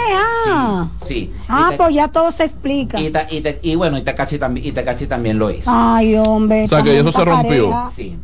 Ah, 0.46 0.86
Sí. 1.06 1.32
ah 1.48 1.66
y, 1.66 1.70
te- 1.70 1.76
pues 1.76 1.94
ya 1.94 2.08
todo 2.08 2.30
se 2.32 2.44
explica. 2.44 2.98
y, 3.00 3.10
ta- 3.10 3.26
y 3.30 3.40
te- 3.40 3.58
y 3.62 3.74
bueno, 3.74 3.98
y 3.98 4.02
Takashi 4.02 4.38
también, 4.38 4.66
y 4.66 4.72
también 5.06 5.38
lo 5.38 5.50
hizo. 5.50 5.70
Ay, 5.72 6.16
hombre. 6.16 6.64
O 6.64 6.68
sea, 6.68 6.82
que 6.82 6.98
eso 6.98 7.12
se 7.12 7.24
rompió. 7.24 7.70
pareja. 7.70 7.90
Sí. 7.94 8.16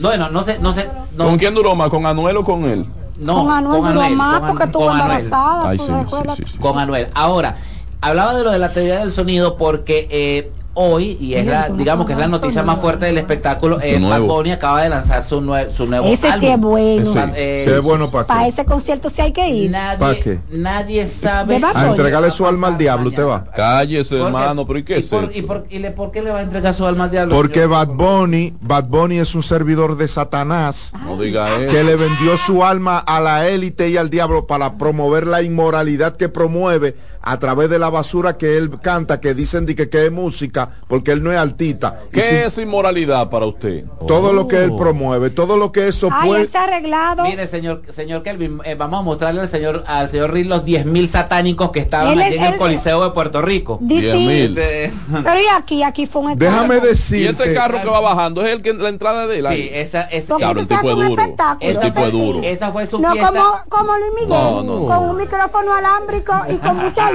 Bueno, 0.00 0.28
no 0.30 0.42
sé, 0.42 0.58
no 0.58 0.72
sé, 0.72 0.88
no, 1.16 1.24
¿Con 1.26 1.38
quién 1.38 1.54
duró 1.54 1.74
más? 1.76 1.88
¿Con 1.88 2.04
Anuel 2.06 2.36
o 2.38 2.44
con 2.44 2.64
él? 2.64 2.84
no, 3.18 3.42
con 3.44 3.50
Anuel 3.52 3.78
duró 3.80 3.88
Anuel, 4.00 4.16
más 4.16 4.40
con 4.40 4.48
porque 4.48 4.64
estuvo 4.64 4.86
con 4.86 5.00
Anuel. 5.00 5.24
embarazada. 5.24 5.68
Ay, 5.70 5.78
¿tú 5.78 5.86
sí, 5.86 5.92
sí, 6.10 6.16
sí, 6.36 6.52
sí. 6.52 6.58
con 6.58 6.78
Anuel. 6.78 7.08
Ahora, 7.14 7.56
hablaba 8.00 8.34
de 8.34 8.42
lo 8.44 8.50
de 8.50 8.58
la 8.58 8.72
teoría 8.72 8.98
del 8.98 9.12
sonido 9.12 9.56
porque 9.56 10.08
eh, 10.10 10.50
hoy, 10.74 11.16
y 11.20 11.34
es 11.34 11.46
la, 11.46 11.68
digamos 11.68 12.06
que 12.06 12.12
es 12.12 12.18
la 12.18 12.28
noticia 12.28 12.62
más 12.62 12.78
fuerte 12.78 13.06
del 13.06 13.18
espectáculo, 13.18 13.80
eh, 13.80 13.98
Su 14.00 14.08
Bad. 14.08 14.20
Bunny 14.22 14.52
acaba 14.52 14.82
de 14.82 14.88
lanzar 14.88 15.24
su, 15.24 15.40
nue- 15.40 15.70
su 15.70 15.86
nuevo 15.86 16.06
Ese 16.06 16.26
sí 16.38 16.46
álbum. 16.46 16.50
es 16.50 16.60
bueno. 16.60 17.12
Sí, 17.12 17.18
Eh, 17.36 17.64
sí 17.66 17.72
es 17.74 17.80
bueno 17.82 18.10
para 18.10 18.26
Para 18.26 18.42
qué. 18.42 18.48
ese 18.48 18.64
concierto 18.64 19.08
sí 19.10 19.22
hay 19.22 19.32
que 19.32 19.48
ir. 19.48 19.70
Nadie, 19.70 19.98
¿Pa' 19.98 20.14
qué? 20.16 20.40
nadie 20.50 21.06
sabe. 21.06 21.60
A 21.74 21.86
entregarle 21.88 22.30
su 22.30 22.46
alma 22.46 22.68
al 22.68 22.78
diablo, 22.78 23.08
usted 23.10 23.24
va. 23.26 23.44
Cállese, 23.54 24.16
¿Por 24.18 24.26
hermano, 24.26 24.66
pero 24.66 24.78
¿y 24.78 24.82
qué 24.84 24.96
¿Y 24.96 24.98
es 25.00 25.06
por, 25.06 25.24
esto? 25.24 25.38
y 25.38 25.42
por- 25.42 25.64
y 25.70 25.78
le- 25.78 25.90
por 25.90 26.10
qué 26.10 26.22
le 26.22 26.30
va 26.30 26.38
a 26.38 26.42
entregar 26.42 26.74
su 26.74 26.84
alma 26.86 27.04
al 27.04 27.10
diablo? 27.10 27.34
Porque 27.34 27.62
señor? 27.62 27.70
Bad 27.70 27.88
Bunny, 27.88 28.54
Bad 28.60 28.84
Bunny 28.84 29.18
es 29.18 29.34
un 29.34 29.42
servidor 29.42 29.96
de 29.96 30.08
Satanás 30.08 30.92
No 31.04 31.16
diga 31.16 31.56
eso. 31.60 31.72
que 31.72 31.84
le 31.84 31.96
vendió 31.96 32.36
su 32.36 32.64
alma 32.64 32.98
a 32.98 33.20
la 33.20 33.48
élite 33.48 33.88
y 33.88 33.96
al 33.96 34.10
diablo 34.10 34.46
para 34.46 34.76
promover 34.78 35.26
la 35.26 35.42
inmoralidad 35.42 36.16
que 36.16 36.28
promueve 36.28 36.96
a 37.26 37.38
través 37.38 37.70
de 37.70 37.78
la 37.78 37.88
basura 37.90 38.36
que 38.36 38.56
él 38.58 38.70
canta, 38.82 39.18
que 39.20 39.34
dicen 39.34 39.64
de 39.66 39.74
que, 39.74 39.88
que 39.88 40.06
es 40.06 40.12
música, 40.12 40.68
porque 40.88 41.12
él 41.12 41.22
no 41.22 41.32
es 41.32 41.38
artista. 41.38 42.00
¿Qué 42.12 42.20
si- 42.22 42.34
es 42.36 42.58
inmoralidad 42.58 43.30
para 43.30 43.46
usted? 43.46 43.84
todo 44.06 44.32
lo 44.32 44.46
que 44.46 44.62
él 44.64 44.70
Oh. 44.72 44.76
promueve, 44.76 45.30
todo 45.30 45.56
lo 45.56 45.72
que 45.72 45.88
eso 45.88 46.08
Ay, 46.12 46.28
puede... 46.28 46.48
ha 46.54 46.62
arreglado. 46.64 47.22
Mire, 47.24 47.46
señor, 47.46 47.82
señor 47.90 48.22
Kelvin, 48.22 48.60
eh, 48.64 48.74
vamos 48.74 49.00
a 49.00 49.02
mostrarle 49.02 49.40
al 49.40 49.48
señor, 49.48 49.84
al 49.86 50.08
señor 50.08 50.32
Riz 50.32 50.46
los 50.46 50.64
10.000 50.64 51.08
satánicos 51.08 51.70
que 51.70 51.80
estaban 51.80 52.18
allí 52.18 52.36
en 52.36 52.44
el 52.44 52.56
Coliseo 52.56 53.02
de 53.04 53.10
Puerto 53.12 53.40
Rico. 53.40 53.78
Di- 53.80 54.00
Diez 54.00 54.14
sí. 54.16 54.26
mil. 54.26 54.56
Eh, 54.58 54.92
Pero 55.22 55.40
y 55.40 55.46
aquí, 55.56 55.82
aquí 55.82 56.06
fue 56.06 56.22
un 56.22 56.38
Déjame 56.38 56.76
escándalo. 56.76 56.92
¿Y 57.14 57.26
ese 57.26 57.54
carro 57.54 57.80
que 57.82 57.88
va 57.88 58.00
bajando 58.00 58.44
es 58.44 58.52
el 58.52 58.60
que 58.62 58.74
la 58.74 58.88
entrada 58.90 59.26
de 59.26 59.38
él? 59.38 59.46
Sí, 59.50 59.70
esa, 59.72 60.08
Claro, 60.36 60.60
el 60.60 60.66
tipo 60.68 60.88
es 60.90 60.94
un 60.96 61.08
duro. 61.08 61.22
espectáculo. 61.22 61.70
El 61.70 61.80
tipo 61.80 62.00
es 62.00 62.12
duro. 62.12 62.40
esa 62.42 62.72
fue 62.72 62.86
su 62.86 62.98
No 63.00 63.12
fiesta. 63.12 63.28
como, 63.32 63.44
como 63.68 63.92
Luis 63.98 64.12
Miguel, 64.14 64.28
No, 64.28 64.62
no. 64.62 64.86
con 64.86 64.98
un 65.10 65.16
micrófono 65.16 65.72
alámbrico 65.74 66.32
y 66.50 66.56
con 66.56 66.76
mucha 66.84 67.10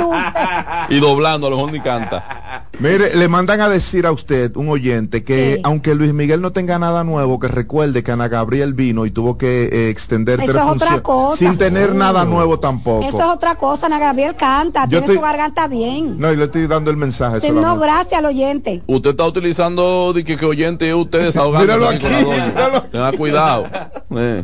Y 0.90 1.00
doblando, 1.00 1.48
a 1.48 1.50
lo 1.50 1.58
mejor 1.58 1.72
ni 1.74 1.80
canta. 1.82 2.66
Mire, 2.80 3.16
le 3.16 3.28
mandan 3.28 3.60
a 3.62 3.70
decir 3.70 4.06
a 4.06 4.12
usted, 4.12 4.56
un 4.56 4.70
oyente, 4.70 5.24
que 5.24 5.56
Sí. 5.56 5.62
aunque 5.64 5.96
Luis 5.96 6.14
Miguel 6.14 6.42
no 6.42 6.52
tenga 6.52 6.80
nada 6.80 7.04
nuevo, 7.04 7.40
que 7.40 7.48
recuerde 7.48 8.04
que 8.04 8.12
Ana 8.12 8.28
Gabriel 8.28 8.74
vino 8.74 9.06
y 9.06 9.12
tuvo 9.12 9.38
que 9.38 9.66
eh, 9.72 9.90
extender 9.90 10.40
Eso 10.40 10.52
tres 10.54 10.56
es 10.56 10.62
otra 10.62 10.72
funciones 10.72 11.02
cosa. 11.02 11.38
sin 11.38 11.58
tener 11.58 11.94
nada 11.96 12.26
nuevo 12.26 12.60
tampoco. 12.60 13.06
Eso 13.06 13.18
es 13.20 13.26
otra 13.26 13.56
cosa, 13.56 13.88
Ana 13.88 14.00
Gabriel 14.00 14.36
canta, 14.36 14.84
Yo 14.84 14.90
tiene 14.90 15.06
estoy- 15.06 15.16
su 15.18 15.22
garganta 15.22 15.68
bien. 15.68 16.18
No, 16.20 16.32
y 16.32 16.36
le 16.38 16.46
estoy 16.46 16.68
dando 16.68 16.90
el 16.92 16.98
mensaje 16.98 17.42
Sí, 17.42 17.52
no, 17.52 17.78
gracias 17.78 18.20
al 18.20 18.26
oyente. 18.26 18.82
Usted 18.88 19.10
está 19.12 19.26
utilizando 19.26 20.14
de 20.14 20.24
que, 20.24 20.38
que 20.38 20.46
oyente 20.46 20.94
usted 20.94 21.20
desahogando. 21.26 21.60
Míralo 21.76 21.90
aquí, 21.90 22.08
la 22.08 22.22
doña. 22.24 22.82
Tenga 22.92 23.12
cuidado. 23.14 23.66
Eh. 24.12 24.44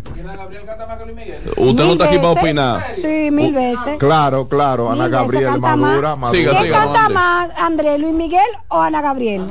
Usted 1.58 1.84
no 1.86 1.94
está 1.94 2.06
aquí 2.06 2.18
para 2.18 2.30
opinar. 2.30 2.84
Sí, 2.96 3.30
mil 3.32 3.54
veces. 3.54 3.98
Claro, 3.98 4.48
claro, 4.48 4.92
Ana 4.92 5.04
Mil 5.04 5.12
Gabriel 5.12 5.45
canta 5.54 5.76
madura, 5.76 6.10
más. 6.16 6.18
madura. 6.20 6.38
Siga, 6.40 6.52
¿Quién 6.52 6.64
siga, 6.64 6.78
canta 6.80 7.00
Andrés. 7.06 7.16
más, 7.16 7.50
Andrés, 7.60 8.00
Luis 8.00 8.14
Miguel 8.14 8.42
o 8.68 8.80
Ana 8.82 9.02
Gabriel? 9.02 9.46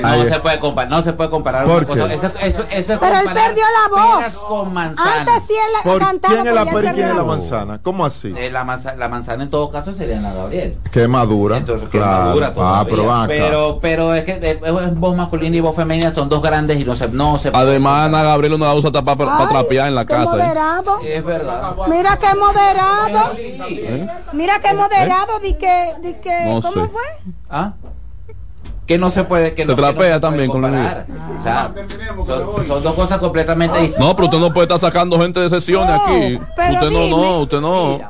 No 0.00 0.08
Ahí. 0.08 0.28
se 0.28 0.40
puede 0.40 0.58
comparar, 0.58 0.90
no 0.90 1.02
se 1.02 1.12
puede 1.12 1.30
comparar 1.30 1.64
¿Por 1.64 1.86
cosa. 1.86 2.08
qué? 2.08 2.14
Eso, 2.14 2.26
eso, 2.40 2.64
eso 2.70 2.92
es 2.94 2.98
Pero 2.98 3.18
él 3.18 3.28
perdió 3.32 3.64
la 3.64 4.02
voz. 4.02 4.34
con. 4.38 4.78
Antes 4.78 5.34
sí 5.46 5.54
él 5.54 5.72
¿Por 5.84 5.98
cantaba, 5.98 6.34
quién 6.34 6.46
es 6.46 6.54
la 6.54 6.64
pera 6.64 6.70
y 6.70 6.74
perdió 6.74 6.94
quién 6.94 7.08
es 7.10 7.16
la 7.16 7.24
manzana? 7.24 7.80
¿Cómo 7.82 8.04
así? 8.04 8.32
Eh, 8.36 8.50
la, 8.50 8.64
manza- 8.64 8.94
la 8.96 9.08
manzana 9.08 9.42
en 9.44 9.50
todo 9.50 9.70
caso 9.70 9.92
sería 9.94 10.18
Ana 10.18 10.32
Gabriel. 10.32 10.78
Que 10.90 11.08
madura. 11.08 11.56
Entonces, 11.56 11.88
que 11.88 11.98
claro. 11.98 12.24
madura 12.26 12.52
ah, 12.58 12.84
pero 12.88 13.04
van 13.04 13.24
acá. 13.24 13.28
pero, 13.28 13.78
pero 13.80 14.14
es 14.14 14.24
que 14.24 14.32
eh, 14.32 14.60
es 14.62 14.94
voz 14.98 15.16
masculina 15.16 15.56
y 15.56 15.60
voz 15.60 15.74
femenina 15.76 16.10
son 16.10 16.28
dos 16.28 16.42
grandes 16.42 16.78
y 16.80 16.84
no 16.84 16.94
se, 16.94 17.08
no 17.08 17.38
se 17.38 17.50
Además, 17.52 18.06
Ana 18.06 18.22
Gabriel 18.22 18.58
no 18.58 18.64
la 18.66 18.74
usa 18.74 18.90
para, 18.92 19.16
para 19.16 19.48
trapear 19.48 19.88
en 19.88 19.94
la 19.94 20.04
qué 20.04 20.14
casa. 20.14 20.24
¿eh? 20.24 20.26
moderado. 20.38 20.98
Es 21.02 21.24
verdad. 21.24 21.74
Mira 21.88 22.16
qué 22.18 22.34
moderado. 22.36 23.32
¿Eh? 23.38 24.08
Mira 24.32 24.58
qué 24.60 24.74
moderado. 24.74 25.38
Di 25.40 25.54
que, 25.54 25.94
di 26.02 26.14
que, 26.14 26.44
No 26.46 26.62
¿cómo 26.62 26.84
sé. 26.86 26.90
fue? 26.92 27.02
¿Ah? 27.48 27.72
Que 28.86 28.98
no 28.98 29.08
se 29.08 29.22
puede, 29.22 29.54
que 29.54 29.62
Se 29.64 29.68
no, 29.68 29.76
que 29.76 29.82
no 29.82 29.88
trapea 29.88 29.96
puede 30.08 30.20
también 30.20 30.50
con 30.50 30.62
la 30.62 30.68
comparar. 30.68 31.06
O 31.38 31.42
sea, 31.44 31.72
son, 32.26 32.66
son 32.66 32.82
dos 32.82 32.94
cosas 32.94 33.18
completamente 33.18 33.78
distintas. 33.78 34.04
No, 34.04 34.16
pero 34.16 34.26
usted 34.26 34.38
no 34.40 34.52
puede 34.52 34.64
estar 34.64 34.80
sacando 34.80 35.16
gente 35.20 35.38
de 35.38 35.48
sesiones 35.48 35.90
No, 35.94 36.02
aquí. 36.04 36.40
pero 36.56 36.72
Usted 36.74 36.90
no, 36.90 36.98
dime. 37.04 37.10
no, 37.10 37.38
usted 37.40 37.60
no. 37.60 38.00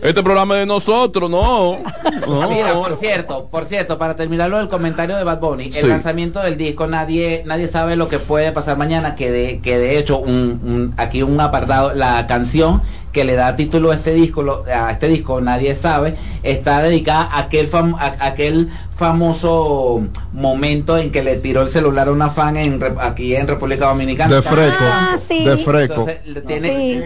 Este 0.00 0.22
programa 0.22 0.54
es 0.54 0.60
de 0.60 0.66
nosotros, 0.66 1.28
no. 1.30 1.78
No. 2.26 2.48
Mira, 2.48 2.72
por 2.74 2.94
cierto, 2.96 3.46
por 3.50 3.64
cierto, 3.66 3.98
para 3.98 4.16
terminarlo 4.16 4.56
del 4.58 4.68
comentario 4.68 5.16
de 5.16 5.24
Bad 5.24 5.38
Bunny, 5.40 5.66
el 5.66 5.72
Sí. 5.72 5.86
lanzamiento 5.86 6.40
del 6.40 6.56
disco, 6.56 6.86
nadie, 6.86 7.42
nadie 7.46 7.68
sabe 7.68 7.96
lo 7.96 8.08
que 8.08 8.18
puede 8.18 8.52
pasar 8.52 8.78
mañana, 8.78 9.16
que 9.16 9.30
de, 9.30 9.60
que 9.60 9.76
de 9.76 9.98
hecho, 9.98 10.18
un, 10.18 10.60
un- 10.64 10.94
aquí 10.96 11.22
un 11.22 11.38
apartado, 11.40 11.92
la 11.94 12.26
canción 12.26 12.80
que 13.12 13.24
le 13.24 13.34
da 13.34 13.54
título 13.56 13.90
a 13.90 13.94
este 13.96 14.12
disco, 14.14 14.42
lo- 14.42 14.64
a 14.66 14.90
este 14.90 15.08
disco, 15.08 15.40
nadie 15.40 15.74
sabe, 15.74 16.16
está 16.42 16.82
dedicada 16.82 17.22
a 17.30 17.38
aquel 17.40 17.70
fam- 17.70 17.94
a- 17.98 18.16
a 18.24 18.26
aquel 18.28 18.70
famoso 18.96 20.02
momento 20.32 20.96
en 20.96 21.10
que 21.10 21.22
le 21.22 21.36
tiró 21.36 21.62
el 21.62 21.68
celular 21.68 22.08
a 22.08 22.12
una 22.12 22.30
fan 22.30 22.56
en, 22.56 22.80
Re- 22.80 22.94
aquí 23.00 23.34
en 23.36 23.46
República 23.48 23.86
Dominicana. 23.88 24.34
De 24.34 24.42
freco. 24.42 24.74
Ah, 24.80 25.16
sí. 25.18 25.44
De 25.44 25.56
freco. 25.58 25.92
Entonces, 26.08 26.18
le 26.26 26.40
tiene, 26.40 26.68
Sí. 26.72 27.02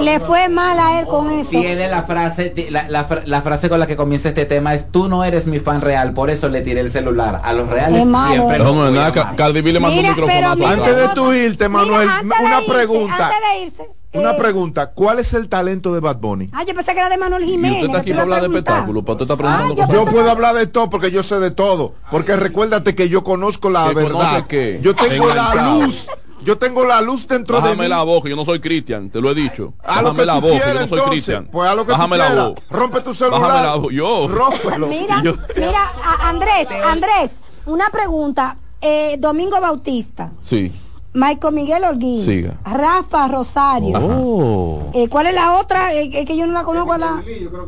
Le 0.00 0.20
fue 0.20 0.48
mal 0.48 0.78
a 0.78 0.98
él 1.00 1.06
con 1.06 1.30
eso. 1.30 1.50
tiene 1.50 1.88
la 1.88 2.02
frase 2.02 2.50
ti- 2.50 2.68
la, 2.70 2.88
la 2.88 3.06
la 3.24 3.42
frase 3.42 3.68
con 3.68 3.78
la 3.78 3.86
que 3.86 3.96
comienza 3.96 4.28
este 4.28 4.44
tema 4.44 4.74
es 4.74 4.90
tú 4.90 5.08
no 5.08 5.24
eres 5.24 5.46
mi 5.46 5.60
fan 5.60 5.80
real 5.80 6.12
por 6.14 6.30
eso 6.30 6.48
le 6.48 6.60
tiré 6.62 6.80
el 6.80 6.90
celular 6.90 7.40
a 7.44 7.52
los 7.52 7.68
reales 7.68 8.02
siempre 8.02 8.58
no 8.58 8.82
a 8.84 8.90
nada. 8.90 9.34
Cardi 9.36 9.60
B 9.60 9.72
le 9.72 9.80
mandó 9.80 10.00
un 10.00 10.06
micrófono 10.08 10.66
Antes 10.66 10.96
de 10.96 11.08
tú 11.14 11.32
irte, 11.32 11.68
Manuel, 11.68 12.08
Mira, 12.24 12.36
una 12.42 12.60
irse, 12.60 12.72
pregunta. 12.72 13.26
Antes 13.28 13.38
de 13.40 13.64
irse. 13.66 13.97
Una 14.14 14.30
eh, 14.30 14.34
pregunta. 14.38 14.90
¿Cuál 14.92 15.18
es 15.18 15.34
el 15.34 15.48
talento 15.48 15.92
de 15.92 16.00
Bad 16.00 16.16
Bunny? 16.18 16.48
Ah, 16.52 16.64
yo 16.64 16.74
pensé 16.74 16.92
que 16.94 16.98
era 17.00 17.08
de 17.10 17.18
Manuel 17.18 17.42
Y 17.44 17.48
Jiménez. 17.50 17.76
usted 17.76 17.86
está 17.88 17.98
aquí 17.98 18.10
para 18.10 18.22
hablar 18.22 18.40
de 18.40 18.46
espectáculo, 18.46 19.04
para 19.04 19.20
está 19.22 19.36
preguntando 19.36 19.74
Ah, 19.74 19.76
yo 19.76 19.86
cosas. 19.86 19.94
Yo 19.94 20.04
puedo 20.10 20.30
hablar 20.30 20.54
de 20.54 20.66
todo 20.66 20.88
porque 20.90 21.10
yo 21.10 21.22
sé 21.22 21.38
de 21.40 21.50
todo. 21.50 21.94
Porque 22.10 22.34
recuérdate 22.36 22.94
que 22.94 23.08
yo 23.10 23.22
conozco 23.22 23.68
la 23.70 23.88
¿Que 23.88 23.94
conoce 23.94 24.12
verdad. 24.14 24.46
qué? 24.46 24.80
Yo 24.82 24.94
tengo 24.94 25.28
la 25.34 25.54
luz. 25.72 26.06
Yo 26.44 26.56
tengo 26.56 26.84
la 26.84 27.00
luz 27.02 27.26
dentro 27.26 27.56
de 27.56 27.62
Bájame 27.62 27.82
mí. 27.82 27.88
la 27.88 28.02
voz, 28.04 28.22
que 28.22 28.30
yo 28.30 28.36
no 28.36 28.44
soy 28.44 28.60
Cristian, 28.60 29.10
te 29.10 29.20
lo 29.20 29.32
he 29.32 29.34
dicho. 29.34 29.74
A 29.82 29.96
Bájame 30.02 30.20
que 30.20 30.24
la 30.26 30.38
voz, 30.38 30.52
que 30.62 30.68
yo 30.74 30.80
no 30.80 30.88
soy. 30.88 31.00
Cristian. 31.10 31.48
Pues 31.50 31.68
a 31.68 31.74
lo 31.74 31.84
que 31.84 31.92
Bájame 31.92 32.16
tú 32.16 32.22
la 32.22 32.34
voz. 32.44 32.54
Rompe 32.70 33.00
tu 33.00 33.12
celular. 33.12 33.40
Bájame 33.42 33.66
la 33.66 33.74
voz, 33.74 33.92
yo. 33.92 34.28
Rómpelo. 34.28 34.86
Mira, 34.88 35.20
Yo- 35.22 35.34
mira, 35.56 35.90
Andrés, 36.22 36.68
Andrés, 36.84 37.32
una 37.66 37.90
pregunta. 37.90 38.56
Eh, 38.80 39.16
Domingo 39.18 39.60
Bautista, 39.60 40.30
Sí. 40.40 40.72
Michael 41.18 41.52
Miguel 41.54 41.82
Holguín, 41.82 42.24
Siga. 42.24 42.54
Rafa 42.64 43.26
Rosario. 43.26 43.98
Oh. 43.98 44.82
Eh, 44.94 45.08
¿Cuál 45.08 45.26
es 45.26 45.34
la 45.34 45.54
otra? 45.58 45.92
Eh, 45.92 46.08
eh, 46.12 46.24
que 46.24 46.36
yo 46.36 46.46
no 46.46 46.52
la 46.52 46.62
conozco. 46.62 46.96
La, 46.96 47.22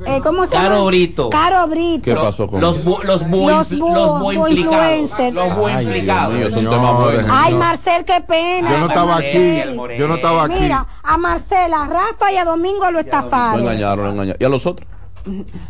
eh, 0.07 0.21
¿Cómo 0.23 0.45
se 0.47 0.53
llama? 0.53 0.69
Caro 0.69 0.87
Brito. 0.87 1.31
Caro 1.31 1.67
Brito. 1.67 2.03
¿Qué 2.05 2.15
pasó 2.15 2.47
con 2.47 2.61
los 2.61 2.85
bu- 2.85 3.03
los 3.03 3.27
bu- 3.27 3.49
Los 3.51 3.71
bu- 3.73 3.93
los 3.93 4.21
bu 4.21 4.27
bu- 4.33 4.49
implicados 4.49 5.01
influencers. 5.01 5.35
los 5.35 5.57
bu 5.57 5.67
Ay, 5.67 5.87
Dios 7.49 7.59
Marcel, 7.59 8.05
qué 8.05 8.21
pena. 8.21 8.71
Yo 8.71 8.79
no 8.79 8.87
estaba 8.87 9.13
Marcel, 9.15 9.81
aquí. 9.81 9.99
Yo 9.99 10.09
no 10.09 10.15
estaba 10.15 10.45
aquí. 10.45 10.55
Mira, 10.61 10.87
a 11.03 11.19
Marcela, 11.19 11.83
a 11.83 11.87
Rafa 11.89 12.33
y 12.33 12.37
a 12.37 12.45
Domingo 12.45 12.85
lo 12.85 12.93
Lo 12.93 13.01
estafaron. 13.01 13.61
engañaron, 13.63 14.05
lo 14.05 14.11
engañaron. 14.13 14.37
¿Y 14.41 14.45
a 14.45 14.49
los 14.49 14.65
otros? 14.67 14.89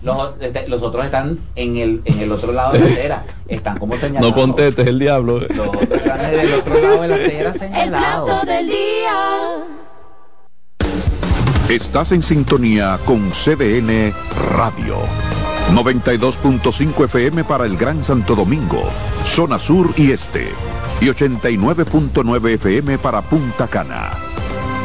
Los, 0.02 0.32
este, 0.40 0.68
los 0.68 0.82
otros 0.82 1.04
están 1.04 1.38
en 1.56 1.76
el 1.76 2.02
en 2.04 2.20
el 2.20 2.32
otro 2.32 2.52
lado 2.52 2.72
de 2.72 2.80
la 2.80 2.86
acera 2.86 3.24
están 3.48 3.78
como 3.78 3.96
señalados 3.96 4.30
No 4.30 4.34
contestes, 4.34 4.86
el 4.86 4.98
diablo. 4.98 5.40
los 5.40 5.68
otros 5.68 5.90
están 5.90 6.24
en 6.24 6.40
el 6.40 6.54
otro 6.54 6.80
lado 6.80 7.02
de 7.02 7.08
la 7.08 7.14
acera 7.14 7.52
El 7.52 7.58
señalados 7.58 8.28
plato 8.28 8.46
del 8.46 8.66
día. 8.66 9.66
Estás 11.68 12.10
en 12.12 12.22
sintonía 12.22 12.98
con 13.04 13.30
CDN 13.30 14.12
Radio. 14.56 14.96
92.5 15.72 17.04
FM 17.04 17.44
para 17.44 17.64
el 17.64 17.76
Gran 17.76 18.02
Santo 18.02 18.34
Domingo, 18.34 18.82
zona 19.24 19.58
sur 19.60 19.88
y 19.96 20.10
este. 20.10 20.48
Y 21.00 21.06
89.9 21.06 22.54
FM 22.54 22.98
para 22.98 23.22
Punta 23.22 23.68
Cana. 23.68 24.10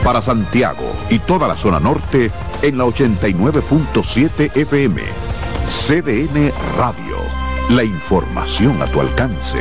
Para 0.06 0.22
Santiago 0.22 0.86
y 1.10 1.18
toda 1.18 1.48
la 1.48 1.58
zona 1.58 1.80
norte 1.80 2.30
en 2.62 2.78
la 2.78 2.86
89.7 2.86 4.56
FM. 4.56 5.02
CDN 5.68 6.52
Radio. 6.78 7.18
La 7.72 7.84
información 7.84 8.80
a 8.84 8.86
tu 8.86 9.02
alcance. 9.02 9.58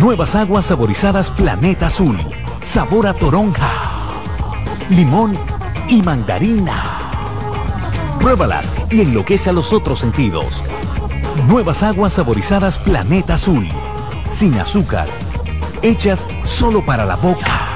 Nuevas 0.00 0.34
aguas 0.34 0.64
saborizadas 0.64 1.30
Planeta 1.30 1.88
Azul. 1.88 2.18
Sabor 2.62 3.08
a 3.08 3.12
toronja, 3.12 3.68
limón 4.88 5.36
y 5.86 6.00
mandarina. 6.00 6.82
Pruébalas 8.20 8.72
y 8.90 9.02
enloquece 9.02 9.50
a 9.50 9.52
los 9.52 9.74
otros 9.74 9.98
sentidos. 9.98 10.64
Nuevas 11.46 11.82
aguas 11.82 12.14
saborizadas 12.14 12.78
Planeta 12.78 13.34
Azul. 13.34 13.68
Sin 14.30 14.54
azúcar. 14.54 15.25
Hechas 15.82 16.26
solo 16.44 16.84
para 16.84 17.04
la 17.04 17.16
boca. 17.16 17.75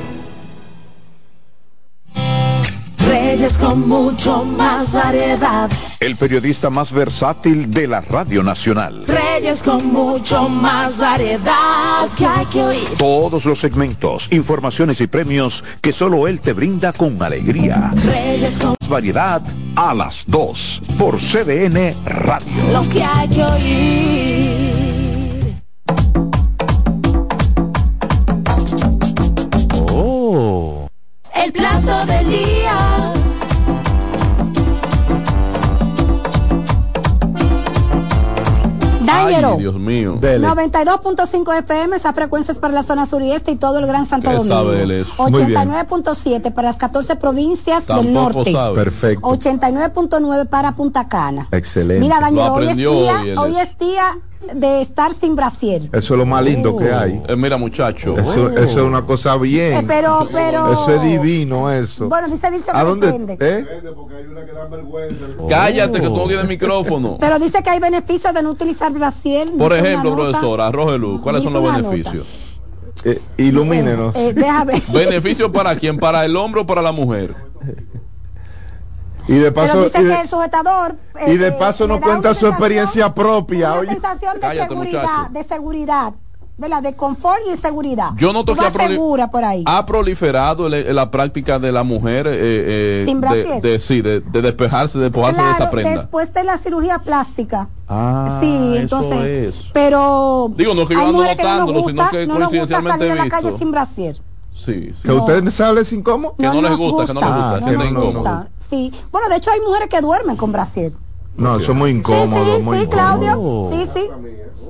Reyes 3.31 3.57
con 3.59 3.87
mucho 3.87 4.43
más 4.43 4.91
variedad. 4.91 5.71
El 6.01 6.17
periodista 6.17 6.69
más 6.69 6.91
versátil 6.91 7.71
de 7.71 7.87
la 7.87 8.01
Radio 8.01 8.43
Nacional. 8.43 9.05
Reyes 9.07 9.63
con 9.63 9.85
mucho 9.93 10.49
más 10.49 10.97
variedad 10.97 12.09
que 12.17 12.25
hay 12.25 12.45
que 12.47 12.61
oír. 12.61 12.89
Todos 12.97 13.45
los 13.45 13.57
segmentos, 13.57 14.27
informaciones 14.31 14.99
y 14.99 15.07
premios 15.07 15.63
que 15.79 15.93
solo 15.93 16.27
él 16.27 16.41
te 16.41 16.51
brinda 16.51 16.91
con 16.91 17.23
alegría. 17.23 17.93
Reyes 18.03 18.57
con 18.59 18.75
Variedad 18.89 19.41
a 19.77 19.93
las 19.93 20.25
2 20.27 20.81
por 20.99 21.17
CDN 21.17 21.93
Radio. 22.03 22.47
lo 22.73 22.89
que 22.89 23.01
hay 23.01 23.29
que 23.29 23.43
oír. 23.45 24.60
Dios 39.61 39.75
mío. 39.75 40.17
92.5 40.21 41.59
FM, 41.59 41.95
esa 41.95 42.13
frecuencia 42.13 42.51
es 42.51 42.57
para 42.57 42.73
la 42.73 42.83
zona 42.83 43.05
sur 43.05 43.21
y 43.21 43.31
este 43.31 43.51
y 43.51 43.55
todo 43.55 43.79
el 43.79 43.87
Gran 43.87 44.05
Santo 44.05 44.29
¿Qué 44.29 44.35
Domingo. 44.37 44.55
sabe 44.55 44.83
él 44.83 44.91
eso? 44.91 45.29
Muy 45.29 45.45
bien. 45.45 45.57
89.7 45.57 46.53
para 46.53 46.69
las 46.69 46.77
14 46.77 47.15
provincias 47.15 47.87
del 47.87 48.11
norte. 48.13 48.51
sabe. 48.51 48.75
Perfecto. 48.75 49.27
89.9 49.27 50.47
para 50.47 50.75
Punta 50.75 51.07
Cana. 51.07 51.47
Excelente. 51.51 52.01
Mira, 52.01 52.19
Daniel, 52.19 52.49
hoy 52.51 52.67
es 52.67 52.75
día, 52.75 53.23
hoy 53.37 53.57
es 53.57 53.77
día 53.77 54.17
de 54.53 54.81
estar 54.81 55.13
sin 55.13 55.35
brasier. 55.35 55.83
Eso 55.91 56.13
es 56.13 56.17
lo 56.17 56.25
más 56.25 56.43
lindo 56.43 56.75
que 56.75 56.91
hay. 56.91 57.21
Eh, 57.27 57.35
mira, 57.35 57.57
muchacho. 57.57 58.17
Eso, 58.17 58.49
eso 58.49 58.79
es 58.79 58.85
una 58.85 59.05
cosa 59.05 59.37
bien. 59.37 59.73
Eh, 59.73 59.83
pero, 59.87 60.27
pero. 60.31 60.73
Eso 60.73 60.95
es 60.95 61.01
divino, 61.01 61.69
eso. 61.69 62.09
Bueno, 62.09 62.27
dice 62.27 62.49
Dilson 62.49 62.75
¿A 62.75 62.79
que 62.79 62.85
dónde? 62.85 63.07
depende. 63.07 63.37
¿Eh? 63.39 63.65
Cállate 65.49 65.99
que 66.01 66.07
tú 66.07 66.17
no 66.17 66.27
tienes 66.27 66.47
micrófono. 66.47 67.17
Pero 67.19 67.39
dice 67.39 67.61
que 67.61 67.69
hay 67.69 67.79
beneficios 67.79 68.33
de 68.33 68.41
no 68.41 68.51
utilizar 68.51 68.91
brasier. 68.91 69.49
Por 69.51 69.73
ejemplo, 69.73 70.15
profesora, 70.15 70.67
arroje 70.67 70.97
luz, 70.97 71.21
¿cuáles 71.21 71.43
son 71.43 71.53
los 71.53 71.63
beneficios? 71.63 72.25
Eh, 73.03 73.19
ilumínenos. 73.37 74.15
Eh. 74.15 74.33
¿Beneficios 74.93 75.49
para 75.51 75.75
quién? 75.75 75.97
¿Para 75.97 76.25
el 76.25 76.35
hombre 76.35 76.61
o 76.61 76.65
para 76.65 76.81
la 76.81 76.91
mujer? 76.91 77.33
Y 79.31 79.39
de 79.39 79.51
paso, 79.51 79.73
Pero 79.73 79.83
dice 79.85 79.99
y 79.99 80.01
que 80.03 80.07
de, 80.09 80.21
el 80.21 80.27
sujetador. 80.27 80.95
y 81.27 81.37
de 81.37 81.47
eh, 81.47 81.51
paso 81.53 81.85
le 81.85 81.93
nos 81.93 82.01
da 82.01 82.07
cuenta 82.07 82.33
su 82.33 82.47
experiencia 82.47 83.13
propia. 83.13 83.71
Una 83.71 83.79
Oye, 83.79 83.91
sensación 83.91 84.33
de 84.35 84.39
Cállate, 84.41 84.69
seguridad, 84.69 85.01
muchacho. 85.03 85.29
de 85.33 85.43
seguridad, 85.43 86.13
¿verdad? 86.57 86.83
De 86.83 86.95
confort 86.95 87.39
y 87.47 87.51
de 87.51 87.57
seguridad. 87.57 88.09
Yo 88.17 88.33
noto 88.33 88.53
que 88.53 88.59
ha, 88.59 88.63
vas 88.65 88.73
proli- 88.73 88.87
segura 88.89 89.31
por 89.31 89.43
ahí. 89.45 89.63
ha 89.65 89.85
proliferado 89.85 90.67
el- 90.67 90.95
la 90.95 91.09
práctica 91.11 91.59
de 91.59 91.71
la 91.71 91.83
mujer 91.83 92.27
eh, 92.27 92.33
eh, 92.33 93.03
Sin 93.05 93.21
de, 93.21 93.27
brasier. 93.27 93.61
de- 93.61 93.79
sí, 93.79 94.01
de, 94.01 94.19
de 94.19 94.41
despejarse, 94.41 94.97
de 94.99 95.05
despojarse 95.05 95.41
de 95.41 95.47
esa 95.47 95.55
claro, 95.57 95.71
prenda. 95.71 95.89
después 96.01 96.33
de 96.33 96.43
la 96.43 96.57
cirugía 96.57 96.99
plástica. 96.99 97.67
Ah, 97.87 98.37
sí, 98.41 98.73
eso 98.75 98.81
entonces. 98.81 99.55
es. 99.55 99.65
Pero. 99.73 100.51
Digo, 100.55 100.73
no 100.73 100.85
que 100.87 100.93
yo 100.93 100.99
ando 101.07 101.21
que 101.23 101.35
no 101.43 101.65
sino 101.65 101.73
gusta, 101.81 102.09
que 102.11 102.27
no 102.27 102.33
nos 102.39 102.49
gusta 102.49 102.57
coincidencialmente 102.57 102.99
salir 103.07 103.11
a 103.21 103.23
la 103.25 103.29
calle 103.29 103.57
sin 103.57 103.71
brasier. 103.71 104.21
Sí, 104.53 104.91
sí. 104.93 105.01
que 105.03 105.11
usted 105.11 105.49
sale 105.49 105.83
sin 105.85 106.03
cómo. 106.03 106.35
Que 106.35 106.43
no 106.43 106.61
les 106.61 106.71
nos 106.71 106.79
gusta, 106.79 107.05
que 107.07 107.13
no 107.13 107.21
les 107.21 107.29
gusta, 107.29 107.55
Ah, 107.55 107.61
sienten 107.63 107.93
no, 107.93 108.11
no, 108.11 108.23
no. 108.23 108.47
Incómodo. 108.75 108.91
Sí. 108.91 109.07
Bueno, 109.11 109.29
de 109.29 109.35
hecho 109.35 109.51
hay 109.51 109.59
mujeres 109.61 109.89
que 109.89 110.01
duermen 110.01 110.35
con 110.35 110.51
brasier. 110.51 110.93
No, 111.37 111.57
eso 111.57 111.71
es 111.71 111.77
muy 111.77 111.91
incómodo. 111.91 112.43
sí, 112.45 112.51
sí, 112.57 112.61
muy 112.63 112.77
sí, 112.77 112.83
incómodo. 112.83 113.19
Claudio. 113.19 113.69
Sí, 113.71 113.89
sí. 113.93 114.09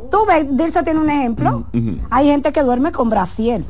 Tú 0.09 0.25
ves, 0.25 0.45
Dilso 0.49 0.83
tiene 0.83 0.99
un 0.99 1.09
ejemplo. 1.09 1.63
Ujú. 1.73 1.97
Hay 2.09 2.25
gente 2.27 2.51
que 2.51 2.61
duerme 2.63 2.91
con 2.91 3.09
brasier. 3.09 3.63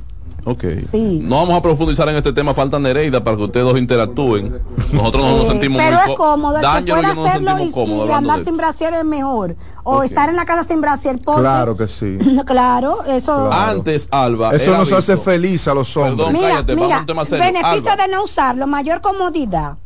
Ok. 0.44 0.64
Sí. 0.92 1.20
No 1.22 1.36
vamos 1.36 1.56
a 1.56 1.62
profundizar 1.62 2.10
en 2.10 2.16
este 2.16 2.34
tema, 2.34 2.56
falta 2.56 2.80
Nereida 2.80 3.24
para 3.24 3.38
que 3.38 3.44
ustedes 3.44 3.64
dos 3.64 3.78
interactúen. 3.78 4.60
Nosotros 4.92 5.24
no 5.24 5.38
nos 5.38 5.48
sentimos 5.48 5.78
pero 5.80 5.98
muy 5.98 6.02
es 6.02 6.08
có- 6.08 6.16
cómodo, 6.16 6.58
el 6.58 6.84
que 6.84 6.92
nos 6.94 7.28
hacerlo 7.28 7.60
y, 7.64 7.72
cómodos 7.72 7.90
y 7.98 8.02
hablando 8.02 8.16
andar 8.32 8.44
sin 8.46 8.58
brasier 8.58 8.94
es 8.96 9.06
mejor. 9.06 9.56
O 9.84 10.02
estar 10.02 10.30
en 10.30 10.36
la 10.36 10.46
casa 10.46 10.64
sin 10.64 10.82
brasier 10.82 11.20
porque... 11.24 11.42
Claro 11.42 11.78
que 11.78 11.88
sí. 11.88 12.18
claro, 12.48 13.04
eso... 13.04 13.50
Claro. 13.50 13.52
Antes, 13.52 14.08
Alba. 14.10 14.56
Eso 14.56 14.76
nos 14.76 14.92
hace 14.92 15.16
feliz 15.16 15.68
a 15.68 15.76
los 15.76 15.96
hombres. 15.96 16.16
Perdón, 16.16 16.34
Mira, 16.34 16.50
cállate, 16.50 16.74
vamos 16.74 16.84
a 16.84 16.88
mira, 16.88 17.00
un 17.02 17.06
tema 17.06 17.26
serio. 17.26 17.46
beneficio 17.46 17.92
Alba. 17.92 18.04
de 18.08 18.12
no 18.12 18.24
usarlo, 18.24 18.66
mayor 18.68 19.02
comodidad. 19.02 19.78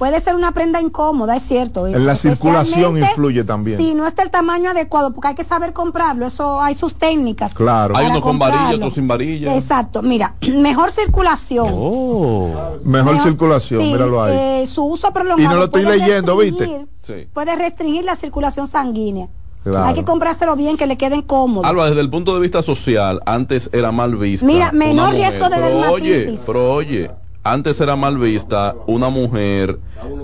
Puede 0.00 0.18
ser 0.22 0.34
una 0.34 0.52
prenda 0.52 0.80
incómoda, 0.80 1.36
es 1.36 1.42
cierto. 1.42 1.86
En 1.86 2.06
la 2.06 2.16
circulación 2.16 2.96
influye 2.96 3.44
también. 3.44 3.76
Si 3.76 3.92
no 3.94 4.06
está 4.06 4.22
el 4.22 4.30
tamaño 4.30 4.70
adecuado, 4.70 5.12
porque 5.12 5.28
hay 5.28 5.34
que 5.34 5.44
saber 5.44 5.74
comprarlo, 5.74 6.26
eso 6.26 6.58
hay 6.62 6.74
sus 6.74 6.94
técnicas. 6.94 7.52
Claro. 7.52 7.94
Hay 7.94 8.06
unos 8.06 8.22
con 8.22 8.38
varilla, 8.38 8.76
otros 8.76 8.94
sin 8.94 9.06
varilla. 9.06 9.54
Exacto, 9.54 10.00
mira, 10.00 10.36
mejor 10.54 10.90
circulación. 10.90 11.66
Oh. 11.70 12.48
Mejor 12.82 13.12
Mejor- 13.12 13.20
circulación, 13.30 13.82
sí, 13.82 13.92
míralo 13.92 14.22
ahí. 14.22 14.34
eh, 14.62 14.66
su 14.66 14.82
uso 14.84 15.12
prolongado. 15.12 15.42
Y 15.42 15.46
no 15.52 15.56
lo 15.58 15.64
estoy 15.66 15.82
puede 15.84 15.98
leyendo, 15.98 16.34
¿viste? 16.38 16.64
restringir- 16.66 16.86
Sí. 17.02 17.28
Puede 17.34 17.56
restringir 17.56 18.02
la 18.04 18.16
circulación 18.16 18.68
sanguínea. 18.68 19.28
Claro. 19.64 19.84
Hay 19.84 19.94
que 19.94 20.04
comprárselo 20.06 20.56
bien, 20.56 20.78
que 20.78 20.86
le 20.86 20.96
queden 20.96 21.20
cómodos. 21.20 21.68
Alba, 21.68 21.88
desde 21.88 22.00
el 22.00 22.08
punto 22.08 22.32
de 22.34 22.40
vista 22.40 22.62
social, 22.62 23.20
antes 23.26 23.68
era 23.74 23.92
mal 23.92 24.16
vista. 24.16 24.46
Mira, 24.46 24.72
menor 24.72 25.12
riesgo 25.12 25.50
de 25.50 25.56
Pero 25.56 25.90
Oye, 25.92 26.10
dermatitis. 26.10 26.40
pero 26.46 26.72
oye, 26.72 27.10
antes 27.42 27.80
era 27.80 27.96
mal 27.96 28.18
vista 28.18 28.74
una 28.86 29.08
mujer 29.08 29.78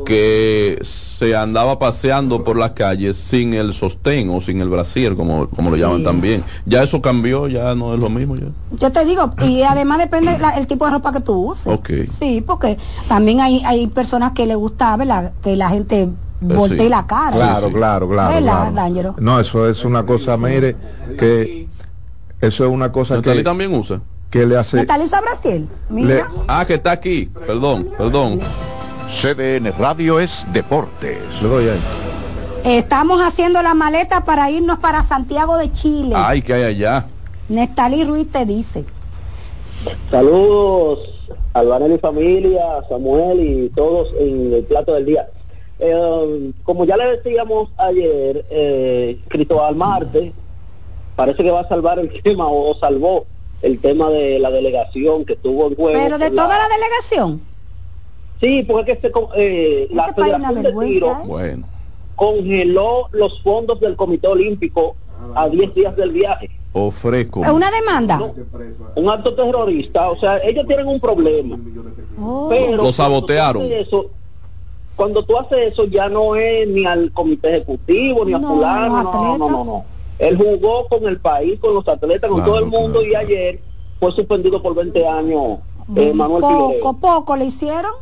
que 0.04 0.78
se 0.82 1.34
andaba 1.34 1.78
paseando 1.78 2.44
por 2.44 2.58
las 2.58 2.72
calles 2.72 3.16
sin 3.16 3.54
el 3.54 3.72
sostén 3.72 4.28
o 4.30 4.40
sin 4.40 4.60
el 4.60 4.68
brasier, 4.68 5.16
como, 5.16 5.48
como 5.48 5.70
lo 5.70 5.76
llaman 5.76 6.04
también. 6.04 6.44
Ya 6.66 6.82
eso 6.82 7.00
cambió, 7.00 7.48
ya 7.48 7.74
no 7.74 7.94
es 7.94 8.00
lo 8.00 8.10
mismo 8.10 8.36
ya. 8.36 8.46
Yo 8.78 8.92
te 8.92 9.04
digo, 9.04 9.32
y 9.42 9.62
además 9.62 9.98
depende 9.98 10.38
la- 10.38 10.50
el 10.50 10.66
tipo 10.66 10.84
de 10.84 10.92
ropa 10.92 11.12
que 11.12 11.20
tú 11.20 11.50
uses. 11.50 11.72
Ok. 11.72 11.90
Sí, 12.18 12.42
porque 12.46 12.76
también 13.08 13.40
hay, 13.40 13.62
hay 13.64 13.86
personas 13.86 14.32
que 14.32 14.46
les 14.46 14.56
gusta 14.56 14.96
¿verdad? 14.96 15.32
que 15.42 15.56
la 15.56 15.70
gente 15.70 16.10
voltee 16.40 16.80
sí. 16.80 16.88
la 16.88 17.06
cara. 17.06 17.34
Claro, 17.36 17.72
claro, 17.72 18.08
claro. 18.08 18.34
¿Verdad, 18.34 18.72
claro. 18.72 19.14
No, 19.18 19.40
eso 19.40 19.68
es 19.68 19.84
una 19.84 20.04
cosa, 20.04 20.36
mire, 20.36 20.76
que 21.18 21.66
eso 22.40 22.66
es 22.66 22.70
una 22.70 22.92
cosa 22.92 23.16
Natalie 23.16 23.40
que, 23.40 23.44
también 23.44 23.74
usa. 23.74 24.00
Que 24.30 24.46
le 24.46 24.56
hace. 24.56 24.76
Metalisa 24.78 25.20
Brasil. 25.20 25.68
Mira. 25.88 26.08
Le- 26.16 26.24
Ah, 26.48 26.64
que 26.66 26.74
está 26.74 26.92
aquí. 26.92 27.26
Perdón, 27.46 27.90
perdón. 27.96 28.40
CDN 29.10 29.72
Radio 29.78 30.18
es 30.20 30.44
Deportes. 30.52 31.18
Le 31.42 31.48
doy 31.48 31.68
ahí. 31.68 31.78
Estamos 32.64 33.20
haciendo 33.22 33.62
la 33.62 33.74
maleta 33.74 34.24
para 34.24 34.50
irnos 34.50 34.78
para 34.80 35.02
Santiago 35.04 35.56
de 35.56 35.70
Chile. 35.72 36.14
Ay, 36.16 36.42
que 36.42 36.52
hay 36.54 36.64
allá. 36.64 37.06
Nestalí 37.48 38.04
Ruiz 38.04 38.30
te 38.32 38.44
dice. 38.44 38.84
Saludos, 40.10 41.08
Albanel 41.54 41.92
y 41.92 41.98
familia, 41.98 42.62
Samuel 42.88 43.40
y 43.40 43.68
todos 43.70 44.08
en 44.18 44.52
el 44.52 44.64
plato 44.64 44.94
del 44.94 45.06
día. 45.06 45.28
Eh, 45.78 46.52
como 46.64 46.84
ya 46.84 46.96
le 46.96 47.16
decíamos 47.18 47.68
ayer, 47.76 48.44
eh, 48.50 49.20
Cristóbal 49.28 49.76
Marte 49.76 50.32
parece 51.14 51.42
que 51.42 51.50
va 51.50 51.60
a 51.60 51.68
salvar 51.68 51.98
el 51.98 52.10
tema 52.22 52.46
o, 52.46 52.70
o 52.72 52.78
salvó 52.78 53.26
el 53.66 53.80
tema 53.80 54.08
de 54.10 54.38
la 54.38 54.50
delegación 54.50 55.24
que 55.24 55.32
estuvo 55.34 55.66
en 55.66 55.74
juego. 55.74 55.98
Pero 56.00 56.18
de 56.18 56.30
toda 56.30 56.48
la- 56.48 56.58
la 56.68 56.68
delegación. 56.76 57.40
Sí, 58.40 58.62
porque 58.62 58.92
es 58.92 58.98
que 58.98 59.08
se 59.08 59.12
con- 59.12 59.28
eh, 59.34 59.88
la 59.90 60.12
Federación 60.14 60.62
de 60.62 60.72
Tiro 60.72 61.10
¿eh? 61.12 61.14
Bueno. 61.26 61.66
congeló 62.14 63.08
los 63.12 63.42
fondos 63.42 63.80
del 63.80 63.96
Comité 63.96 64.28
Olímpico 64.28 64.94
a 65.34 65.48
10 65.48 65.74
días 65.74 65.96
del 65.96 66.12
viaje. 66.12 66.50
Ofreco. 66.72 67.42
Es 67.42 67.50
una 67.50 67.70
demanda. 67.70 68.20
Un 68.94 69.08
acto 69.10 69.34
terrorista, 69.34 70.10
o 70.10 70.18
sea, 70.18 70.38
ellos 70.44 70.66
tienen 70.66 70.86
un 70.86 71.00
problema. 71.00 71.58
Oh. 72.22 72.46
Pero 72.50 72.76
Lo 72.84 72.92
sabotearon. 72.92 73.62
Cuando 73.66 73.72
tú, 73.72 73.76
haces 73.76 73.86
eso, 73.88 74.10
cuando 74.94 75.22
tú 75.24 75.38
haces 75.38 75.72
eso 75.72 75.84
ya 75.86 76.08
no 76.08 76.36
es 76.36 76.68
ni 76.68 76.84
al 76.86 77.10
comité 77.12 77.56
ejecutivo 77.56 78.24
ni 78.24 78.34
a 78.34 78.38
No, 78.38 78.48
fulano, 78.48 79.02
no, 79.02 79.38
no, 79.38 79.48
no, 79.48 79.64
no. 79.64 79.84
Él 80.18 80.36
jugó 80.36 80.86
con 80.88 81.04
el 81.06 81.20
país, 81.20 81.58
con 81.60 81.74
los 81.74 81.86
atletas, 81.88 82.30
con 82.30 82.38
Claro, 82.40 82.52
todo 82.52 82.60
el 82.64 82.66
mundo 82.70 83.02
y 83.02 83.14
ayer 83.14 83.62
fue 84.00 84.12
suspendido 84.12 84.62
por 84.62 84.74
20 84.74 85.06
años 85.06 85.58
eh, 85.94 86.12
Manuel 86.12 86.40
poco, 86.40 86.98
poco 87.00 87.36
le 87.36 87.46
hicieron. 87.46 87.92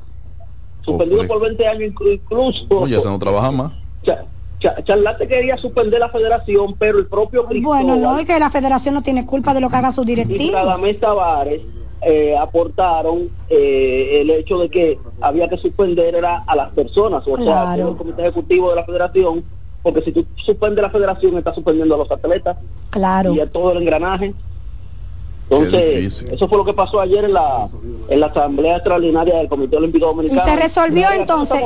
Suspendido 0.80 1.26
por 1.26 1.40
20 1.40 1.66
años 1.66 1.92
inclu- 1.92 2.14
incluso. 2.14 2.66
Oye, 2.70 3.00
se 3.00 3.08
no 3.08 3.18
trabaja 3.18 3.50
más. 3.50 3.72
Cha- 4.02 4.26
Cha- 4.60 4.82
Charlate 4.84 5.26
quería 5.28 5.56
suspender 5.58 5.98
la 6.00 6.08
federación, 6.08 6.76
pero 6.78 6.98
el 6.98 7.06
propio 7.06 7.44
Cristóbal 7.46 7.84
Bueno, 7.84 7.96
no, 7.96 8.20
y 8.20 8.24
que 8.24 8.38
la 8.38 8.50
federación 8.50 8.94
no 8.94 9.02
tiene 9.02 9.26
culpa 9.26 9.52
de 9.54 9.60
lo 9.60 9.68
que 9.68 9.76
haga 9.76 9.92
su 9.92 10.02
y 10.02 10.06
directivo. 10.06 10.52
Radamés 10.56 11.00
Tavares 11.00 11.60
eh, 12.00 12.36
aportaron 12.38 13.30
eh, 13.48 14.20
el 14.20 14.30
hecho 14.30 14.58
de 14.58 14.70
que 14.70 14.98
había 15.20 15.48
que 15.48 15.56
suspender 15.58 16.14
era 16.14 16.44
a 16.46 16.54
las 16.56 16.70
personas, 16.70 17.22
o 17.26 17.34
sea, 17.36 17.44
Claro. 17.44 17.82
todo 17.82 17.90
el 17.92 17.96
comité 17.98 18.22
ejecutivo 18.22 18.70
de 18.70 18.76
la 18.76 18.84
federación, 18.84 19.44
porque 19.84 20.02
si 20.02 20.10
tú 20.12 20.26
suspendes 20.34 20.82
la 20.82 20.90
federación, 20.90 21.36
estás 21.38 21.54
suspendiendo 21.54 21.94
a 21.94 21.98
los 21.98 22.10
atletas 22.10 22.56
Claro. 22.90 23.32
y 23.34 23.38
a 23.40 23.46
todo 23.48 23.70
el 23.72 23.78
engranaje. 23.82 24.34
Entonces, 25.50 26.22
eso 26.22 26.48
fue 26.48 26.56
lo 26.58 26.64
que 26.64 26.72
pasó 26.72 27.00
ayer 27.00 27.24
en 27.24 27.34
la, 27.34 27.68
en 28.08 28.18
la 28.20 28.26
Asamblea 28.26 28.76
Extraordinaria 28.76 29.36
del 29.36 29.48
Comité 29.48 29.76
Olímpico 29.76 30.06
Y 30.06 30.08
Dominicano. 30.08 30.44
se 30.44 30.56
resolvió 30.56 31.06
La 31.10 31.16
entonces. 31.16 31.60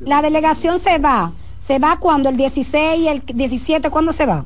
La 0.00 0.20
delegación 0.22 0.78
se 0.80 0.98
va. 0.98 1.30
¿Se 1.64 1.78
va 1.78 1.98
cuando? 2.00 2.28
¿El 2.28 2.36
16 2.36 2.98
y 2.98 3.06
el 3.08 3.20
17? 3.24 3.88
¿Cuándo 3.90 4.12
se 4.12 4.26
va? 4.26 4.44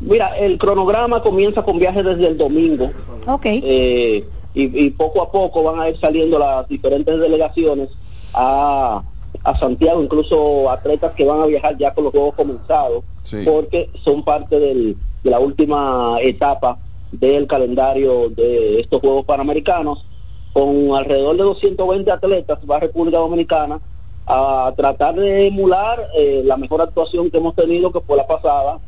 Mira, 0.00 0.36
el 0.36 0.58
cronograma 0.58 1.22
comienza 1.22 1.62
con 1.62 1.78
viajes 1.78 2.04
desde 2.04 2.26
el 2.28 2.36
domingo. 2.36 2.90
Ok. 3.26 3.46
eh, 3.46 4.24
y, 4.56 4.84
y 4.86 4.90
poco 4.90 5.20
a 5.22 5.32
poco 5.32 5.64
van 5.64 5.80
a 5.80 5.88
ir 5.88 5.98
saliendo 5.98 6.38
las 6.38 6.68
diferentes 6.68 7.18
delegaciones 7.18 7.88
a, 8.34 9.02
a 9.44 9.58
Santiago, 9.58 10.02
incluso 10.02 10.70
atletas 10.70 11.12
que 11.14 11.24
van 11.24 11.40
a 11.42 11.46
viajar 11.46 11.76
ya 11.78 11.92
con 11.94 12.04
los 12.04 12.12
juegos 12.12 12.34
comenzados, 12.34 13.04
Sí. 13.24 13.38
porque 13.44 13.90
son 14.02 14.22
parte 14.22 14.58
del- 14.58 14.96
de 15.22 15.30
la 15.30 15.38
última 15.38 16.16
etapa 16.20 16.78
del 17.12 17.46
calendario 17.46 18.30
de 18.30 18.80
estos 18.80 19.00
Juegos 19.00 19.24
Panamericanos. 19.24 20.04
Con 20.52 20.94
alrededor 20.94 21.36
de 21.36 21.42
220 21.42 22.10
atletas 22.10 22.58
va 22.70 22.78
República 22.80 23.18
Dominicana 23.18 23.80
a 24.26 24.72
tratar 24.76 25.14
de 25.16 25.46
emular 25.48 26.08
eh, 26.16 26.42
la 26.44 26.56
mejor 26.56 26.80
actuación 26.80 27.30
que 27.30 27.38
hemos 27.38 27.54
tenido, 27.54 27.92
que 27.92 28.00
fue 28.00 28.16
la 28.16 28.26
pasada 28.26 28.78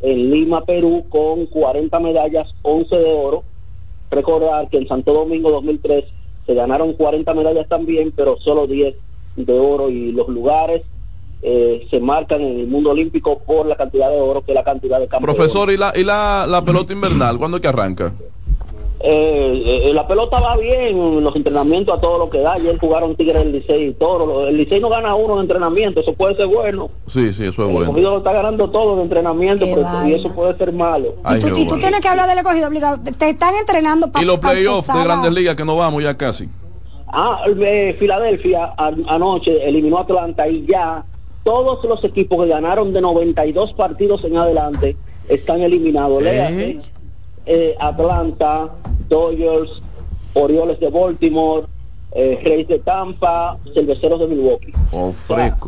en 0.00 0.30
Lima, 0.30 0.64
Perú, 0.64 1.04
con 1.08 1.46
40 1.46 1.98
medallas, 2.00 2.54
11 2.62 2.96
de 2.96 3.12
oro. 3.12 3.44
Recordar 4.10 4.68
que 4.68 4.78
en 4.78 4.86
Santo 4.88 5.12
Domingo 5.12 5.50
2003 5.50 6.04
se 6.46 6.54
ganaron 6.54 6.92
40 6.92 7.34
medallas 7.34 7.68
también, 7.68 8.12
pero 8.14 8.36
solo 8.40 8.66
10 8.66 8.94
de 9.36 9.58
oro 9.58 9.90
y 9.90 10.12
los 10.12 10.28
lugares 10.28 10.82
eh, 11.42 11.86
se 11.90 12.00
marcan 12.00 12.40
en 12.40 12.60
el 12.60 12.66
mundo 12.66 12.90
olímpico 12.90 13.38
por 13.40 13.66
la 13.66 13.76
cantidad 13.76 14.10
de 14.10 14.18
oro 14.20 14.42
que 14.42 14.54
la 14.54 14.64
cantidad 14.64 14.98
de 14.98 15.06
campo. 15.06 15.26
de 15.26 15.32
Profesor, 15.34 15.70
¿y 15.70 15.76
la, 15.76 15.92
y 15.94 16.02
la, 16.04 16.46
la 16.48 16.64
pelota 16.64 16.92
invernal? 16.92 17.38
¿Cuándo 17.38 17.58
es 17.58 17.60
que 17.60 17.68
arranca? 17.68 18.12
Eh, 18.98 19.82
eh, 19.84 19.92
la 19.94 20.08
pelota 20.08 20.40
va 20.40 20.56
bien, 20.56 21.22
los 21.22 21.36
entrenamientos 21.36 21.96
a 21.96 22.00
todo 22.00 22.18
lo 22.18 22.30
que 22.30 22.40
da. 22.40 22.54
Ayer 22.54 22.78
jugaron 22.78 23.14
Tigres 23.14 23.44
del 23.44 23.52
Licey 23.52 23.88
y 23.88 23.92
Toro. 23.92 24.48
El 24.48 24.56
Licey 24.56 24.80
no 24.80 24.88
gana 24.88 25.14
uno 25.14 25.34
en 25.34 25.40
entrenamiento, 25.42 26.00
eso 26.00 26.14
puede 26.14 26.34
ser 26.34 26.46
bueno. 26.46 26.88
Sí, 27.06 27.32
sí, 27.34 27.44
eso 27.44 27.50
es 27.50 27.58
El 27.58 27.64
bueno. 27.74 27.80
escogido 27.82 28.10
lo 28.12 28.18
está 28.18 28.32
ganando 28.32 28.70
todo 28.70 28.94
en 28.94 29.00
entrenamiento 29.02 29.66
pero- 29.66 30.08
y 30.08 30.14
eso 30.14 30.30
puede 30.32 30.56
ser 30.56 30.72
malo. 30.72 31.14
Ay, 31.22 31.38
Y 31.40 31.42
tú, 31.48 31.56
y 31.58 31.68
tú 31.68 31.78
tienes 31.78 32.00
que 32.00 32.08
hablar 32.08 32.26
del 32.28 32.38
escogido 32.38 32.66
obligado. 32.68 32.98
Te- 33.00 33.12
Te 33.12 33.28
están 33.28 33.54
entrenando 33.54 34.10
para 34.10 34.24
Y 34.24 34.26
los 34.26 34.38
playoffs 34.38 34.88
de 34.92 35.04
Grandes 35.04 35.30
Ligas 35.32 35.54
que 35.56 35.64
no 35.66 35.76
vamos 35.76 36.02
ya 36.02 36.16
casi. 36.16 36.48
Ah, 37.08 37.42
eh, 37.46 37.96
Filadelfia 37.98 38.74
anoche 38.76 39.66
eliminó 39.66 39.98
a 39.98 40.02
Atlanta 40.02 40.48
y 40.48 40.66
ya 40.66 41.04
todos 41.44 41.84
los 41.84 42.02
equipos 42.02 42.42
que 42.42 42.50
ganaron 42.50 42.92
de 42.92 43.00
92 43.00 43.72
partidos 43.74 44.24
en 44.24 44.36
adelante 44.36 44.96
están 45.28 45.62
eliminados. 45.62 46.22
Léase, 46.22 46.80
eh, 47.46 47.76
Atlanta, 47.78 48.70
Dodgers, 49.08 49.82
Orioles 50.34 50.80
de 50.80 50.90
Baltimore, 50.90 51.66
eh, 52.12 52.40
Reyes 52.42 52.68
de 52.68 52.78
Tampa, 52.80 53.56
Cerveceros 53.72 54.18
de 54.18 54.26
Milwaukee. 54.26 54.72
Oh. 54.92 55.14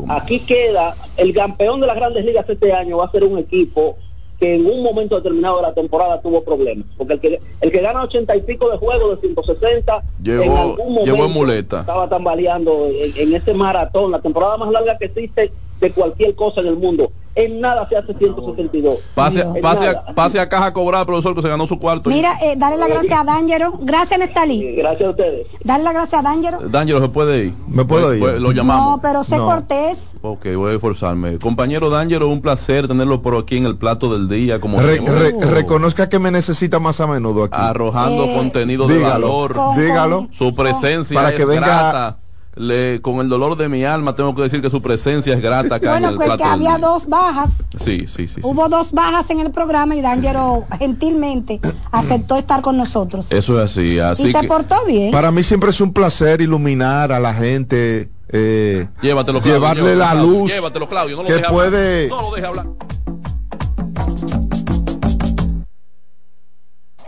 Aquí 0.09 0.41
queda, 0.41 0.97
el 1.17 1.33
campeón 1.33 1.81
de 1.81 1.87
las 1.87 1.97
grandes 1.97 2.25
ligas 2.25 2.49
este 2.49 2.73
año 2.73 2.99
va 2.99 3.05
a 3.05 3.13
ser 3.13 3.25
un 3.25 3.39
equipo 3.39 3.97
que 4.39 4.55
en 4.55 4.67
un 4.67 4.83
momento 4.83 5.17
determinado 5.17 5.57
de 5.57 5.63
la 5.63 5.75
temporada 5.75 6.21
tuvo 6.21 6.43
problemas. 6.45 6.87
Porque 6.97 7.15
el 7.15 7.21
que, 7.21 7.41
el 7.61 7.73
que 7.73 7.81
gana 7.81 8.03
ochenta 8.05 8.37
y 8.37 8.41
pico 8.43 8.71
de 8.71 8.77
juegos 8.79 9.21
de 9.21 9.27
160, 9.29 10.05
Llegó- 10.23 10.43
en 10.45 10.51
algún 10.57 10.95
momento 10.95 11.05
llegó 11.13 11.25
en 11.27 11.33
muleta. 11.33 11.81
estaba 11.81 12.09
tambaleando 12.09 12.87
en, 12.87 13.13
en 13.17 13.35
ese 13.35 13.53
maratón, 13.55 14.13
la 14.13 14.21
temporada 14.21 14.57
más 14.57 14.71
larga 14.71 14.97
que 14.97 15.07
existe 15.07 15.53
de 15.81 15.91
cualquier 15.93 16.35
cosa 16.35 16.61
en 16.61 16.69
el 16.69 16.77
mundo. 16.77 17.11
En 17.39 17.61
nada 17.61 17.89
se 17.89 17.97
hace 17.97 18.13
162. 18.15 18.99
Pase, 19.15 19.45
pase, 19.63 19.87
a, 19.89 20.05
pase 20.13 20.41
a 20.41 20.49
caja 20.49 20.67
a 20.67 20.73
cobrar, 20.73 21.07
profesor, 21.07 21.37
que 21.37 21.43
se 21.43 21.49
ganó 21.49 21.69
su 21.69 21.79
cuarto. 21.79 22.11
Mira, 22.11 22.37
eh, 22.43 22.55
dale 22.57 22.77
la 22.77 22.89
gracia 22.89 23.21
a 23.21 23.25
D'Angelo. 23.25 23.75
Gracias, 23.81 24.19
Nestalí. 24.19 24.75
Gracias 24.75 25.07
a 25.07 25.11
ustedes. 25.11 25.47
Dale 25.63 25.85
la 25.85 25.93
gracia 25.93 26.19
a 26.19 26.23
D'Angelo. 26.23 26.59
D'Angelo, 26.69 27.01
¿se 27.01 27.09
puede 27.11 27.45
ir? 27.45 27.55
¿Me 27.69 27.85
puedo 27.85 28.13
ir? 28.13 28.19
Pues, 28.19 28.41
lo 28.41 28.51
llamamos. 28.51 28.97
No, 28.97 29.01
pero 29.01 29.23
sé 29.23 29.37
No. 29.37 29.45
cortés. 29.47 30.09
Ok, 30.21 30.47
voy 30.57 30.73
a 30.73 30.75
esforzarme. 30.75 31.39
Compañero 31.39 31.91
D'Angelo, 31.91 32.27
un 32.29 32.41
placer 32.41 32.89
tenerlo 32.89 33.23
por 33.23 33.37
aquí 33.37 33.57
en 33.57 33.67
el 33.67 33.77
plato 33.77 34.13
del 34.13 34.29
día. 34.29 34.61
Como 34.61 34.81
Re- 34.81 34.99
re- 34.99 35.35
reconozca 35.41 36.09
que 36.09 36.19
me 36.19 36.33
necesita 36.33 36.81
más 36.81 37.01
a 37.01 37.07
menudo 37.07 37.45
aquí. 37.45 37.55
arrojando 37.57 38.25
Eh, 38.25 38.35
contenido 38.35 38.89
de 38.89 38.99
valor. 38.99 39.53
con- 39.53 39.77
dígalo. 39.79 40.27
Su 40.33 40.57
presencia 40.57 41.15
Para 41.15 41.31
es 41.31 41.37
que 41.37 41.45
venga- 41.45 41.61
grata. 41.67 42.17
Le- 42.57 43.01
con 43.03 43.21
el 43.21 43.29
dolor 43.29 43.57
de 43.57 43.69
mi 43.69 43.85
alma 43.85 44.17
tengo 44.17 44.35
que 44.35 44.43
decir 44.43 44.61
que 44.61 44.69
su 44.71 44.83
presencia 44.83 45.33
es 45.35 45.41
grata 45.41 45.77
acá 45.77 45.91
Bueno, 45.93 46.07
en 46.09 46.13
el 46.15 46.17
pues 46.17 46.31
que 46.31 46.37
plato 46.39 46.53
había 46.53 46.71
día. 46.77 46.79
dos 46.79 47.07
bajas. 47.07 47.51
Sí, 47.79 48.07
sí, 48.09 48.27
sí. 48.27 48.29
sí. 48.35 48.41
Hubo 48.43 48.69
dos 48.69 48.91
bajas 48.91 49.31
en 49.31 49.39
el 49.41 49.53
programa 49.53 49.95
y 49.95 50.01
D'Angelo 50.01 50.65
gentilmente 50.79 51.61
aceptó 51.93 52.37
estar 52.37 52.61
con 52.61 52.77
nosotros. 52.77 53.27
Eso 53.31 53.59
es 53.63 53.71
así. 53.71 53.99
Así 54.01 54.29
y 54.29 54.33
se 54.33 54.43
portó 54.45 54.85
bien. 54.87 55.13
Para 55.13 55.31
mí 55.31 55.43
siempre 55.45 55.71
es 55.71 55.81
un 55.81 55.93
placer 55.93 56.41
iluminar 56.41 57.13
a 57.13 57.21
la 57.21 57.33
gente, 57.33 58.11
eh, 58.29 58.89
llévatelo, 59.03 59.41
Claudio, 59.41 59.55
llevarle 59.61 59.83
llévatelo, 59.83 59.99
la 60.05 60.11
Claudio, 60.11 60.41
luz 60.41 60.53
Llévatelo, 60.53 60.89
Claudio. 60.89 61.17
No 61.17 61.23
lo 61.23 61.29
que 61.29 61.35
deje 61.35 61.49
puede- 61.49 62.05
hablar. 62.07 62.23
No 62.23 62.23
lo 62.31 62.35
deje 62.35 62.47
hablar. 62.47 62.67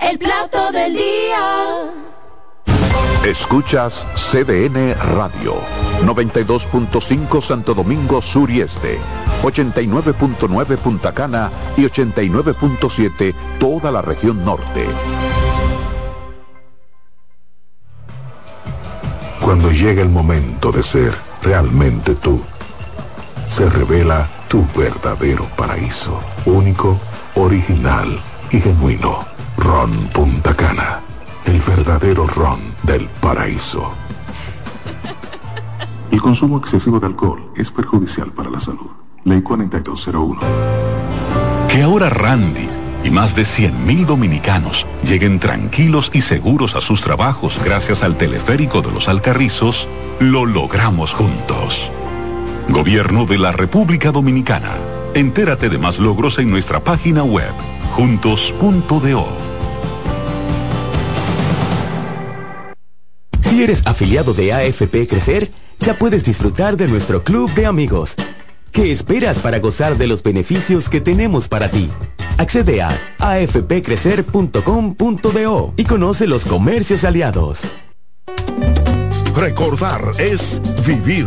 El 0.01 0.19
plato 0.19 0.73
del 0.73 0.93
día. 0.95 2.10
Escuchas 3.25 4.07
CDN 4.15 4.95
Radio, 5.15 5.57
92.5 6.03 7.43
Santo 7.43 7.75
Domingo 7.75 8.23
Sur 8.23 8.51
y 8.51 8.63
Este, 8.63 8.99
89.9 9.43 10.79
Punta 10.79 11.13
Cana 11.13 11.51
y 11.77 11.83
89.7 11.83 13.35
toda 13.59 13.91
la 13.91 14.01
región 14.01 14.43
norte. 14.43 14.87
Cuando 19.43 19.71
llega 19.71 20.01
el 20.01 20.09
momento 20.09 20.73
de 20.73 20.83
ser 20.83 21.15
realmente 21.43 22.15
tú, 22.15 22.41
se 23.49 23.69
revela 23.69 24.27
tu 24.49 24.67
verdadero 24.75 25.45
paraíso, 25.59 26.19
único, 26.47 26.99
original 27.35 28.19
y 28.51 28.61
genuino. 28.61 29.27
Ron 29.59 29.91
Punta 30.09 30.57
Cana, 30.57 31.03
el 31.45 31.61
verdadero 31.61 32.27
ron 32.27 32.61
del 32.83 33.09
paraíso. 33.21 33.91
El 36.11 36.21
consumo 36.21 36.59
excesivo 36.59 36.99
de 36.99 37.07
alcohol 37.07 37.53
es 37.57 37.71
perjudicial 37.71 38.33
para 38.33 38.51
la 38.51 38.61
salud. 38.61 38.91
Ley 39.25 39.43
4201. 39.43 40.41
Que 41.69 41.83
ahora 41.83 42.11
Randy 42.11 42.69
y 43.05 43.11
más 43.11 43.35
de 43.35 43.43
100.000 43.43 44.07
dominicanos 44.07 44.87
lleguen 45.05 45.39
tranquilos 45.39 46.11
y 46.13 46.23
seguros 46.23 46.75
a 46.75 46.81
sus 46.81 47.03
trabajos 47.03 47.59
gracias 47.65 48.03
al 48.03 48.17
teleférico 48.17 48.83
de 48.83 48.93
los 48.93 49.09
Alcarrizos, 49.09 49.89
lo 50.19 50.47
logramos 50.47 51.15
juntos. 51.15 51.91
Gobierno 52.69 53.27
de 53.27 53.39
la 53.39 53.53
República 53.53 54.13
Dominicana. 54.13 54.73
Entérate 55.15 55.69
de 55.69 55.79
más 55.79 55.99
logros 55.99 56.39
en 56.39 56.51
nuestra 56.51 56.81
página 56.81 57.25
web, 57.25 57.53
juntos.do. 57.93 59.50
Si 63.51 63.63
eres 63.65 63.83
afiliado 63.85 64.33
de 64.33 64.53
AFP 64.53 65.09
Crecer, 65.09 65.51
ya 65.81 65.99
puedes 65.99 66.25
disfrutar 66.25 66.77
de 66.77 66.87
nuestro 66.87 67.25
club 67.25 67.53
de 67.55 67.67
amigos. 67.67 68.15
¿Qué 68.71 68.93
esperas 68.93 69.41
para 69.41 69.59
gozar 69.59 69.99
de 69.99 70.07
los 70.07 70.23
beneficios 70.23 70.89
que 70.89 71.01
tenemos 71.01 71.49
para 71.49 71.69
ti? 71.69 71.91
Accede 72.39 72.81
a 72.81 72.97
afpcrecer.com.do 73.19 75.75
y 75.77 75.85
conoce 75.85 76.29
los 76.29 76.45
comercios 76.45 77.03
aliados. 77.03 77.63
Recordar 79.35 80.01
es 80.19 80.63
vivir. 80.87 81.27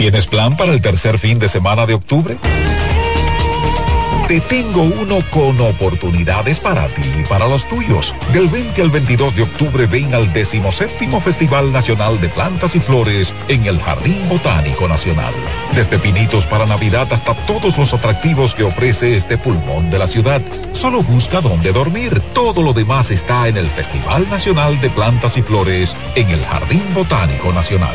¿Tienes 0.00 0.26
plan 0.26 0.56
para 0.56 0.72
el 0.72 0.80
tercer 0.80 1.18
fin 1.18 1.38
de 1.38 1.46
semana 1.46 1.84
de 1.84 1.92
octubre? 1.92 2.38
Te 4.28 4.40
tengo 4.40 4.80
uno 4.80 5.18
con 5.28 5.60
oportunidades 5.60 6.58
para 6.58 6.88
ti 6.88 7.02
y 7.20 7.24
para 7.24 7.46
los 7.46 7.68
tuyos. 7.68 8.14
Del 8.32 8.48
20 8.48 8.80
al 8.80 8.88
22 8.88 9.36
de 9.36 9.42
octubre 9.42 9.86
ven 9.86 10.14
al 10.14 10.32
17 10.32 11.20
Festival 11.20 11.70
Nacional 11.70 12.18
de 12.18 12.30
Plantas 12.30 12.76
y 12.76 12.80
Flores 12.80 13.34
en 13.48 13.66
el 13.66 13.78
Jardín 13.78 14.26
Botánico 14.30 14.88
Nacional. 14.88 15.34
Desde 15.74 15.98
pinitos 15.98 16.46
para 16.46 16.64
Navidad 16.64 17.12
hasta 17.12 17.34
todos 17.44 17.76
los 17.76 17.92
atractivos 17.92 18.54
que 18.54 18.64
ofrece 18.64 19.16
este 19.16 19.36
pulmón 19.36 19.90
de 19.90 19.98
la 19.98 20.06
ciudad. 20.06 20.40
Solo 20.72 21.02
busca 21.02 21.42
dónde 21.42 21.72
dormir. 21.72 22.22
Todo 22.32 22.62
lo 22.62 22.72
demás 22.72 23.10
está 23.10 23.48
en 23.48 23.58
el 23.58 23.66
Festival 23.66 24.26
Nacional 24.30 24.80
de 24.80 24.88
Plantas 24.88 25.36
y 25.36 25.42
Flores 25.42 25.94
en 26.14 26.30
el 26.30 26.42
Jardín 26.46 26.84
Botánico 26.94 27.52
Nacional. 27.52 27.94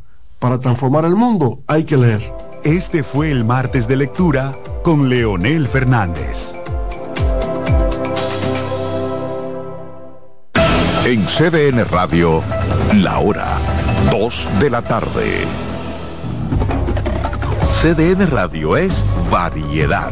Para 0.41 0.59
transformar 0.59 1.05
el 1.05 1.15
mundo 1.15 1.61
hay 1.67 1.83
que 1.83 1.95
leer. 1.95 2.33
Este 2.63 3.03
fue 3.03 3.29
el 3.29 3.45
martes 3.45 3.87
de 3.87 3.95
lectura 3.95 4.57
con 4.83 5.07
Leonel 5.07 5.67
Fernández. 5.67 6.55
En 11.05 11.23
CDN 11.25 11.85
Radio, 11.91 12.41
la 12.95 13.19
hora 13.19 13.49
2 14.09 14.49
de 14.59 14.69
la 14.71 14.81
tarde. 14.81 15.45
CDN 17.79 18.27
Radio 18.31 18.77
es 18.77 19.05
variedad. 19.29 20.11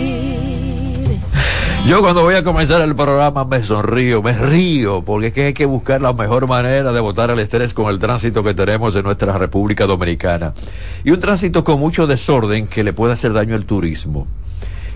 Yo 1.87 1.99
cuando 2.01 2.21
voy 2.21 2.35
a 2.35 2.43
comenzar 2.43 2.79
el 2.81 2.95
programa 2.95 3.43
me 3.43 3.63
sonrío, 3.63 4.21
me 4.21 4.33
río, 4.33 5.01
porque 5.03 5.27
es 5.27 5.33
que 5.33 5.45
hay 5.47 5.53
que 5.53 5.65
buscar 5.65 5.99
la 5.99 6.13
mejor 6.13 6.47
manera 6.47 6.91
de 6.91 6.99
botar 6.99 7.31
el 7.31 7.39
estrés 7.39 7.73
con 7.73 7.89
el 7.89 7.97
tránsito 7.97 8.43
que 8.43 8.53
tenemos 8.53 8.95
en 8.95 9.03
nuestra 9.03 9.35
República 9.35 9.87
Dominicana. 9.87 10.53
Y 11.03 11.09
un 11.09 11.19
tránsito 11.19 11.63
con 11.63 11.79
mucho 11.79 12.05
desorden 12.05 12.67
que 12.67 12.83
le 12.83 12.93
puede 12.93 13.13
hacer 13.13 13.33
daño 13.33 13.55
al 13.55 13.65
turismo. 13.65 14.27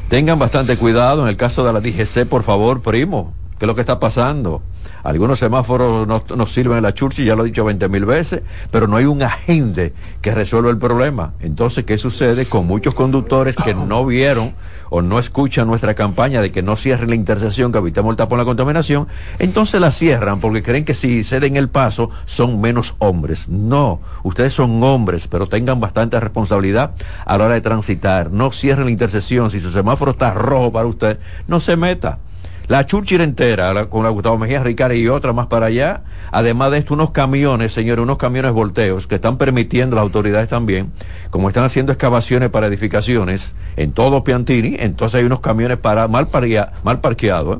Tengan 0.09 0.37
bastante 0.37 0.77
cuidado 0.77 1.23
en 1.23 1.29
el 1.29 1.37
caso 1.37 1.65
de 1.65 1.73
la 1.73 1.81
DGC, 1.81 2.27
por 2.29 2.43
favor, 2.43 2.83
primo. 2.83 3.33
¿Qué 3.57 3.65
es 3.65 3.67
lo 3.67 3.75
que 3.75 3.81
está 3.81 3.99
pasando? 3.99 4.61
Algunos 5.03 5.39
semáforos 5.39 6.07
no, 6.07 6.47
sirven 6.47 6.77
en 6.77 6.83
la 6.83 6.93
Churchill, 6.93 7.25
ya 7.25 7.35
lo 7.35 7.43
he 7.43 7.47
dicho 7.47 7.63
20 7.63 7.87
mil 7.87 8.05
veces, 8.05 8.41
pero 8.69 8.87
no 8.87 8.97
hay 8.97 9.05
un 9.05 9.21
agente 9.23 9.93
que 10.21 10.33
resuelva 10.35 10.69
el 10.71 10.77
problema. 10.77 11.33
Entonces, 11.39 11.85
¿qué 11.85 11.97
sucede 11.97 12.47
con 12.47 12.67
muchos 12.67 12.93
conductores 12.93 13.55
que 13.55 13.73
no 13.73 14.05
vieron 14.05 14.53
o 14.89 15.01
no 15.01 15.19
escuchan 15.19 15.67
nuestra 15.67 15.93
campaña 15.93 16.41
de 16.41 16.51
que 16.51 16.61
no 16.61 16.75
cierren 16.75 17.09
la 17.09 17.15
intersección, 17.15 17.71
que 17.71 17.77
evitemos 17.77 18.11
el 18.11 18.17
tapón 18.17 18.39
la 18.39 18.45
contaminación, 18.45 19.07
entonces 19.39 19.79
la 19.79 19.91
cierran 19.91 20.39
porque 20.39 20.61
creen 20.61 20.85
que 20.85 20.93
si 20.93 21.23
ceden 21.23 21.55
el 21.55 21.69
paso 21.69 22.09
son 22.25 22.59
menos 22.59 22.95
hombres. 22.99 23.47
No, 23.47 24.01
ustedes 24.23 24.53
son 24.53 24.83
hombres, 24.83 25.27
pero 25.27 25.47
tengan 25.47 25.79
bastante 25.79 26.19
responsabilidad 26.19 26.91
a 27.25 27.37
la 27.37 27.45
hora 27.45 27.53
de 27.53 27.61
transitar. 27.61 28.31
No 28.31 28.51
cierren 28.51 28.85
la 28.85 28.91
intersección. 28.91 29.49
Si 29.49 29.59
su 29.59 29.71
semáforo 29.71 30.11
está 30.11 30.33
rojo 30.33 30.71
para 30.71 30.87
usted, 30.87 31.19
no 31.47 31.59
se 31.59 31.75
meta. 31.75 32.19
La 32.67 32.83
Churchill 32.87 33.21
entera, 33.21 33.85
con 33.89 34.03
la 34.03 34.09
Gustavo 34.09 34.39
Mejía 34.39 34.63
Ricard 34.63 34.93
y 34.93 35.07
otra 35.07 35.33
más 35.33 35.45
para 35.45 35.67
allá. 35.67 36.01
Además 36.31 36.71
de 36.71 36.79
esto, 36.79 36.95
unos 36.95 37.11
camiones, 37.11 37.73
señores, 37.73 38.01
unos 38.01 38.17
camiones 38.17 38.53
volteos 38.53 39.05
que 39.05 39.15
están 39.15 39.37
permitiendo 39.37 39.95
las 39.95 40.01
autoridades 40.01 40.49
también, 40.49 40.91
como 41.29 41.49
están 41.49 41.63
haciendo 41.63 41.91
excavaciones 41.91 42.49
para 42.49 42.65
edificaciones 42.65 43.53
en 43.75 43.91
todo 43.91 44.23
Piantini, 44.23 44.77
entonces 44.79 45.19
hay 45.19 45.25
unos 45.25 45.41
camiones 45.41 45.77
para 45.77 46.07
mal, 46.07 46.27
mal 46.83 47.01
parqueados. 47.01 47.59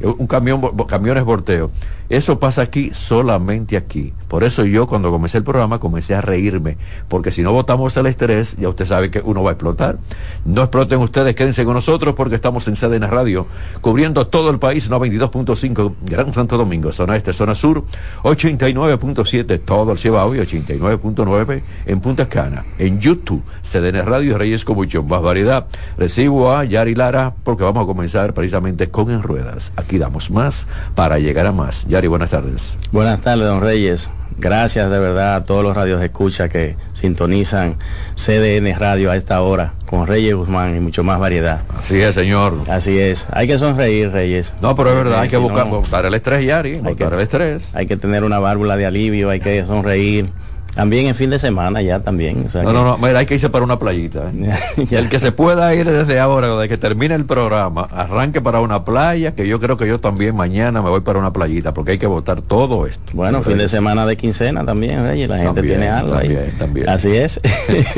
Un 0.00 0.26
camión, 0.26 0.60
camiones 0.86 1.24
volteos. 1.24 1.70
Eso 2.08 2.38
pasa 2.38 2.62
aquí, 2.62 2.90
solamente 2.94 3.76
aquí. 3.76 4.12
Por 4.28 4.44
eso 4.44 4.64
yo 4.64 4.86
cuando 4.86 5.10
comencé 5.10 5.38
el 5.38 5.44
programa 5.44 5.80
comencé 5.80 6.14
a 6.14 6.20
reírme, 6.20 6.78
porque 7.08 7.32
si 7.32 7.42
no 7.42 7.52
votamos 7.52 7.96
el 7.96 8.06
estrés, 8.06 8.56
ya 8.56 8.68
usted 8.68 8.84
sabe 8.84 9.10
que 9.10 9.20
uno 9.20 9.42
va 9.42 9.50
a 9.50 9.52
explotar. 9.54 9.98
No 10.44 10.62
exploten 10.62 11.00
ustedes, 11.00 11.34
quédense 11.34 11.64
con 11.64 11.74
nosotros 11.74 12.14
porque 12.14 12.36
estamos 12.36 12.68
en 12.68 12.74
CDN 12.74 13.10
Radio, 13.10 13.46
cubriendo 13.80 14.28
todo 14.28 14.50
el 14.50 14.58
país, 14.60 14.88
92.5, 14.88 15.94
Gran 16.02 16.32
Santo 16.32 16.56
Domingo, 16.56 16.92
zona 16.92 17.16
este, 17.16 17.32
zona 17.32 17.56
sur, 17.56 17.84
89.7, 18.22 19.60
todo 19.64 19.90
el 19.92 19.98
Cibao 19.98 20.34
y 20.34 20.38
89.9 20.38 21.62
en 21.86 22.00
Punta 22.00 22.28
Cana. 22.28 22.64
En 22.78 23.00
YouTube, 23.00 23.42
CDN 23.62 24.06
Radio 24.06 24.38
Reyes 24.38 24.64
con 24.64 24.76
mucho 24.76 25.02
más 25.02 25.22
variedad. 25.22 25.66
Recibo 25.98 26.52
a 26.52 26.64
Yari 26.64 26.94
Lara 26.94 27.34
porque 27.42 27.64
vamos 27.64 27.82
a 27.82 27.86
comenzar 27.86 28.32
precisamente 28.32 28.90
con 28.90 29.10
En 29.10 29.22
Ruedas. 29.22 29.72
Damos 29.92 30.30
más 30.30 30.66
para 30.94 31.18
llegar 31.18 31.46
a 31.46 31.52
más. 31.52 31.86
Yari, 31.88 32.08
buenas 32.08 32.30
tardes. 32.30 32.76
Buenas 32.92 33.20
tardes, 33.20 33.46
don 33.46 33.60
Reyes. 33.60 34.10
Gracias 34.38 34.90
de 34.90 34.98
verdad 34.98 35.36
a 35.36 35.44
todos 35.44 35.62
los 35.62 35.74
radios 35.74 35.98
de 35.98 36.06
escucha 36.06 36.50
que 36.50 36.76
sintonizan 36.92 37.76
CDN 38.16 38.78
Radio 38.78 39.10
a 39.10 39.16
esta 39.16 39.40
hora 39.40 39.72
con 39.86 40.06
Reyes 40.06 40.34
Guzmán 40.34 40.76
y 40.76 40.80
mucho 40.80 41.02
más 41.02 41.18
variedad. 41.18 41.62
Así 41.82 41.98
es, 42.02 42.14
señor. 42.14 42.60
Así 42.68 42.98
es. 42.98 43.26
Hay 43.30 43.46
que 43.46 43.58
sonreír, 43.58 44.10
Reyes. 44.10 44.52
No, 44.60 44.76
pero 44.76 44.90
es 44.90 44.96
verdad, 44.96 45.20
hay 45.20 45.28
que 45.30 45.38
buscar, 45.38 46.04
el 46.04 46.12
estrés, 46.12 46.44
Yari, 46.44 46.80
hay 46.84 46.94
que, 46.94 47.04
el 47.04 47.20
estrés. 47.20 47.74
Hay 47.74 47.86
que 47.86 47.96
tener 47.96 48.24
una 48.24 48.38
válvula 48.38 48.76
de 48.76 48.84
alivio, 48.84 49.30
hay 49.30 49.40
que 49.40 49.64
sonreír 49.64 50.30
También 50.76 51.06
en 51.06 51.14
fin 51.14 51.30
de 51.30 51.38
semana 51.38 51.80
ya 51.80 52.00
también. 52.00 52.44
o 52.46 52.50
sea 52.50 52.62
No, 52.62 52.68
que- 52.68 52.74
no, 52.74 52.84
no, 52.84 52.98
mira, 52.98 53.18
hay 53.18 53.24
que 53.26 53.34
irse 53.34 53.48
para 53.48 53.64
una 53.64 53.78
playita. 53.78 54.30
¿eh? 54.30 54.86
el 54.90 55.08
que 55.08 55.18
se 55.18 55.32
pueda 55.32 55.74
ir 55.74 55.90
desde 55.90 56.20
ahora, 56.20 56.48
desde 56.54 56.68
que 56.68 56.76
termine 56.76 57.14
el 57.14 57.24
programa, 57.24 57.88
arranque 57.90 58.42
para 58.42 58.60
una 58.60 58.84
playa, 58.84 59.34
que 59.34 59.48
yo 59.48 59.58
creo 59.58 59.78
que 59.78 59.88
yo 59.88 60.00
también 60.00 60.36
mañana 60.36 60.82
me 60.82 60.90
voy 60.90 61.00
para 61.00 61.18
una 61.18 61.32
playita, 61.32 61.72
porque 61.72 61.92
hay 61.92 61.98
que 61.98 62.06
votar 62.06 62.42
todo 62.42 62.86
esto. 62.86 63.00
Bueno, 63.14 63.42
fin 63.42 63.56
de 63.56 63.68
semana 63.70 64.04
de 64.04 64.16
quincena 64.18 64.64
también, 64.66 65.02
Reyes, 65.02 65.28
la 65.30 65.38
gente 65.38 65.54
También, 65.54 65.78
tiene 65.80 65.88
algo 65.90 66.14
ahí. 66.14 66.36
también. 66.58 66.88
Así 66.90 67.16
es. 67.16 67.40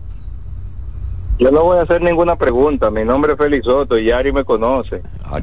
Yo 1.39 1.53
no 1.53 1.63
voy 1.63 1.79
a 1.79 1.83
hacer 1.83 2.03
ninguna 2.03 2.37
pregunta. 2.37 2.91
Mi 2.91 3.05
nombre 3.05 3.33
es 3.33 3.39
Félix 3.39 3.65
Soto 3.65 3.97
y 3.97 4.07
Yari 4.07 4.33
me 4.33 4.45
conoce. 4.45 5.03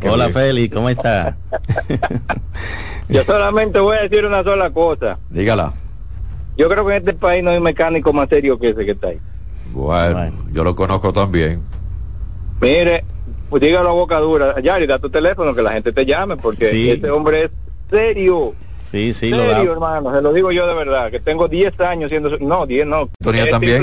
Hola 0.09 0.29
Félix, 0.29 0.73
¿cómo 0.73 0.89
está? 0.89 1.37
Yo 3.07 3.23
solamente 3.23 3.79
voy 3.79 3.97
a 3.97 4.01
decir 4.01 4.25
una 4.25 4.43
sola 4.43 4.71
cosa. 4.71 5.19
Dígala. 5.29 5.73
Yo 6.57 6.67
creo 6.69 6.85
que 6.85 6.95
en 6.95 7.07
este 7.07 7.13
país 7.13 7.43
no 7.43 7.51
hay 7.51 7.59
mecánico 7.59 8.11
más 8.11 8.27
serio 8.29 8.59
que 8.59 8.69
ese 8.69 8.85
que 8.85 8.91
está 8.91 9.07
ahí. 9.09 9.17
Bueno, 9.71 10.31
yo 10.51 10.63
lo 10.63 10.75
conozco 10.75 11.13
también. 11.13 11.61
Mire, 12.59 13.03
pues 13.49 13.61
dígalo 13.61 13.89
a 13.89 13.93
boca 13.93 14.19
dura. 14.19 14.59
Yari, 14.61 14.87
da 14.87 14.99
tu 14.99 15.09
teléfono 15.09 15.53
que 15.55 15.61
la 15.61 15.71
gente 15.71 15.91
te 15.93 16.05
llame 16.05 16.35
porque 16.37 16.67
Sí. 16.67 16.91
ese 16.91 17.09
hombre 17.09 17.43
es 17.45 17.51
serio. 17.89 18.53
Sí, 18.91 19.13
sí, 19.13 19.29
lo 19.31 19.39
serio, 19.39 19.65
da. 19.65 19.71
hermano. 19.73 20.15
Se 20.15 20.21
lo 20.21 20.31
digo 20.31 20.51
yo 20.51 20.65
de 20.67 20.73
verdad. 20.73 21.11
Que 21.11 21.19
tengo 21.19 21.47
10 21.49 21.77
años 21.81 22.09
siendo... 22.09 22.37
No, 22.39 22.65
10 22.65 22.87
no. 22.87 23.09
Antonia 23.19 23.43
Es 23.43 23.51
también. 23.51 23.73